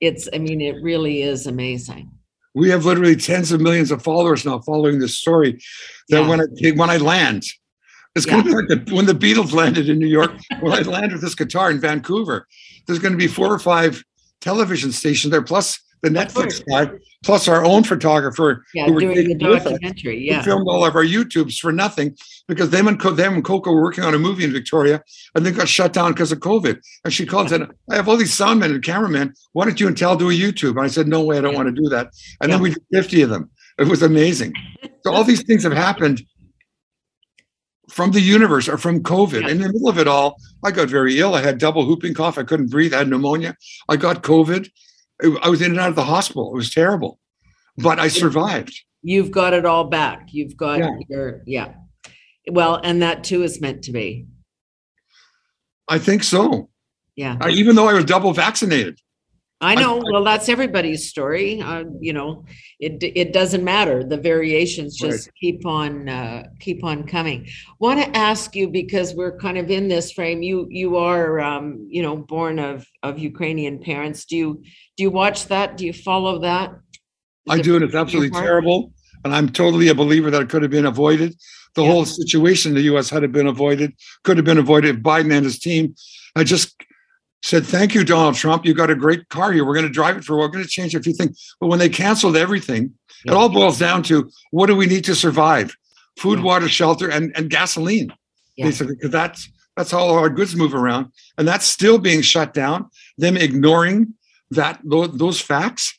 It's, 0.00 0.28
I 0.32 0.38
mean, 0.38 0.60
it 0.60 0.76
really 0.82 1.22
is 1.22 1.46
amazing. 1.46 2.10
we 2.54 2.68
have 2.68 2.84
literally 2.84 3.14
tens 3.14 3.52
of 3.52 3.60
millions 3.60 3.92
of 3.92 4.02
followers 4.02 4.44
now 4.44 4.58
following 4.60 4.98
this 4.98 5.16
story. 5.16 5.52
That 6.08 6.22
Yeah. 6.22 6.28
when 6.28 6.40
I 6.40 6.70
when 6.72 6.90
I 6.90 6.96
land, 6.96 7.44
it's 8.16 8.26
going 8.26 8.42
to 8.42 8.48
be 8.48 8.54
like 8.56 8.66
the, 8.86 8.94
when 8.96 9.06
the 9.06 9.12
Beatles 9.14 9.52
landed 9.52 9.88
in 9.88 10.00
New 10.00 10.08
York. 10.08 10.32
when 10.60 10.72
I 10.72 10.80
land 10.82 11.12
with 11.12 11.20
this 11.20 11.36
guitar 11.36 11.70
in 11.70 11.78
Vancouver, 11.80 12.48
there's 12.86 12.98
going 12.98 13.12
to 13.12 13.18
be 13.18 13.28
four 13.28 13.52
or 13.54 13.60
five 13.60 14.02
television 14.40 14.90
stations 14.90 15.30
there, 15.30 15.42
plus 15.42 15.78
the 16.02 16.08
Netflix 16.08 16.62
guy, 16.68 16.90
plus 17.24 17.46
our 17.48 17.64
own 17.64 17.84
photographer 17.84 18.64
Yeah, 18.74 18.86
who 18.86 18.94
were 18.94 19.00
doing 19.00 19.28
the 19.28 19.34
documentary, 19.34 20.26
yeah. 20.26 20.42
filmed 20.42 20.66
all 20.68 20.84
of 20.84 20.96
our 20.96 21.04
YouTubes 21.04 21.58
for 21.58 21.72
nothing 21.72 22.16
because 22.48 22.70
them 22.70 22.88
and 22.88 22.98
Co- 22.98 23.10
them 23.10 23.34
and 23.34 23.44
Coco 23.44 23.70
were 23.72 23.82
working 23.82 24.04
on 24.04 24.14
a 24.14 24.18
movie 24.18 24.44
in 24.44 24.52
Victoria 24.52 25.02
and 25.34 25.44
they 25.44 25.52
got 25.52 25.68
shut 25.68 25.92
down 25.92 26.12
because 26.12 26.32
of 26.32 26.38
COVID. 26.40 26.80
And 27.04 27.12
she 27.12 27.26
called 27.26 27.52
and 27.52 27.62
said, 27.66 27.70
"I 27.90 27.96
have 27.96 28.08
all 28.08 28.16
these 28.16 28.36
soundmen 28.36 28.70
and 28.74 28.82
cameramen. 28.82 29.34
Why 29.52 29.64
don't 29.66 29.78
you 29.78 29.86
and 29.88 29.96
Tal 29.96 30.16
do 30.16 30.30
a 30.30 30.32
YouTube?" 30.34 30.70
And 30.70 30.80
I 30.80 30.88
said, 30.88 31.06
"No 31.08 31.22
way, 31.22 31.36
I 31.38 31.42
don't 31.42 31.54
want 31.54 31.74
to 31.74 31.82
do 31.82 31.88
that." 31.90 32.10
And 32.40 32.50
then 32.52 32.62
we 32.62 32.70
did 32.70 32.82
50 32.92 33.22
of 33.22 33.30
them. 33.30 33.50
It 33.78 33.88
was 33.88 34.02
amazing. 34.02 34.52
So 35.04 35.12
all 35.12 35.24
these 35.24 35.42
things 35.42 35.62
have 35.64 35.72
happened 35.72 36.22
from 37.90 38.12
the 38.12 38.20
universe 38.20 38.68
or 38.68 38.78
from 38.78 39.02
COVID. 39.02 39.42
Yeah. 39.42 39.48
In 39.48 39.58
the 39.58 39.66
middle 39.72 39.88
of 39.88 39.98
it 39.98 40.06
all, 40.06 40.36
I 40.64 40.70
got 40.70 40.88
very 40.88 41.18
ill. 41.18 41.34
I 41.34 41.42
had 41.42 41.58
double 41.58 41.86
whooping 41.86 42.14
cough. 42.14 42.38
I 42.38 42.44
couldn't 42.44 42.68
breathe. 42.70 42.94
I 42.94 42.98
had 42.98 43.08
pneumonia. 43.08 43.56
I 43.88 43.96
got 43.96 44.22
COVID. 44.22 44.70
I 45.42 45.48
was 45.48 45.60
in 45.62 45.72
and 45.72 45.80
out 45.80 45.90
of 45.90 45.96
the 45.96 46.04
hospital. 46.04 46.52
It 46.52 46.56
was 46.56 46.72
terrible, 46.72 47.18
but 47.76 47.98
I 47.98 48.08
survived. 48.08 48.78
You've 49.02 49.30
got 49.30 49.54
it 49.54 49.64
all 49.64 49.84
back. 49.84 50.28
You've 50.32 50.56
got 50.56 50.78
Yeah. 50.78 50.90
your, 51.08 51.42
yeah. 51.46 51.72
Well, 52.50 52.80
and 52.82 53.02
that 53.02 53.24
too 53.24 53.42
is 53.42 53.60
meant 53.60 53.82
to 53.84 53.92
be. 53.92 54.26
I 55.88 55.98
think 55.98 56.22
so. 56.22 56.70
Yeah. 57.16 57.36
Uh, 57.40 57.48
even 57.48 57.76
though 57.76 57.88
I 57.88 57.94
was 57.94 58.04
double 58.04 58.32
vaccinated. 58.32 58.98
I 59.62 59.74
know. 59.74 59.98
I- 59.98 60.02
Well, 60.12 60.24
that's 60.24 60.48
everybody's 60.48 61.08
story. 61.08 61.60
Uh, 61.60 61.84
you 62.00 62.12
know, 62.12 62.44
it 62.78 62.94
it 63.02 63.32
doesn't 63.32 63.62
matter. 63.62 64.02
The 64.02 64.16
variations 64.16 64.96
just 64.96 65.30
keep 65.40 65.66
on 65.66 66.08
uh, 66.08 66.44
keep 66.60 66.82
on 66.82 67.06
coming. 67.06 67.46
Want 67.78 68.00
to 68.02 68.16
ask 68.16 68.56
you 68.56 68.68
because 68.68 69.14
we're 69.14 69.36
kind 69.38 69.58
of 69.58 69.70
in 69.70 69.88
this 69.88 70.12
frame. 70.12 70.42
You 70.42 70.66
you 70.70 70.96
are 70.96 71.40
um, 71.40 71.86
you 71.90 72.02
know 72.02 72.16
born 72.16 72.58
of 72.58 72.86
of 73.02 73.18
Ukrainian 73.18 73.78
parents. 73.80 74.24
Do 74.24 74.36
you 74.36 74.62
do 74.96 75.02
you 75.04 75.10
watch 75.10 75.46
that? 75.48 75.76
Do 75.76 75.84
you 75.84 75.92
follow 75.92 76.38
that? 76.40 76.70
Is 77.46 77.50
I 77.54 77.56
it 77.58 77.62
do, 77.64 77.74
and 77.76 77.84
it's 77.84 77.94
absolutely 77.94 78.30
terrible. 78.30 78.92
And 79.24 79.34
I'm 79.34 79.50
totally 79.50 79.88
a 79.88 79.94
believer 79.94 80.30
that 80.30 80.40
it 80.42 80.48
could 80.48 80.62
have 80.62 80.70
been 80.70 80.86
avoided. 80.86 81.34
The 81.74 81.82
Yeah. 81.82 81.90
whole 81.90 82.06
situation 82.06 82.70
in 82.70 82.76
the 82.76 82.86
US 82.94 83.10
had 83.10 83.22
it 83.24 83.32
been 83.32 83.46
avoided, 83.46 83.92
could 84.24 84.38
have 84.38 84.46
been 84.46 84.56
avoided 84.58 84.96
if 84.96 85.02
Biden 85.02 85.30
and 85.32 85.44
his 85.44 85.58
team 85.58 85.94
had 86.34 86.46
just 86.46 86.74
said, 87.42 87.64
Thank 87.64 87.94
you, 87.94 88.04
Donald 88.04 88.34
Trump. 88.34 88.64
You 88.66 88.74
got 88.74 88.90
a 88.90 88.94
great 88.94 89.28
car 89.28 89.52
here. 89.52 89.64
We're 89.64 89.74
going 89.74 89.86
to 89.86 89.92
drive 89.92 90.16
it 90.16 90.24
for 90.24 90.34
a 90.34 90.36
while. 90.36 90.48
We're 90.48 90.52
going 90.52 90.64
to 90.64 90.70
change 90.70 90.94
a 90.94 91.00
few 91.02 91.12
things. 91.14 91.54
But 91.60 91.68
when 91.68 91.78
they 91.78 91.88
canceled 91.88 92.36
everything, 92.36 92.92
Yeah. 93.24 93.32
it 93.32 93.34
all 93.36 93.48
boils 93.48 93.78
down 93.78 94.02
to 94.04 94.30
what 94.50 94.66
do 94.66 94.76
we 94.76 94.86
need 94.86 95.04
to 95.04 95.14
survive? 95.14 95.74
Food, 96.18 96.38
Yeah. 96.38 96.44
water, 96.44 96.68
shelter, 96.68 97.08
and, 97.10 97.32
and 97.36 97.48
gasoline, 97.50 98.12
Yeah. 98.56 98.66
basically, 98.66 98.94
because 98.96 99.10
that's 99.10 99.48
that's 99.76 99.92
how 99.92 100.08
our 100.08 100.28
goods 100.28 100.54
move 100.56 100.74
around. 100.74 101.06
And 101.38 101.48
that's 101.48 101.64
still 101.64 101.96
being 101.98 102.20
shut 102.22 102.52
down. 102.52 102.90
Them 103.16 103.36
ignoring 103.36 104.14
that 104.50 104.80
those 104.84 105.40
facts. 105.40 105.96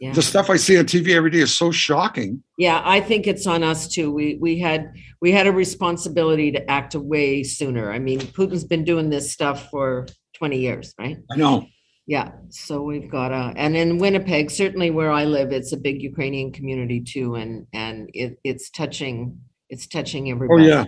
Yeah. 0.00 0.12
The 0.14 0.22
stuff 0.22 0.48
I 0.48 0.56
see 0.56 0.78
on 0.78 0.86
TV 0.86 1.14
every 1.14 1.30
day 1.30 1.40
is 1.40 1.54
so 1.54 1.70
shocking. 1.70 2.42
Yeah, 2.56 2.80
I 2.82 3.02
think 3.02 3.26
it's 3.26 3.46
on 3.46 3.62
us 3.62 3.86
too. 3.88 4.10
We 4.10 4.38
we 4.40 4.58
had 4.58 4.92
we 5.20 5.30
had 5.32 5.46
a 5.46 5.52
responsibility 5.52 6.50
to 6.52 6.70
act 6.70 6.94
way 6.94 7.42
sooner. 7.42 7.92
I 7.92 7.98
mean, 7.98 8.20
Putin's 8.20 8.64
been 8.64 8.84
doing 8.84 9.10
this 9.10 9.30
stuff 9.30 9.68
for 9.70 10.06
20 10.40 10.58
years, 10.58 10.94
right? 10.98 11.18
I 11.30 11.36
know. 11.36 11.66
Yeah, 12.06 12.32
so 12.48 12.82
we've 12.82 13.10
got 13.10 13.30
a, 13.30 13.52
and 13.56 13.76
in 13.76 13.98
Winnipeg, 13.98 14.50
certainly 14.50 14.90
where 14.90 15.12
I 15.12 15.24
live, 15.26 15.52
it's 15.52 15.72
a 15.72 15.76
big 15.76 16.02
Ukrainian 16.02 16.50
community 16.50 17.00
too, 17.00 17.36
and 17.36 17.66
and 17.72 18.10
it 18.14 18.40
it's 18.42 18.70
touching, 18.70 19.38
it's 19.68 19.86
touching 19.86 20.30
everybody. 20.30 20.64
Oh 20.64 20.66
yeah. 20.66 20.84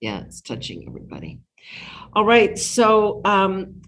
Yeah, 0.00 0.20
it's 0.20 0.40
touching 0.40 0.84
everybody. 0.86 1.40
All 2.12 2.24
right, 2.24 2.56
so 2.56 3.22
um, 3.24 3.80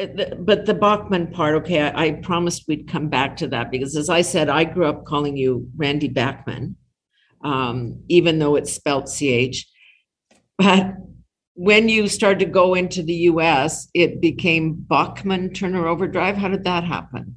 uh, 0.00 0.34
but 0.38 0.66
the 0.66 0.74
Bachman 0.74 1.28
part, 1.28 1.54
okay, 1.56 1.80
I, 1.82 2.06
I 2.06 2.10
promised 2.12 2.64
we'd 2.66 2.88
come 2.88 3.08
back 3.08 3.36
to 3.38 3.48
that 3.48 3.70
because 3.70 3.96
as 3.96 4.10
I 4.10 4.22
said, 4.22 4.48
I 4.48 4.64
grew 4.64 4.86
up 4.86 5.04
calling 5.04 5.36
you 5.36 5.68
Randy 5.76 6.08
Bachman, 6.08 6.76
um, 7.44 8.02
even 8.08 8.38
though 8.38 8.56
it's 8.56 8.72
spelled 8.72 9.08
CH. 9.08 9.66
But 10.58 10.96
when 11.54 11.88
you 11.88 12.08
started 12.08 12.38
to 12.40 12.46
go 12.46 12.74
into 12.74 13.02
the 13.02 13.14
US, 13.14 13.88
it 13.94 14.20
became 14.20 14.74
Bachman 14.74 15.52
Turner 15.52 15.86
Overdrive. 15.86 16.36
How 16.36 16.48
did 16.48 16.64
that 16.64 16.84
happen? 16.84 17.36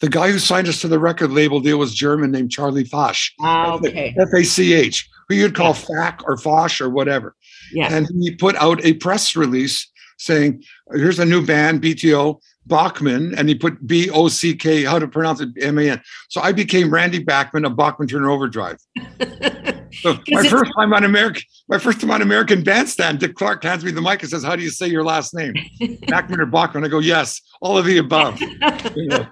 The 0.00 0.08
guy 0.08 0.30
who 0.30 0.38
signed 0.38 0.68
us 0.68 0.80
to 0.80 0.88
the 0.88 0.98
record 0.98 1.30
label 1.30 1.60
deal 1.60 1.78
was 1.78 1.94
German 1.94 2.30
named 2.30 2.50
Charlie 2.50 2.84
Fach. 2.84 3.30
Ah, 3.40 3.74
okay. 3.74 4.14
F 4.18 4.28
A 4.34 4.42
C 4.44 4.72
H, 4.72 5.08
who 5.28 5.34
you'd 5.34 5.54
call 5.54 5.74
Fack 5.74 6.20
or 6.24 6.36
Fosh 6.36 6.80
or 6.80 6.88
whatever. 6.88 7.34
Yeah. 7.72 7.92
And 7.92 8.08
he 8.20 8.34
put 8.34 8.56
out 8.56 8.84
a 8.84 8.94
press 8.94 9.36
release 9.36 9.88
saying, 10.18 10.62
here's 10.92 11.18
a 11.18 11.24
new 11.24 11.44
band, 11.44 11.80
BTO, 11.80 12.40
Bachman, 12.66 13.34
and 13.36 13.48
he 13.48 13.54
put 13.54 13.86
B 13.86 14.10
O 14.10 14.28
C 14.28 14.54
K, 14.54 14.84
how 14.84 14.98
to 14.98 15.08
pronounce 15.08 15.40
it, 15.40 15.50
M 15.60 15.78
A 15.78 15.90
N. 15.90 16.02
So 16.28 16.40
I 16.40 16.52
became 16.52 16.92
Randy 16.92 17.22
Bachman 17.22 17.64
of 17.64 17.76
Bachman 17.76 18.08
Turner 18.08 18.30
Overdrive. 18.30 18.78
So 20.02 20.18
my 20.28 20.46
first 20.46 20.70
time 20.76 20.92
on 20.92 21.04
American, 21.04 21.42
my 21.68 21.78
first 21.78 22.00
time 22.00 22.10
on 22.10 22.22
American 22.22 22.62
Bandstand, 22.62 23.18
Dick 23.20 23.34
Clark 23.34 23.62
hands 23.62 23.84
me 23.84 23.90
the 23.90 24.00
mic 24.02 24.22
and 24.22 24.30
says, 24.30 24.42
"How 24.44 24.56
do 24.56 24.62
you 24.62 24.70
say 24.70 24.86
your 24.88 25.04
last 25.04 25.34
name, 25.34 25.54
Bachman 26.08 26.40
or 26.40 26.46
Bachman?" 26.46 26.84
I 26.84 26.88
go, 26.88 26.98
"Yes, 26.98 27.40
all 27.60 27.76
of 27.78 27.84
the 27.84 27.98
above." 27.98 28.40
You 28.96 29.06
know, 29.08 29.26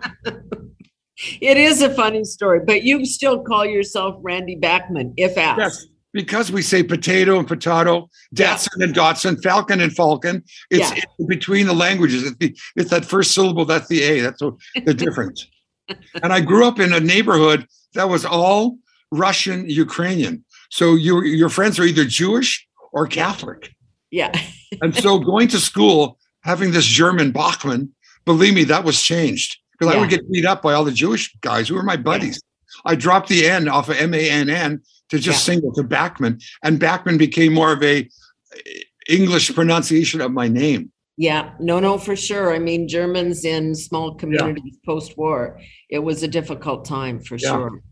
It 1.40 1.56
is 1.56 1.80
a 1.80 1.92
funny 1.94 2.24
story, 2.24 2.60
but 2.66 2.82
you 2.82 3.06
still 3.06 3.42
call 3.42 3.64
yourself 3.64 4.16
Randy 4.20 4.54
Bachman 4.56 5.14
if 5.16 5.38
asked. 5.38 5.58
yes, 5.58 5.86
because 6.12 6.52
we 6.52 6.60
say 6.60 6.82
potato 6.82 7.38
and 7.38 7.48
potato, 7.48 8.08
Yeah. 8.32 8.54
Datsun 8.54 8.82
and 8.84 8.94
Dotson, 8.94 9.42
Falcon 9.42 9.80
and 9.80 9.94
Falcon. 9.96 10.44
It's, 10.70 10.90
Yeah. 10.94 11.02
between 11.26 11.66
the 11.66 11.72
languages. 11.74 12.22
It's, 12.24 12.36
the, 12.36 12.54
it's 12.76 12.90
that 12.90 13.06
first 13.06 13.32
syllable. 13.32 13.64
That's 13.64 13.88
the 13.88 14.02
A. 14.02 14.20
That's 14.20 14.42
the 14.84 14.92
difference. 14.94 15.46
and 16.22 16.32
I 16.34 16.40
grew 16.40 16.66
up 16.66 16.80
in 16.80 16.92
a 16.92 17.00
neighborhood 17.00 17.66
that 17.94 18.08
was 18.10 18.24
all 18.26 18.78
Russian, 19.10 19.70
Ukrainian. 19.70 20.44
So 20.76 20.94
your 20.94 21.24
your 21.24 21.48
friends 21.48 21.78
are 21.78 21.84
either 21.84 22.04
Jewish 22.04 22.68
or 22.92 23.06
Catholic. 23.06 23.70
Yeah. 24.10 24.32
And 24.82 24.94
so 24.94 25.20
going 25.20 25.46
to 25.48 25.60
school, 25.60 26.18
having 26.42 26.72
this 26.72 26.84
German 26.84 27.30
Bachman, 27.30 27.94
believe 28.24 28.52
me, 28.52 28.64
that 28.64 28.82
was 28.84 29.00
changed 29.00 29.58
because 29.72 29.94
I 29.94 29.98
would 29.98 30.10
get 30.10 30.28
beat 30.30 30.44
up 30.44 30.60
by 30.60 30.74
all 30.74 30.84
the 30.84 30.92
Jewish 30.92 31.32
guys 31.40 31.68
who 31.68 31.76
were 31.76 31.84
my 31.84 31.96
buddies. 31.96 32.42
I 32.84 32.96
dropped 32.96 33.28
the 33.28 33.46
N 33.46 33.68
off 33.68 33.88
of 33.88 33.96
M 33.96 34.12
A 34.12 34.28
N 34.28 34.50
N 34.50 34.82
to 35.10 35.18
just 35.20 35.44
single 35.44 35.72
to 35.74 35.84
Bachman, 35.84 36.40
and 36.64 36.80
Bachman 36.80 37.16
became 37.16 37.54
more 37.54 37.72
of 37.72 37.82
a 37.82 38.00
eh, 38.00 38.80
English 39.08 39.54
pronunciation 39.54 40.20
of 40.20 40.32
my 40.32 40.48
name. 40.48 40.90
Yeah, 41.16 41.54
no, 41.60 41.78
no, 41.78 41.96
for 41.96 42.16
sure. 42.16 42.52
I 42.52 42.58
mean, 42.58 42.88
Germans 42.88 43.44
in 43.44 43.74
small 43.74 44.16
communities 44.16 44.78
post-war, 44.84 45.58
it 45.88 46.00
was 46.00 46.22
a 46.24 46.28
difficult 46.28 46.84
time 46.84 47.20
for 47.20 47.36
Yeah. 47.36 47.52
sure. 47.52 47.82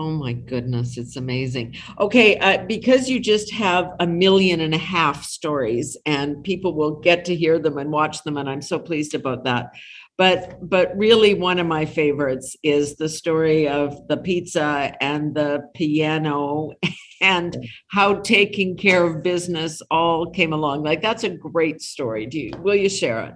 Oh 0.00 0.08
my 0.08 0.32
goodness, 0.32 0.96
it's 0.96 1.16
amazing. 1.16 1.76
Okay, 1.98 2.38
uh, 2.38 2.64
because 2.64 3.10
you 3.10 3.20
just 3.20 3.52
have 3.52 3.92
a 4.00 4.06
million 4.06 4.60
and 4.60 4.72
a 4.72 4.78
half 4.78 5.24
stories 5.24 5.94
and 6.06 6.42
people 6.42 6.74
will 6.74 7.00
get 7.00 7.26
to 7.26 7.36
hear 7.36 7.58
them 7.58 7.76
and 7.76 7.92
watch 7.92 8.22
them, 8.22 8.38
and 8.38 8.48
I'm 8.48 8.62
so 8.62 8.78
pleased 8.78 9.14
about 9.14 9.44
that. 9.44 9.72
But 10.16 10.56
but 10.66 10.96
really 10.96 11.34
one 11.34 11.58
of 11.58 11.66
my 11.66 11.84
favorites 11.84 12.56
is 12.62 12.96
the 12.96 13.10
story 13.10 13.68
of 13.68 14.08
the 14.08 14.16
pizza 14.16 14.94
and 15.02 15.34
the 15.34 15.68
piano 15.74 16.70
and 17.20 17.68
how 17.88 18.20
taking 18.20 18.78
care 18.78 19.04
of 19.04 19.22
business 19.22 19.82
all 19.90 20.30
came 20.30 20.54
along. 20.54 20.82
Like 20.82 21.02
that's 21.02 21.24
a 21.24 21.28
great 21.28 21.82
story. 21.82 22.24
Do 22.24 22.40
you 22.40 22.52
will 22.60 22.74
you 22.74 22.88
share 22.88 23.22
it? 23.24 23.34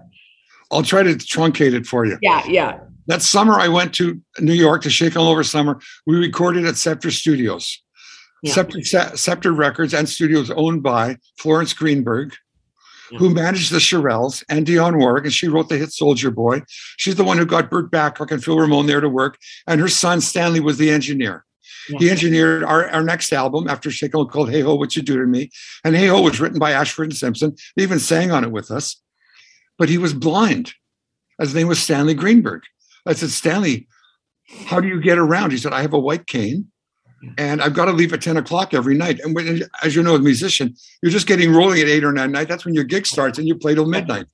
I'll 0.71 0.83
try 0.83 1.03
to 1.03 1.13
truncate 1.13 1.75
it 1.75 1.85
for 1.85 2.07
you. 2.07 2.17
Yeah, 2.23 2.43
yeah. 2.47 2.79
That 3.07 3.23
summer, 3.23 3.55
I 3.55 3.69
went 3.69 3.95
to 3.95 4.21
New 4.41 4.55
York 4.55 4.83
to 4.83 4.91
Shake 4.91 5.17
All 5.17 5.29
Over 5.29 5.45
Summer. 5.45 5.81
We 6.07 6.17
recorded 6.17 6.67
at 6.67 6.77
Scepter 6.77 7.11
Studios. 7.11 7.83
Yeah. 8.43 8.53
Scepter, 8.53 9.17
Scepter 9.17 9.53
Records 9.53 9.95
and 9.95 10.09
Studios 10.09 10.51
owned 10.51 10.83
by 10.83 11.17
Florence 11.39 11.73
Greenberg, 11.73 12.35
who 13.17 13.31
managed 13.31 13.73
the 13.73 13.79
Shirelles 13.79 14.45
and 14.49 14.67
Dionne 14.67 14.99
Warwick, 14.99 15.25
and 15.25 15.33
she 15.33 15.49
wrote 15.49 15.69
the 15.69 15.79
hit 15.79 15.93
Soldier 15.93 16.31
Boy. 16.31 16.63
She's 16.97 17.17
the 17.17 17.25
one 17.25 17.39
who 17.39 17.47
got 17.47 17.71
Burt 17.71 17.91
Bacharach 17.91 18.31
and 18.31 18.43
Phil 18.43 18.59
Ramone 18.59 18.87
there 18.87 19.01
to 19.01 19.09
work, 19.09 19.39
and 19.67 19.81
her 19.81 19.89
son 19.89 20.21
Stanley 20.21 20.61
was 20.61 20.79
the 20.79 20.91
engineer. 20.91 21.45
He 21.99 22.11
engineered 22.11 22.65
our, 22.65 22.89
our 22.89 23.03
next 23.03 23.33
album 23.33 23.69
after 23.69 23.91
Shake 23.91 24.15
All 24.15 24.27
called 24.27 24.51
Hey 24.51 24.61
Ho, 24.61 24.75
What 24.75 24.97
You 24.97 25.03
Do 25.03 25.19
to 25.19 25.27
Me. 25.27 25.51
And 25.85 25.95
Hey 25.95 26.07
Ho 26.07 26.23
was 26.23 26.41
written 26.41 26.59
by 26.59 26.73
Ashford 26.73 27.09
and 27.09 27.17
Simpson. 27.17 27.55
They 27.77 27.83
even 27.83 27.99
sang 27.99 28.31
on 28.31 28.43
it 28.43 28.51
with 28.51 28.71
us. 28.71 29.01
But 29.77 29.89
he 29.89 29.99
was 29.99 30.15
blind. 30.15 30.75
His 31.39 31.55
name 31.55 31.69
was 31.69 31.83
Stanley 31.83 32.15
Greenberg. 32.15 32.63
I 33.07 33.13
said, 33.13 33.31
Stanley, 33.31 33.87
how 34.67 34.81
do 34.81 34.89
you 34.89 35.01
get 35.01 35.19
around? 35.19 35.51
He 35.51 35.59
said, 35.59 35.73
I 35.73 35.83
have 35.83 35.93
a 35.93 35.99
white 35.99 36.27
cane 36.27 36.67
and 37.39 37.63
I've 37.63 37.75
got 37.75 37.87
to 37.87 37.93
leave 37.93 38.13
at 38.13 38.23
10 38.23 38.37
o'clock 38.37 38.75
every 38.75 38.97
night. 38.97 39.21
And 39.21 39.35
when, 39.35 39.63
as 39.83 39.95
you 39.97 40.03
know, 40.03 40.15
as 40.15 40.21
a 40.21 40.23
musician, 40.23 40.75
you're 41.03 41.13
just 41.13 41.27
getting 41.27 41.53
rolling 41.53 41.81
at 41.81 41.89
eight 41.89 42.05
or 42.05 42.13
nine 42.13 42.33
night. 42.33 42.49
That's 42.49 42.65
when 42.65 42.75
your 42.75 42.85
gig 42.85 43.07
starts 43.07 43.39
and 43.39 43.47
you 43.49 43.55
play 43.57 43.75
till 43.75 43.87
midnight. 43.87 44.27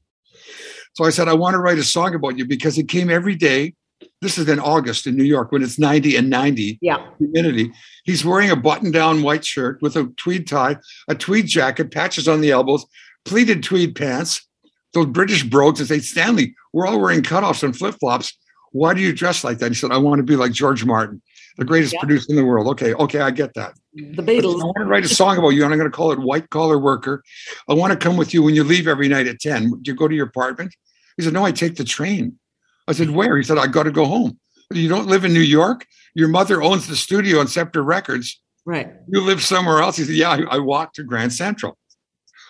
So 0.95 1.05
I 1.05 1.11
said, 1.11 1.29
I 1.29 1.35
want 1.35 1.55
to 1.55 1.59
write 1.61 1.79
a 1.79 1.85
song 1.85 2.15
about 2.15 2.37
you 2.37 2.45
because 2.45 2.77
it 2.79 2.89
came 2.89 3.11
every 3.11 3.37
day. 3.37 3.75
This 4.23 4.39
is 4.39 4.49
in 4.49 4.59
August 4.59 5.07
in 5.07 5.17
New 5.17 5.25
York 5.25 5.53
when 5.53 5.63
it's 5.63 5.79
90 5.79 6.17
and 6.17 6.29
90 6.31 6.79
Yeah. 6.83 7.07
humidity. 7.19 7.71
He's 8.05 8.25
wearing 8.25 8.51
a 8.51 8.57
button 8.57 8.91
down 8.91 9.23
white 9.23 9.45
shirt 9.45 9.79
with 9.83 9.95
a 9.97 10.05
tweed 10.17 10.49
tie, 10.49 10.77
a 11.09 11.15
tweed 11.15 11.47
jacket, 11.47 11.91
patches 11.93 12.27
on 12.27 12.41
the 12.41 12.51
elbows, 12.51 12.85
pleated 13.25 13.63
tweed 13.63 13.95
pants, 13.95 14.47
those 14.95 15.07
British 15.07 15.45
brogues. 15.45 15.79
And 15.81 15.89
say, 15.89 16.01
Stanley, 16.01 16.55
we're 16.73 16.87
all 16.87 17.01
wearing 17.01 17.23
cutoffs 17.23 17.63
and 17.63 17.77
flip 17.77 17.95
flops. 18.01 18.37
Why 18.73 18.95
do 18.95 19.01
you 19.01 19.13
dress 19.13 19.43
like 19.45 19.59
that? 19.59 19.71
He 19.71 19.75
said, 19.75 19.91
I 19.91 19.99
want 19.99 20.19
to 20.19 20.23
be 20.23 20.37
like 20.37 20.53
George 20.53 20.85
Martin, 20.85 21.21
the 21.59 21.65
greatest 21.65 21.93
Yeah. 21.95 22.01
producer 22.01 22.27
in 22.31 22.37
the 22.37 22.45
world. 22.45 22.69
Okay, 22.69 22.95
okay, 22.95 23.21
I 23.21 23.31
get 23.31 23.55
that. 23.55 23.75
The 23.95 24.23
Beatles. 24.23 24.61
I 24.61 24.65
want 24.65 24.77
to 24.79 24.85
write 24.85 25.05
a 25.05 25.09
song 25.09 25.39
about 25.39 25.49
you, 25.51 25.65
and 25.65 25.73
I'm 25.73 25.79
going 25.79 25.91
to 25.91 25.97
call 25.97 26.13
it 26.13 26.19
White 26.21 26.51
Collar 26.51 26.79
Worker. 26.79 27.23
I 27.69 27.75
want 27.75 27.93
to 27.93 27.97
come 27.99 28.17
with 28.17 28.33
you 28.33 28.43
when 28.43 28.55
you 28.55 28.63
leave 28.63 28.87
every 28.87 29.09
night 29.09 29.27
at 29.27 29.41
10. 29.41 29.71
Do 29.83 29.91
you 29.91 29.95
go 29.97 30.07
to 30.07 30.15
your 30.15 30.27
apartment? 30.27 30.75
He 31.17 31.25
said, 31.25 31.33
No, 31.33 31.45
I 31.45 31.51
take 31.53 31.77
the 31.77 31.85
train. 31.85 32.39
I 32.87 32.93
said, 32.93 33.11
Where? 33.11 33.37
He 33.37 33.43
said, 33.43 33.59
I 33.59 33.67
got 33.67 33.83
to 33.85 33.91
go 33.91 34.05
home. 34.07 34.39
You 34.73 34.89
don't 34.89 35.09
live 35.09 35.25
in 35.25 35.33
New 35.35 35.41
York? 35.41 35.85
Your 36.15 36.29
mother 36.29 36.63
owns 36.63 36.87
the 36.87 36.97
studio 36.97 37.41
on 37.41 37.49
Scepter 37.49 37.83
Records. 37.83 38.41
Right. 38.65 38.93
You 39.09 39.21
live 39.21 39.43
somewhere 39.43 39.81
else? 39.81 39.97
He 39.97 40.05
said, 40.05 40.15
Yeah, 40.15 40.31
I, 40.31 40.57
I 40.57 40.59
walked 40.59 40.95
to 40.97 41.03
Grand 41.03 41.33
Central. 41.33 41.77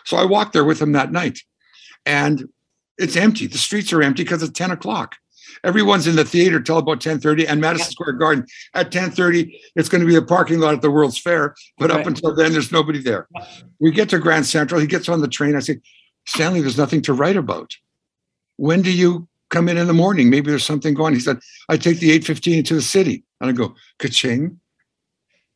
So 0.05 0.19
I 0.19 0.25
walked 0.27 0.53
there 0.53 0.65
with 0.65 0.81
him 0.83 0.93
that 0.93 1.13
night. 1.13 1.39
And 2.05 2.45
it's 2.99 3.17
empty. 3.17 3.47
The 3.47 3.57
streets 3.59 3.93
are 3.95 4.03
empty 4.03 4.23
because 4.25 4.43
it's 4.43 4.53
10 4.53 4.71
o'clock. 4.71 5.17
Everyone's 5.65 6.07
in 6.07 6.17
the 6.17 6.25
theater 6.25 6.61
till 6.61 6.79
about 6.79 7.01
10:30 7.01 7.47
and 7.47 7.61
Madison 7.61 7.87
Yeah. 7.87 7.91
Square 7.91 8.13
Garden. 8.15 8.47
At 8.75 8.91
10:30, 8.91 9.53
it's 9.77 9.89
going 9.89 10.01
to 10.01 10.07
be 10.07 10.17
a 10.17 10.23
parking 10.23 10.59
lot 10.61 10.75
at 10.75 10.83
the 10.83 10.91
World's 10.91 11.19
Fair. 11.19 11.55
But 11.79 11.91
up 11.91 12.07
until 12.07 12.35
then, 12.35 12.53
there's 12.53 12.73
nobody 12.73 13.01
there. 13.01 13.29
We 13.79 13.91
get 13.91 14.09
to 14.11 14.19
Grand 14.19 14.47
Central. 14.47 14.81
He 14.81 14.87
gets 14.87 15.09
on 15.09 15.21
the 15.21 15.29
train. 15.29 15.57
I 15.57 15.61
say, 15.61 15.81
Stanley, 16.27 16.61
there's 16.61 16.79
nothing 16.79 17.03
to 17.03 17.13
write 17.13 17.37
about. 17.37 17.73
When 18.57 18.83
do 18.83 18.93
you 18.93 19.29
come 19.49 19.69
in 19.69 19.77
in 19.77 19.87
the 19.87 19.93
morning? 19.95 20.31
Maybe 20.31 20.51
there's 20.51 20.65
something 20.65 20.95
going. 20.95 21.15
He 21.15 21.21
said, 21.21 21.39
I 21.69 21.77
take 21.77 21.99
the 21.99 22.11
8:15 22.11 22.65
to 22.67 22.75
the 22.75 22.83
city. 22.83 23.25
And 23.41 23.51
I 23.51 23.53
go, 23.53 23.75
ka-ching. 23.99 24.61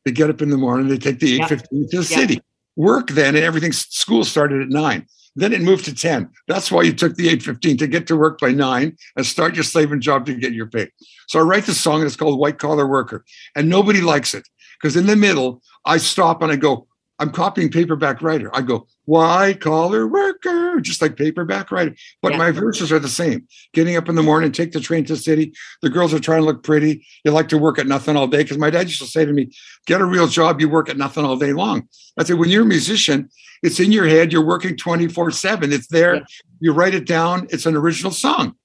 They 0.05 0.13
get 0.13 0.31
up 0.31 0.43
in 0.43 0.51
the 0.51 0.57
morning. 0.57 0.89
They 0.89 0.99
take 0.99 1.21
the 1.21 1.29
Yeah. 1.31 1.47
8:15 1.47 1.91
to 1.91 1.97
the 1.99 2.09
Yeah. 2.09 2.19
city. 2.19 2.43
Work 2.77 3.11
then, 3.11 3.37
and 3.37 3.45
everything. 3.45 3.73
School 3.73 4.25
started 4.25 4.63
at 4.63 4.69
nine. 4.69 5.07
Then 5.37 5.53
it 5.53 5.63
moved 5.63 5.85
to 5.87 5.95
10. 5.95 6.31
That's 6.47 6.71
why 6.71 6.83
you 6.83 6.93
took 6.93 7.17
the 7.17 7.29
8:15 7.29 7.79
to 7.79 7.87
get 7.87 8.07
to 8.07 8.17
work 8.17 8.39
by 8.39 8.53
nine 8.53 8.97
and 9.17 9.27
start 9.27 9.55
your 9.55 9.65
slaving 9.65 10.01
job 10.01 10.27
to 10.27 10.35
get 10.35 10.53
your 10.53 10.67
pay. 10.67 10.89
So 11.29 11.39
I 11.39 11.43
write 11.43 11.67
this 11.67 11.81
song 11.81 11.97
and 11.97 12.07
it's 12.07 12.17
called 12.17 12.39
White 12.39 12.59
Collar 12.59 12.87
Worker. 12.87 13.25
And 13.57 13.69
nobody 13.69 14.01
likes 14.01 14.35
it 14.35 14.49
because 14.81 14.97
in 14.97 15.07
the 15.07 15.17
middle, 15.17 15.63
I 15.85 15.97
stop 15.97 16.43
and 16.43 16.53
I 16.53 16.57
go, 16.57 16.87
I'm 17.21 17.31
copying 17.31 17.71
paperback 17.71 18.23
writer. 18.23 18.51
I 18.55 18.61
go, 18.61 18.89
white 19.05 19.61
collar 19.61 20.07
worker, 20.07 20.81
just 20.81 21.01
like 21.01 21.17
paperback 21.17 21.71
writer. 21.71 21.95
But 22.21 22.33
Yeah. 22.33 22.39
my 22.39 22.51
verses 22.51 22.91
are 22.91 22.99
the 22.99 23.09
same. 23.09 23.47
Getting 23.73 23.97
up 23.97 24.09
in 24.09 24.17
the 24.17 24.23
morning, 24.23 24.51
take 24.51 24.73
the 24.73 24.81
train 24.81 25.05
to 25.05 25.13
the 25.15 25.19
city. 25.21 25.53
The 25.81 25.91
girls 25.91 26.13
are 26.13 26.19
trying 26.19 26.41
to 26.41 26.45
look 26.47 26.65
pretty. 26.65 27.07
You 27.25 27.31
like 27.31 27.49
to 27.51 27.59
work 27.59 27.79
at 27.79 27.87
nothing 27.87 28.17
all 28.17 28.27
day. 28.27 28.43
Because 28.43 28.59
my 28.59 28.69
dad 28.71 28.89
used 28.89 29.01
to 29.01 29.07
say 29.07 29.25
to 29.25 29.33
me, 29.33 29.51
get 29.87 30.01
a 30.01 30.05
real 30.05 30.27
job, 30.27 30.61
you 30.61 30.69
work 30.69 30.89
at 30.89 30.97
nothing 30.97 31.25
all 31.25 31.37
day 31.37 31.53
long. 31.53 31.89
I 32.19 32.25
said, 32.25 32.37
when 32.39 32.49
you're 32.51 32.63
a 32.65 32.67
musician, 32.67 33.29
it's 33.63 33.79
in 33.79 33.93
your 33.93 34.07
head, 34.09 34.33
you're 34.33 34.45
working 34.45 34.77
24 34.77 35.31
7. 35.31 35.73
It's 35.73 35.87
there. 35.87 36.17
Yeah. 36.17 36.23
You 36.59 36.73
write 36.73 36.95
it 36.95 37.07
down. 37.07 37.47
It's 37.51 37.67
an 37.67 37.77
original 37.77 38.11
song. 38.13 38.57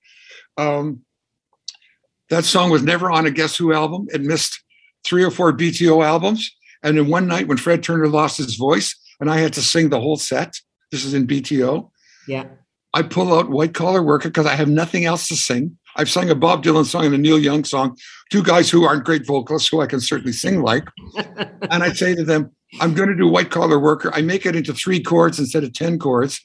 Um, 0.57 1.01
that 2.29 2.45
song 2.45 2.69
was 2.71 2.81
never 2.83 3.12
on 3.12 3.25
a 3.25 3.31
Guess 3.31 3.57
Who 3.57 3.73
album. 3.73 4.07
It 4.12 4.21
missed 4.21 4.63
three 5.05 5.23
or 5.23 5.31
four 5.31 5.53
BTO 5.53 6.03
albums. 6.05 6.55
And 6.83 6.97
then 6.97 7.07
one 7.07 7.27
night 7.27 7.47
when 7.47 7.57
Fred 7.57 7.83
Turner 7.83 8.07
lost 8.07 8.37
his 8.37 8.55
voice 8.55 8.95
and 9.19 9.29
I 9.29 9.37
had 9.39 9.53
to 9.53 9.61
sing 9.61 9.89
the 9.89 9.99
whole 9.99 10.17
set, 10.17 10.56
this 10.91 11.04
is 11.04 11.13
in 11.13 11.27
BTO, 11.27 11.89
Yeah. 12.27 12.45
I 12.93 13.04
pull 13.04 13.33
out 13.37 13.49
White 13.49 13.75
Collar 13.75 14.01
Worker 14.01 14.29
because 14.29 14.47
I 14.47 14.56
have 14.56 14.67
nothing 14.69 15.06
else 15.06 15.27
to 15.27 15.35
sing. 15.35 15.77
I've 15.95 16.10
sung 16.10 16.29
a 16.29 16.35
Bob 16.35 16.63
Dylan 16.63 16.85
song 16.85 17.06
and 17.06 17.13
a 17.13 17.19
Neil 17.19 17.37
Young 17.37 17.63
song, 17.63 17.95
two 18.31 18.41
guys 18.41 18.69
who 18.69 18.83
aren't 18.83 19.04
great 19.04 19.27
vocalists 19.27 19.69
who 19.69 19.81
I 19.81 19.85
can 19.85 19.99
certainly 19.99 20.33
sing 20.33 20.62
like. 20.62 20.87
and 21.69 21.83
I 21.83 21.91
say 21.91 22.15
to 22.15 22.23
them, 22.23 22.51
I'm 22.79 22.93
going 22.93 23.10
to 23.10 23.15
do 23.15 23.27
White 23.27 23.51
Collar 23.51 23.79
Worker. 23.79 24.12
I 24.13 24.21
make 24.21 24.45
it 24.45 24.56
into 24.56 24.73
three 24.73 25.01
chords 25.01 25.39
instead 25.39 25.63
of 25.63 25.73
10 25.73 25.99
chords. 25.99 26.39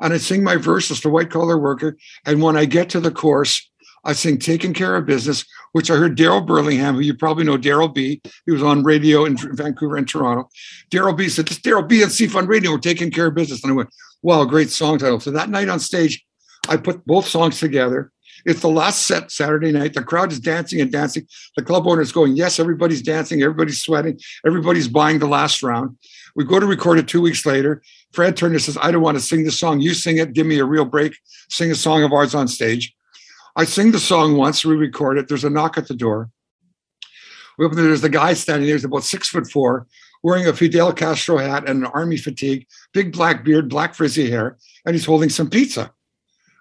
And 0.00 0.12
I 0.12 0.18
sing 0.18 0.42
my 0.42 0.56
verses 0.56 1.00
to 1.00 1.08
White 1.08 1.30
Collar 1.30 1.58
Worker. 1.58 1.96
And 2.24 2.42
when 2.42 2.56
I 2.56 2.64
get 2.64 2.88
to 2.90 3.00
the 3.00 3.10
chorus, 3.10 3.69
I 4.04 4.12
sing 4.12 4.38
Taking 4.38 4.72
Care 4.72 4.96
of 4.96 5.06
Business, 5.06 5.44
which 5.72 5.90
I 5.90 5.96
heard 5.96 6.16
Daryl 6.16 6.44
Burlingham, 6.44 6.94
who 6.94 7.00
you 7.00 7.14
probably 7.14 7.44
know, 7.44 7.58
Daryl 7.58 7.92
B. 7.92 8.20
He 8.46 8.52
was 8.52 8.62
on 8.62 8.82
radio 8.82 9.24
in 9.24 9.36
Vancouver 9.36 9.96
and 9.96 10.08
Toronto. 10.08 10.48
Daryl 10.90 11.16
B 11.16 11.28
said, 11.28 11.46
This 11.46 11.60
Daryl 11.60 11.86
B 11.86 12.02
and 12.02 12.10
CFUN 12.10 12.48
Radio, 12.48 12.72
we're 12.72 12.78
taking 12.78 13.10
care 13.10 13.26
of 13.26 13.34
business. 13.34 13.62
And 13.62 13.72
I 13.72 13.76
went, 13.76 13.90
Wow, 14.22 14.44
great 14.44 14.70
song 14.70 14.98
title. 14.98 15.20
So 15.20 15.30
that 15.30 15.50
night 15.50 15.68
on 15.68 15.80
stage, 15.80 16.24
I 16.68 16.76
put 16.76 17.04
both 17.06 17.26
songs 17.26 17.58
together. 17.58 18.12
It's 18.46 18.60
the 18.60 18.68
last 18.68 19.06
set 19.06 19.30
Saturday 19.30 19.70
night. 19.70 19.92
The 19.92 20.02
crowd 20.02 20.32
is 20.32 20.40
dancing 20.40 20.80
and 20.80 20.90
dancing. 20.90 21.26
The 21.56 21.62
club 21.62 21.86
owner 21.86 22.00
is 22.00 22.12
going, 22.12 22.36
Yes, 22.36 22.58
everybody's 22.58 23.02
dancing. 23.02 23.42
Everybody's 23.42 23.82
sweating. 23.82 24.18
Everybody's 24.46 24.88
buying 24.88 25.18
the 25.18 25.28
last 25.28 25.62
round. 25.62 25.96
We 26.34 26.44
go 26.44 26.60
to 26.60 26.66
record 26.66 26.98
it 26.98 27.08
two 27.08 27.20
weeks 27.20 27.44
later. 27.44 27.82
Fred 28.12 28.36
Turner 28.36 28.58
says, 28.58 28.78
I 28.80 28.90
don't 28.90 29.02
want 29.02 29.18
to 29.18 29.22
sing 29.22 29.44
the 29.44 29.50
song. 29.50 29.80
You 29.80 29.94
sing 29.94 30.18
it. 30.18 30.32
Give 30.32 30.46
me 30.46 30.58
a 30.58 30.64
real 30.64 30.84
break. 30.84 31.16
Sing 31.48 31.70
a 31.70 31.74
song 31.74 32.02
of 32.02 32.12
ours 32.12 32.34
on 32.34 32.48
stage. 32.48 32.94
I 33.56 33.64
sing 33.64 33.92
the 33.92 33.98
song 33.98 34.36
once. 34.36 34.64
We 34.64 34.76
record 34.76 35.18
it. 35.18 35.28
There's 35.28 35.44
a 35.44 35.50
knock 35.50 35.76
at 35.76 35.88
the 35.88 35.94
door. 35.94 36.30
We 37.58 37.66
open. 37.66 37.78
There's 37.78 38.00
the 38.00 38.08
guy 38.08 38.34
standing 38.34 38.66
there. 38.66 38.76
He's 38.76 38.84
about 38.84 39.04
six 39.04 39.28
foot 39.28 39.50
four, 39.50 39.86
wearing 40.22 40.46
a 40.46 40.52
Fidel 40.52 40.92
Castro 40.92 41.36
hat 41.38 41.68
and 41.68 41.84
an 41.84 41.90
army 41.92 42.16
fatigue, 42.16 42.66
big 42.92 43.12
black 43.12 43.44
beard, 43.44 43.68
black 43.68 43.94
frizzy 43.94 44.30
hair, 44.30 44.56
and 44.86 44.94
he's 44.94 45.04
holding 45.04 45.28
some 45.28 45.50
pizza. 45.50 45.92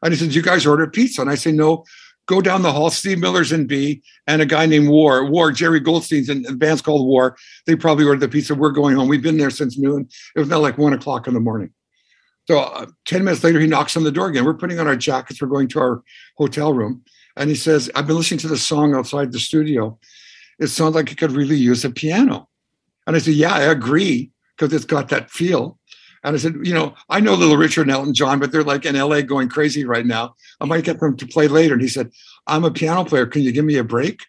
And 0.04 0.14
he 0.14 0.20
says, 0.20 0.36
You 0.36 0.42
guys 0.42 0.66
ordered 0.66 0.94
pizza? 0.94 1.22
And 1.22 1.30
I 1.30 1.36
say, 1.36 1.52
No, 1.52 1.86
go 2.26 2.42
down 2.42 2.62
the 2.62 2.72
hall. 2.72 2.90
Steve 2.90 3.20
Miller's 3.20 3.52
in 3.52 3.66
B 3.66 4.02
and 4.28 4.42
a 4.42 4.46
guy 4.46 4.66
named 4.66 4.90
War. 4.90 5.26
War, 5.26 5.52
Jerry 5.52 5.80
Goldstein's 5.80 6.30
in 6.30 6.44
the 6.44 6.56
band's 6.56 6.82
called 6.82 7.08
War. 7.08 7.38
They 7.66 7.76
probably 7.76 8.06
ordered 8.06 8.22
the 8.22 8.30
pizza. 8.30 8.56
We're 8.56 8.72
going 8.72 8.96
home. 8.96 9.08
We've 9.08 9.22
been 9.22 9.38
there 9.38 9.50
since 9.50 9.78
noon. 9.78 10.08
It 10.36 10.40
was 10.40 10.50
now 10.50 10.60
like 10.60 10.78
one 10.78 10.94
o'clock 10.94 11.28
in 11.28 11.34
the 11.34 11.40
morning. 11.40 11.72
So 12.50 12.62
uh, 12.62 12.88
10 13.06 13.24
minutes 13.24 13.44
later, 13.44 13.60
he 13.60 13.68
knocks 13.68 13.96
on 13.96 14.04
the 14.04 14.12
door 14.12 14.28
again. 14.28 14.44
We're 14.44 14.56
putting 14.56 14.80
on 14.80 14.88
our 14.88 14.96
jackets. 14.96 15.40
We're 15.40 15.50
going 15.50 15.68
to 15.68 15.80
our 15.80 16.04
hotel 16.36 16.74
room. 16.74 17.04
And 17.38 17.48
he 17.48 17.56
says, 17.56 17.92
I've 17.94 18.08
been 18.08 18.16
listening 18.16 18.40
to 18.40 18.48
the 18.48 18.58
song 18.58 18.96
outside 18.96 19.32
the 19.32 19.40
studio. 19.40 20.00
It 20.58 20.70
sounds 20.70 20.96
like 20.96 21.12
it 21.12 21.20
could 21.20 21.32
really 21.32 21.58
use 21.58 21.86
a 21.86 21.92
piano. 21.92 22.50
And 23.06 23.16
I 23.16 23.20
said, 23.20 23.36
Yeah, 23.36 23.54
I 23.54 23.62
agree, 23.66 24.32
because 24.58 24.74
it's 24.74 24.86
got 24.86 25.10
that 25.10 25.30
feel. 25.30 25.78
And 26.24 26.36
I 26.36 26.40
said, 26.40 26.56
you 26.64 26.74
know, 26.74 26.96
I 27.08 27.20
know 27.20 27.36
Little 27.36 27.56
Richard 27.56 27.84
and 27.84 27.92
Elton 27.92 28.16
John, 28.16 28.40
but 28.40 28.52
they're 28.52 28.64
like 28.64 28.84
in 28.84 28.98
LA 28.98 29.22
going 29.22 29.48
crazy 29.48 29.86
right 29.86 30.06
now. 30.06 30.36
I 30.60 30.66
might 30.66 30.84
get 30.84 31.00
them 31.00 31.16
to 31.18 31.28
play 31.28 31.48
later. 31.48 31.76
And 31.76 31.84
he 31.84 31.88
said, 31.88 32.10
I'm 32.48 32.66
a 32.66 32.72
piano 32.72 33.06
player. 33.06 33.28
Can 33.28 33.44
you 33.44 33.52
give 33.52 33.64
me 33.64 33.78
a 33.78 33.84
break? 33.84 34.22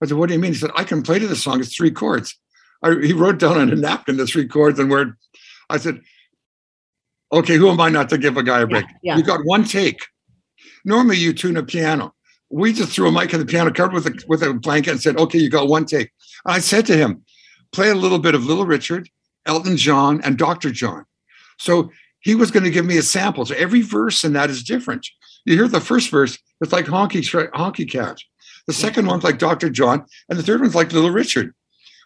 I 0.00 0.06
said, 0.06 0.16
what 0.16 0.28
do 0.28 0.34
you 0.34 0.40
mean? 0.40 0.52
He 0.52 0.58
said, 0.58 0.70
I 0.76 0.84
can 0.84 1.02
play 1.02 1.18
to 1.18 1.26
the 1.26 1.36
song. 1.36 1.60
It's 1.60 1.76
three 1.76 1.90
chords. 1.90 2.38
I, 2.82 2.94
he 3.02 3.12
wrote 3.12 3.38
down 3.38 3.58
on 3.58 3.70
a 3.70 3.74
napkin 3.74 4.16
the 4.16 4.26
three 4.26 4.46
chords 4.46 4.78
and 4.78 4.88
where 4.88 5.18
I 5.68 5.76
said, 5.76 6.00
okay, 7.32 7.56
who 7.56 7.68
am 7.70 7.80
I 7.80 7.88
not 7.88 8.08
to 8.10 8.18
give 8.18 8.36
a 8.36 8.42
guy 8.42 8.60
a 8.60 8.66
break? 8.66 8.84
Yeah, 8.84 9.14
yeah. 9.14 9.16
You 9.16 9.22
got 9.22 9.40
one 9.44 9.64
take. 9.64 10.00
Normally 10.84 11.16
you 11.16 11.32
tune 11.32 11.56
a 11.56 11.62
piano. 11.62 12.14
We 12.50 12.72
just 12.72 12.92
threw 12.92 13.08
a 13.08 13.12
mic 13.12 13.32
in 13.32 13.40
the 13.40 13.46
piano 13.46 13.72
covered 13.72 13.94
with 13.94 14.06
a, 14.06 14.24
with 14.28 14.42
a 14.42 14.52
blanket 14.52 14.90
and 14.90 15.00
said, 15.00 15.16
okay, 15.16 15.38
you 15.38 15.48
got 15.48 15.68
one 15.68 15.86
take. 15.86 16.10
I 16.44 16.58
said 16.58 16.84
to 16.86 16.96
him, 16.96 17.24
play 17.72 17.88
a 17.88 17.94
little 17.94 18.18
bit 18.18 18.34
of 18.34 18.44
Little 18.44 18.66
Richard, 18.66 19.08
Elton 19.46 19.76
John, 19.76 20.20
and 20.22 20.36
Dr. 20.36 20.70
John. 20.70 21.04
So 21.58 21.90
he 22.20 22.34
was 22.34 22.50
going 22.50 22.64
to 22.64 22.70
give 22.70 22.84
me 22.84 22.98
a 22.98 23.02
sample. 23.02 23.46
So 23.46 23.54
every 23.54 23.80
verse 23.80 24.22
in 24.24 24.34
that 24.34 24.50
is 24.50 24.62
different. 24.62 25.06
You 25.44 25.54
hear 25.54 25.68
the 25.68 25.80
first 25.80 26.10
verse, 26.10 26.38
it's 26.60 26.72
like 26.72 26.86
Honky, 26.86 27.50
honky 27.52 27.90
Cat. 27.90 28.18
The 28.66 28.72
second 28.72 29.06
one's 29.06 29.24
like 29.24 29.38
Dr. 29.38 29.70
John, 29.70 30.04
and 30.28 30.38
the 30.38 30.42
third 30.42 30.60
one's 30.60 30.74
like 30.74 30.92
Little 30.92 31.10
Richard. 31.10 31.52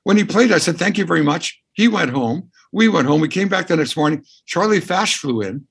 When 0.05 0.16
he 0.16 0.24
played, 0.24 0.53
I 0.53 0.59
said, 0.59 0.79
Thank 0.79 0.97
you 0.97 1.05
very 1.05 1.22
much. 1.22 1.61
He 1.74 1.89
went 1.89 2.12
home. 2.12 2.51
We 2.73 2.89
went 2.89 3.07
home. 3.07 3.21
We 3.21 3.29
came 3.29 3.49
back 3.49 3.67
the 3.67 3.77
next 3.77 3.97
morning. 3.97 4.25
Charlie 4.47 4.81
Fach 4.81 5.17
flew 5.17 5.41
in 5.43 5.67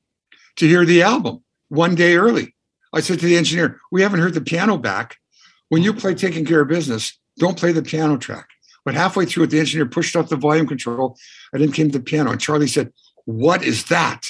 to 0.57 0.67
hear 0.67 0.85
the 0.85 1.01
album 1.01 1.43
one 1.69 1.95
day 1.95 2.15
early. 2.15 2.55
I 2.93 3.01
said 3.01 3.19
to 3.19 3.25
the 3.25 3.37
engineer, 3.37 3.79
We 3.91 4.01
haven't 4.01 4.21
heard 4.21 4.33
the 4.33 4.41
piano 4.41 4.77
back. 4.77 5.17
When 5.69 5.83
you 5.83 5.93
play 5.93 6.13
Taking 6.13 6.45
Care 6.45 6.61
of 6.61 6.67
Business, 6.67 7.17
don't 7.37 7.57
play 7.57 7.71
the 7.71 7.81
piano 7.81 8.17
track. 8.17 8.47
But 8.85 8.93
halfway 8.93 9.25
through 9.25 9.45
it, 9.45 9.49
the 9.49 9.59
engineer 9.59 9.87
pushed 9.87 10.15
off 10.15 10.29
the 10.29 10.35
volume 10.35 10.67
control 10.67 11.17
and 11.51 11.61
then 11.61 11.71
came 11.71 11.89
the 11.89 11.99
piano. 11.99 12.31
And 12.31 12.39
Charlie 12.39 12.67
said, 12.67 12.93
What 13.25 13.63
is 13.63 13.85
that? 13.85 14.27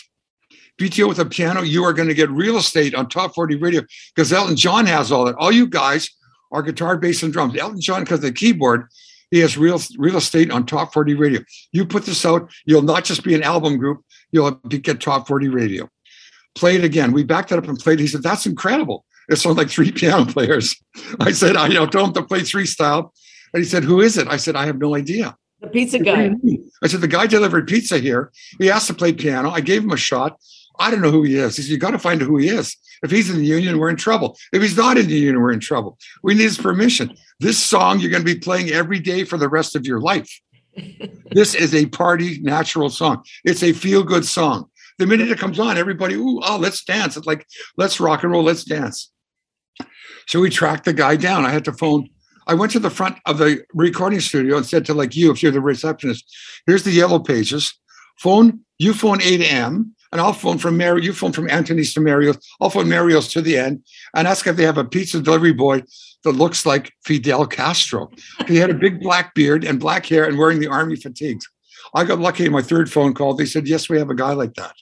BTO 0.79 1.07
with 1.07 1.19
a 1.19 1.25
piano, 1.25 1.61
you 1.61 1.83
are 1.85 1.93
going 1.93 2.09
to 2.09 2.13
get 2.13 2.29
real 2.29 2.57
estate 2.57 2.93
on 2.95 3.07
Top 3.07 3.33
40 3.33 3.55
Radio 3.57 3.81
because 4.13 4.33
Elton 4.33 4.57
John 4.57 4.85
has 4.85 5.11
all 5.11 5.25
that. 5.25 5.35
All 5.35 5.51
you 5.51 5.67
guys 5.67 6.09
are 6.51 6.61
guitar, 6.61 6.97
bass, 6.97 7.23
and 7.23 7.31
drums. 7.31 7.57
Elton 7.57 7.79
John, 7.79 8.03
because 8.03 8.19
the 8.19 8.31
keyboard, 8.31 8.87
he 9.31 9.39
has 9.39 9.57
real 9.57 9.79
real 9.97 10.17
estate 10.17 10.51
on 10.51 10.65
Top 10.65 10.93
40 10.93 11.15
Radio. 11.15 11.41
You 11.71 11.85
put 11.85 12.05
this 12.05 12.25
out, 12.25 12.51
you'll 12.65 12.81
not 12.81 13.03
just 13.03 13.23
be 13.23 13.35
an 13.35 13.43
album 13.43 13.77
group, 13.77 14.01
you'll 14.31 14.51
get 14.51 15.01
Top 15.01 15.27
40 15.27 15.49
Radio. 15.49 15.89
Play 16.55 16.75
it 16.75 16.83
again. 16.83 17.11
We 17.11 17.23
backed 17.23 17.51
it 17.51 17.57
up 17.57 17.67
and 17.67 17.77
played. 17.77 17.99
He 17.99 18.07
said, 18.07 18.23
That's 18.23 18.45
incredible. 18.45 19.05
It 19.29 19.37
sounds 19.37 19.57
like 19.57 19.69
three 19.69 19.91
piano 19.99 20.25
players. 20.25 20.75
I 21.19 21.31
said, 21.31 21.57
I 21.57 21.67
you 21.67 21.73
know, 21.75 21.87
told 21.87 22.09
him 22.09 22.13
to 22.13 22.23
play 22.23 22.41
three 22.41 22.65
style. 22.65 23.13
And 23.53 23.63
he 23.63 23.69
said, 23.69 23.83
Who 23.83 24.01
is 24.01 24.17
it? 24.17 24.27
I 24.27 24.37
said, 24.37 24.55
I 24.55 24.65
have 24.65 24.77
no 24.77 24.95
idea. 24.95 25.35
The 25.61 25.67
pizza 25.67 25.99
guy. 25.99 26.31
I 26.83 26.87
said, 26.87 27.01
the 27.01 27.07
guy 27.07 27.27
delivered 27.27 27.67
pizza 27.67 27.97
here. 27.97 28.31
He 28.59 28.69
asked 28.69 28.87
to 28.87 28.93
play 28.93 29.13
piano. 29.13 29.49
I 29.49 29.61
gave 29.61 29.83
him 29.83 29.91
a 29.91 29.97
shot. 29.97 30.37
I 30.79 30.91
don't 30.91 31.01
know 31.01 31.11
who 31.11 31.23
he 31.23 31.37
is. 31.37 31.55
He 31.55 31.63
said, 31.63 31.71
You 31.71 31.77
got 31.77 31.91
to 31.91 31.99
find 31.99 32.21
out 32.21 32.27
who 32.27 32.37
he 32.37 32.49
is. 32.49 32.75
If 33.03 33.11
he's 33.11 33.29
in 33.29 33.37
the 33.37 33.45
union, 33.45 33.77
we're 33.77 33.89
in 33.89 33.95
trouble. 33.95 34.37
If 34.53 34.61
he's 34.61 34.77
not 34.77 34.97
in 34.97 35.07
the 35.07 35.15
union, 35.15 35.41
we're 35.41 35.51
in 35.51 35.59
trouble. 35.59 35.97
We 36.23 36.33
need 36.33 36.43
his 36.43 36.57
permission. 36.57 37.15
This 37.39 37.57
song 37.57 37.99
you're 37.99 38.11
going 38.11 38.25
to 38.25 38.33
be 38.33 38.39
playing 38.39 38.69
every 38.69 38.99
day 38.99 39.23
for 39.23 39.37
the 39.37 39.49
rest 39.49 39.75
of 39.75 39.85
your 39.85 39.99
life. 39.99 40.41
this 41.31 41.55
is 41.55 41.73
a 41.73 41.85
party 41.87 42.39
natural 42.41 42.89
song. 42.89 43.23
It's 43.43 43.63
a 43.63 43.73
feel 43.73 44.03
good 44.03 44.25
song. 44.25 44.69
The 44.97 45.05
minute 45.05 45.29
it 45.29 45.39
comes 45.39 45.59
on, 45.59 45.77
everybody, 45.77 46.15
ooh, 46.15 46.39
oh, 46.41 46.57
let's 46.57 46.83
dance. 46.83 47.17
It's 47.17 47.27
like, 47.27 47.45
let's 47.75 47.99
rock 47.99 48.23
and 48.23 48.31
roll, 48.31 48.43
let's 48.43 48.63
dance. 48.63 49.11
So 50.27 50.39
we 50.39 50.49
tracked 50.49 50.85
the 50.85 50.93
guy 50.93 51.17
down. 51.17 51.45
I 51.45 51.49
had 51.49 51.65
to 51.65 51.73
phone. 51.73 52.09
I 52.47 52.53
went 52.53 52.71
to 52.73 52.79
the 52.79 52.89
front 52.89 53.17
of 53.25 53.37
the 53.37 53.63
recording 53.73 54.19
studio 54.19 54.57
and 54.57 54.65
said 54.65 54.85
to 54.85 54.93
like 54.93 55.15
you, 55.15 55.31
if 55.31 55.43
you're 55.43 55.51
the 55.51 55.61
receptionist, 55.61 56.25
here's 56.65 56.83
the 56.83 56.91
yellow 56.91 57.19
pages. 57.19 57.73
Phone, 58.19 58.61
you 58.77 58.93
phone 58.93 59.21
8 59.21 59.41
a.m. 59.41 59.95
and 60.11 60.21
I'll 60.21 60.33
phone 60.33 60.57
from 60.57 60.77
Mary, 60.77 61.03
you 61.03 61.13
phone 61.13 61.31
from 61.31 61.49
Anthony's 61.49 61.93
to 61.93 62.01
Mario's. 62.01 62.37
I'll 62.61 62.69
phone 62.69 62.89
Mario's 62.89 63.27
to 63.29 63.41
the 63.41 63.57
end 63.57 63.83
and 64.15 64.27
ask 64.27 64.47
if 64.47 64.55
they 64.55 64.63
have 64.63 64.77
a 64.77 64.85
pizza 64.85 65.19
delivery 65.19 65.53
boy 65.53 65.83
that 66.23 66.31
looks 66.31 66.65
like 66.65 66.93
Fidel 67.03 67.45
Castro. 67.45 68.09
He 68.47 68.57
had 68.57 68.69
a 68.69 68.75
big 68.75 68.99
black 68.99 69.33
beard 69.35 69.63
and 69.63 69.79
black 69.79 70.05
hair 70.05 70.25
and 70.25 70.37
wearing 70.37 70.59
the 70.59 70.67
army 70.67 70.95
fatigues. 70.95 71.47
I 71.93 72.03
got 72.03 72.19
lucky 72.19 72.45
in 72.45 72.51
my 72.51 72.61
third 72.61 72.91
phone 72.91 73.13
call. 73.13 73.33
They 73.33 73.45
said, 73.45 73.67
Yes, 73.67 73.89
we 73.89 73.97
have 73.99 74.09
a 74.09 74.15
guy 74.15 74.33
like 74.33 74.55
that. 74.55 74.73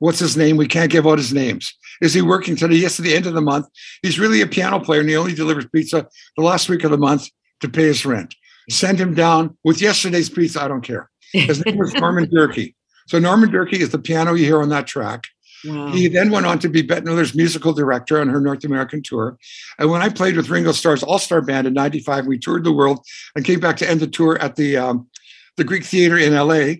What's 0.00 0.18
his 0.18 0.36
name? 0.36 0.56
We 0.56 0.66
can't 0.66 0.90
give 0.90 1.06
out 1.06 1.18
his 1.18 1.32
names. 1.32 1.72
Is 2.00 2.14
he 2.14 2.22
working 2.22 2.56
today? 2.56 2.76
Yes, 2.76 2.98
at 2.98 3.04
the 3.04 3.14
end 3.14 3.26
of 3.26 3.34
the 3.34 3.42
month. 3.42 3.66
He's 4.02 4.18
really 4.18 4.40
a 4.40 4.46
piano 4.46 4.80
player 4.80 5.00
and 5.00 5.08
he 5.08 5.16
only 5.16 5.34
delivers 5.34 5.66
pizza 5.66 6.08
the 6.36 6.42
last 6.42 6.68
week 6.68 6.84
of 6.84 6.90
the 6.90 6.98
month 6.98 7.28
to 7.60 7.68
pay 7.68 7.84
his 7.84 8.06
rent. 8.06 8.34
Send 8.70 8.98
him 8.98 9.14
down 9.14 9.56
with 9.62 9.82
yesterday's 9.82 10.30
pizza. 10.30 10.62
I 10.62 10.68
don't 10.68 10.80
care. 10.80 11.10
His 11.32 11.64
name 11.64 11.76
was 11.76 11.92
Norman 11.94 12.28
Durkee. 12.30 12.74
So 13.10 13.18
Norman 13.18 13.50
Durkee 13.50 13.80
is 13.80 13.88
the 13.88 13.98
piano 13.98 14.34
you 14.34 14.44
hear 14.44 14.62
on 14.62 14.68
that 14.68 14.86
track. 14.86 15.24
Wow. 15.64 15.88
He 15.88 16.06
then 16.06 16.30
went 16.30 16.46
on 16.46 16.60
to 16.60 16.68
be 16.68 16.80
Bette 16.80 17.04
Midler's 17.04 17.34
musical 17.34 17.72
director 17.72 18.20
on 18.20 18.28
her 18.28 18.40
North 18.40 18.62
American 18.62 19.02
tour. 19.02 19.36
And 19.80 19.90
when 19.90 20.00
I 20.00 20.08
played 20.08 20.36
with 20.36 20.48
Ringo 20.48 20.70
Starr's 20.70 21.02
All 21.02 21.18
Star 21.18 21.42
Band 21.42 21.66
in 21.66 21.74
'95, 21.74 22.26
we 22.26 22.38
toured 22.38 22.62
the 22.62 22.70
world 22.70 23.04
and 23.34 23.44
came 23.44 23.58
back 23.58 23.76
to 23.78 23.90
end 23.90 23.98
the 23.98 24.06
tour 24.06 24.38
at 24.38 24.54
the 24.54 24.76
um, 24.76 25.08
the 25.56 25.64
Greek 25.64 25.84
Theater 25.84 26.16
in 26.16 26.34
LA. 26.34 26.74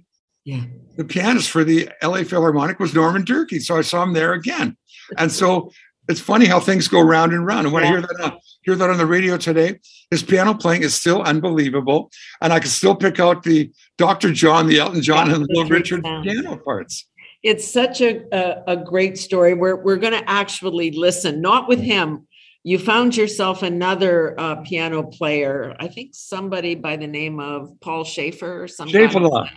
Yeah. 0.45 0.63
The 0.97 1.05
pianist 1.05 1.51
for 1.51 1.65
the 1.65 1.91
LA 2.01 2.23
Philharmonic 2.23 2.79
was 2.79 2.95
Norman 2.95 3.25
Durkee, 3.25 3.59
so 3.59 3.77
I 3.77 3.83
saw 3.83 4.05
him 4.05 4.13
there 4.13 4.33
again. 4.33 4.77
And 5.19 5.33
so 5.33 5.73
it's 6.11 6.21
funny 6.21 6.47
how 6.47 6.61
things 6.61 6.89
go 6.89 7.01
round 7.01 7.33
and 7.33 7.47
round. 7.47 7.67
And 7.67 7.73
when 7.75 7.85
I 7.85 7.89
hear 7.89 8.01
that 8.03 8.21
on, 8.23 8.39
hear 8.63 8.75
that 8.77 8.91
on 8.91 8.99
the 8.99 9.07
radio 9.07 9.37
today, 9.37 9.79
his 10.11 10.23
piano 10.23 10.55
playing 10.55 10.83
is 10.83 10.95
still 10.95 11.23
unbelievable, 11.23 12.11
and 12.43 12.53
I 12.53 12.59
can 12.59 12.69
still 12.69 12.95
pick 12.97 13.21
out 13.21 13.43
the 13.43 13.71
Dr. 13.97 14.33
John, 14.33 14.67
the 14.67 14.79
Elton 14.81 15.03
John, 15.03 15.29
Yeah, 15.29 15.37
and 15.37 15.47
Little 15.49 15.65
Richard 15.71 16.03
sounds. 16.05 16.27
piano 16.27 16.57
parts. 16.57 17.07
It's 17.43 17.67
such 17.73 18.01
a, 18.03 18.23
a, 18.37 18.75
a 18.75 18.77
great 18.77 19.17
story. 19.17 19.55
We're, 19.55 19.77
we're 19.77 19.97
going 19.97 20.13
to 20.13 20.29
actually 20.29 20.91
listen, 20.91 21.41
not 21.41 21.69
with 21.69 21.81
him. 21.81 22.27
You 22.65 22.79
found 22.79 23.17
yourself 23.17 23.63
another 23.63 24.39
uh, 24.39 24.57
piano 24.57 25.05
player. 25.05 25.75
I 25.81 25.89
think 25.89 26.11
somebody 26.13 26.75
by 26.75 26.97
the 26.97 27.07
name 27.07 27.41
of 27.41 27.81
Paul 27.81 28.05
Shaffer 28.05 28.63
or 28.63 28.69
something. 28.69 29.01
Shafala, 29.09 29.49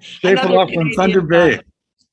Shafala 0.00 0.74
from 0.74 0.90
Thunder 0.94 1.20
Bay. 1.22 1.60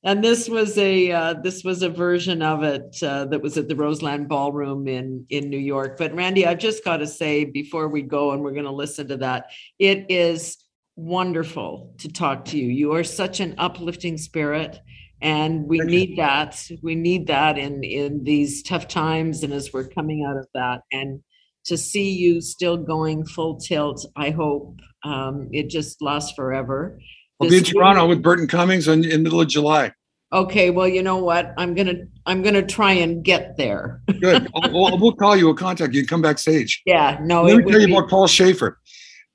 And 0.02 0.24
this 0.24 0.48
was 0.48 0.78
a 0.78 1.12
uh, 1.12 1.34
this 1.34 1.62
was 1.62 1.82
a 1.82 1.90
version 1.90 2.40
of 2.40 2.62
it 2.62 2.96
uh, 3.02 3.26
that 3.26 3.42
was 3.42 3.58
at 3.58 3.68
the 3.68 3.76
Roseland 3.76 4.28
Ballroom 4.28 4.88
in 4.88 5.26
in 5.28 5.50
New 5.50 5.58
York. 5.58 5.98
But 5.98 6.14
Randy, 6.14 6.46
I've 6.46 6.58
just 6.58 6.84
got 6.84 6.98
to 6.98 7.06
say 7.06 7.44
before 7.44 7.88
we 7.88 8.00
go, 8.00 8.30
and 8.32 8.42
we're 8.42 8.52
going 8.52 8.64
to 8.64 8.72
listen 8.72 9.08
to 9.08 9.18
that, 9.18 9.50
it 9.78 10.06
is 10.08 10.56
wonderful 10.96 11.94
to 11.98 12.10
talk 12.10 12.46
to 12.46 12.58
you. 12.58 12.68
You 12.68 12.92
are 12.92 13.04
such 13.04 13.40
an 13.40 13.54
uplifting 13.58 14.16
spirit, 14.16 14.80
and 15.20 15.64
we 15.66 15.78
Thank 15.78 15.90
you. 15.90 15.98
need 15.98 16.18
that. 16.18 16.70
We 16.82 16.94
need 16.94 17.26
that 17.26 17.58
in 17.58 17.84
in 17.84 18.24
these 18.24 18.62
tough 18.62 18.88
times, 18.88 19.42
and 19.42 19.52
as 19.52 19.70
we're 19.70 19.88
coming 19.88 20.24
out 20.24 20.38
of 20.38 20.46
that, 20.54 20.80
and 20.92 21.20
to 21.66 21.76
see 21.76 22.10
you 22.12 22.40
still 22.40 22.78
going 22.78 23.26
full 23.26 23.58
tilt. 23.58 24.06
I 24.16 24.30
hope 24.30 24.80
um, 25.04 25.48
it 25.52 25.68
just 25.68 26.00
lasts 26.00 26.32
forever. 26.32 26.98
I'll 27.40 27.48
be 27.48 27.58
in 27.58 27.64
Toronto 27.64 28.06
with 28.06 28.22
Burton 28.22 28.46
Cummings 28.46 28.88
in, 28.88 29.04
in 29.04 29.22
middle 29.22 29.40
of 29.40 29.48
July. 29.48 29.92
Okay, 30.32 30.70
well, 30.70 30.86
you 30.86 31.02
know 31.02 31.16
what? 31.16 31.52
I'm 31.56 31.74
gonna 31.74 31.94
I'm 32.26 32.42
gonna 32.42 32.64
try 32.64 32.92
and 32.92 33.24
get 33.24 33.56
there. 33.56 34.00
Good. 34.20 34.48
I'll, 34.54 34.72
we'll, 34.72 34.98
we'll 34.98 35.12
call 35.12 35.36
you. 35.36 35.46
We'll 35.46 35.54
contact 35.56 35.92
you. 35.94 36.06
Come 36.06 36.22
backstage. 36.22 36.82
Yeah, 36.86 37.18
no, 37.22 37.42
Let 37.42 37.64
me 37.64 37.70
tell 37.72 37.80
you 37.80 37.88
be, 37.88 37.92
about 37.96 38.08
Paul 38.10 38.26
Shaffer. 38.28 38.78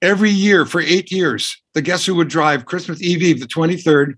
Every 0.02 0.30
year 0.30 0.66
for 0.66 0.82
eight 0.82 1.12
years, 1.12 1.56
the 1.74 1.82
Guess 1.82 2.06
Who 2.06 2.16
would 2.16 2.28
drive 2.30 2.66
Christmas 2.66 3.02
Eve 3.02 3.24
Eve, 3.24 3.40
the 3.40 3.48
23rd, 3.48 4.14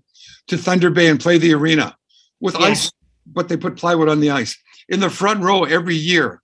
to 0.48 0.58
Thunder 0.58 0.90
Bay 0.90 1.08
and 1.08 1.18
play 1.18 1.38
the 1.38 1.54
arena 1.54 1.96
with 2.40 2.54
Yeah. 2.58 2.66
ice, 2.66 2.92
but 3.26 3.48
they 3.48 3.56
put 3.56 3.76
plywood 3.76 4.08
on 4.08 4.20
the 4.20 4.30
ice. 4.30 4.56
in 4.90 5.00
the 5.00 5.10
front 5.10 5.42
row 5.42 5.64
every 5.64 5.94
year. 5.94 6.40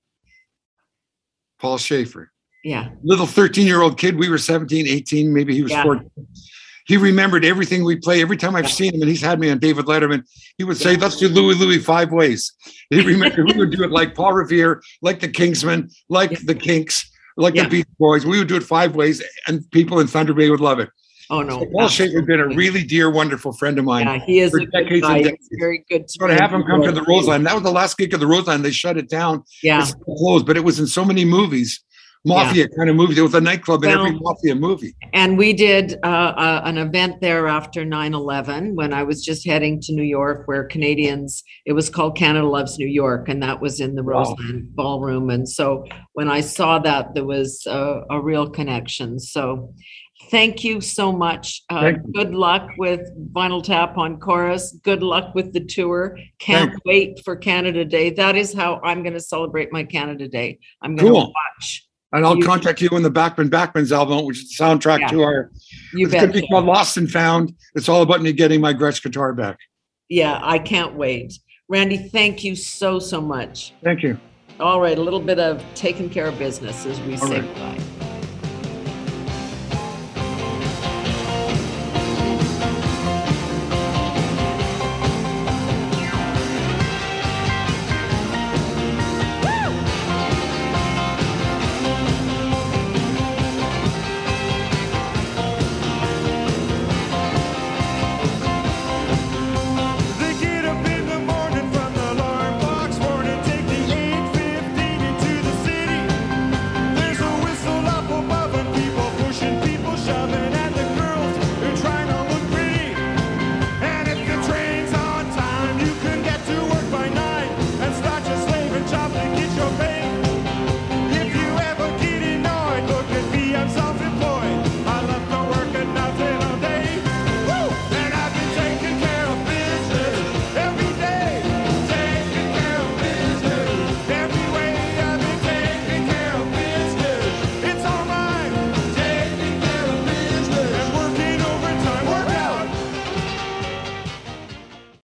Paul 1.58 1.78
Shaffer, 1.78 2.30
Yeah. 2.62 2.90
little 3.02 3.26
13 3.26 3.66
year 3.66 3.80
old 3.80 3.98
kid. 3.98 4.18
We 4.18 4.28
were 4.28 4.36
17, 4.38 4.86
18, 4.86 5.32
maybe 5.32 5.54
he 5.54 5.62
was 5.62 5.72
Yeah. 5.72 5.82
14. 5.82 6.10
He 6.86 6.96
remembered 6.96 7.44
everything 7.44 7.82
we 7.84 7.96
play. 7.96 8.20
Every 8.20 8.36
time 8.36 8.54
I've 8.56 8.70
seen 8.70 8.94
him, 8.94 9.00
and 9.00 9.08
he's 9.08 9.22
had 9.22 9.40
me 9.40 9.50
on 9.50 9.58
David 9.58 9.86
Letterman, 9.86 10.22
he 10.58 10.64
would 10.64 10.76
say, 10.76 10.96
Let's 10.96 11.16
do 11.16 11.28
Louie 11.28 11.54
Louie 11.54 11.78
five 11.78 12.12
ways. 12.12 12.52
He 12.90 13.00
remembered 13.00 13.46
we 13.46 13.58
would 13.58 13.70
do 13.70 13.82
it 13.84 13.90
like 13.90 14.14
Paul 14.14 14.34
Revere, 14.34 14.82
like 15.02 15.20
the 15.20 15.28
Kingsmen, 15.28 15.90
like 16.08 16.32
Yeah. 16.32 16.38
the 16.44 16.54
Kinks, 16.54 17.10
like 17.36 17.54
Yeah. 17.54 17.64
the 17.64 17.70
Beach 17.70 17.86
Boys. 17.98 18.26
We 18.26 18.38
would 18.38 18.48
do 18.48 18.56
it 18.56 18.62
five 18.62 18.94
ways, 18.94 19.22
and 19.46 19.68
people 19.70 19.98
in 20.00 20.06
Thunder 20.06 20.34
Bay 20.34 20.50
would 20.50 20.60
love 20.60 20.78
it. 20.78 20.90
Oh, 21.30 21.40
no. 21.40 21.60
So 21.60 21.66
Paul 21.72 21.88
Shaffer 21.88 22.18
has 22.18 22.26
been 22.26 22.40
a 22.40 22.48
really 22.48 22.84
dear, 22.84 23.08
wonderful 23.10 23.54
friend 23.54 23.78
of 23.78 23.86
mine. 23.86 24.04
Yeah, 24.06 24.18
he 24.26 24.40
is 24.40 24.50
for 24.50 24.58
a 24.58 24.66
good 24.66 24.72
decades 24.72 24.92
and 24.92 25.02
guy. 25.02 25.16
He's 25.16 25.24
decades. 25.28 25.48
very 25.58 25.84
good. 25.88 26.10
So 26.10 26.26
to 26.26 26.34
have 26.34 26.52
him 26.52 26.64
come 26.64 26.82
to 26.82 26.92
the 26.92 27.02
Roseland, 27.04 27.46
that 27.46 27.54
was 27.54 27.62
the 27.62 27.72
last 27.72 27.96
gig 27.96 28.12
of 28.12 28.20
the 28.20 28.26
Roseland. 28.26 28.62
They 28.62 28.70
shut 28.70 28.98
it 28.98 29.08
down. 29.08 29.42
Yeah. 29.62 29.80
It's 29.80 29.94
closed, 30.04 30.44
but 30.44 30.58
it 30.58 30.64
was 30.64 30.78
in 30.78 30.86
so 30.86 31.02
many 31.02 31.24
movies, 31.24 31.82
mafia 32.24 32.68
kind 32.68 32.88
of 32.88 32.96
movie. 32.96 33.18
It 33.18 33.22
was 33.22 33.34
a 33.34 33.40
nightclub 33.40 33.84
in 33.84 33.90
every 33.90 34.12
mafia 34.12 34.54
movie. 34.54 34.94
And 35.12 35.36
we 35.36 35.52
did 35.52 35.98
uh, 36.02 36.06
uh, 36.06 36.62
an 36.64 36.78
event 36.78 37.20
there 37.20 37.46
after 37.48 37.84
9 37.84 38.14
11 38.14 38.74
when 38.74 38.92
I 38.94 39.02
was 39.02 39.24
just 39.24 39.46
heading 39.46 39.80
to 39.82 39.92
New 39.92 40.02
York, 40.02 40.46
where 40.48 40.64
Canadians, 40.64 41.42
it 41.66 41.72
was 41.72 41.90
called 41.90 42.16
Canada 42.16 42.46
Loves 42.46 42.78
New 42.78 42.86
York, 42.88 43.28
and 43.28 43.42
that 43.42 43.60
was 43.60 43.80
in 43.80 43.94
the 43.94 44.02
Wow. 44.02 44.12
Roseland 44.24 44.74
Ballroom. 44.74 45.30
And 45.30 45.48
so 45.48 45.84
when 46.14 46.28
I 46.28 46.40
saw 46.40 46.78
that, 46.80 47.14
there 47.14 47.24
was 47.26 47.64
a, 47.66 48.02
a 48.10 48.20
real 48.20 48.48
connection. 48.48 49.18
So 49.18 49.74
thank 50.30 50.64
you 50.64 50.80
so 50.80 51.12
much. 51.12 51.62
Uh, 51.70 51.92
you. 51.96 52.12
good 52.12 52.34
luck 52.34 52.68
with 52.78 53.00
Vinyl 53.34 53.62
Tap 53.62 53.98
on 53.98 54.18
Corus. 54.18 54.72
Good 54.82 55.02
luck 55.02 55.34
with 55.34 55.52
the 55.52 55.60
tour. 55.64 56.16
Can't 56.38 56.70
Thank 56.70 56.84
wait 56.86 57.20
for 57.24 57.36
Canada 57.36 57.84
Day. 57.84 58.10
That 58.10 58.34
is 58.36 58.54
how 58.54 58.80
I'm 58.82 59.02
going 59.02 59.12
to 59.14 59.20
celebrate 59.20 59.72
my 59.72 59.84
Canada 59.84 60.26
Day. 60.28 60.58
I'm 60.80 60.96
going 60.96 61.12
to 61.12 61.20
Cool. 61.20 61.32
watch. 61.58 61.86
And 62.14 62.24
I'll 62.24 62.36
You- 62.36 62.44
contact 62.44 62.80
you 62.80 62.88
when 62.92 63.02
the 63.02 63.10
Bachman 63.10 63.48
Bachman's 63.48 63.90
album, 63.90 64.24
which 64.24 64.38
is 64.38 64.56
the 64.56 64.64
soundtrack 64.64 65.00
Yeah. 65.00 65.08
to 65.08 65.22
our. 65.22 65.50
You 65.92 66.06
it's 66.06 66.14
going 66.14 66.32
to 66.32 66.40
be 66.40 66.46
called 66.46 66.64
Lost 66.64 66.96
and 66.96 67.10
Found. 67.10 67.52
It's 67.74 67.88
all 67.88 68.02
about 68.02 68.22
me 68.22 68.32
getting 68.32 68.60
my 68.60 68.72
Gretsch 68.72 69.02
guitar 69.02 69.32
back. 69.34 69.58
Yeah, 70.08 70.38
I 70.42 70.60
can't 70.60 70.94
wait. 70.94 71.34
Randy, 71.68 71.96
thank 71.96 72.44
you 72.44 72.54
so, 72.54 73.00
so 73.00 73.20
much. 73.20 73.72
Thank 73.82 74.04
you. 74.04 74.16
All 74.60 74.80
right, 74.80 74.96
a 74.96 75.02
little 75.02 75.18
bit 75.20 75.40
of 75.40 75.60
taking 75.74 76.08
care 76.08 76.26
of 76.26 76.38
business 76.38 76.86
as 76.86 77.00
we 77.00 77.14
All 77.16 77.26
say 77.26 77.40
right. 77.40 77.54
goodbye. 77.54 78.03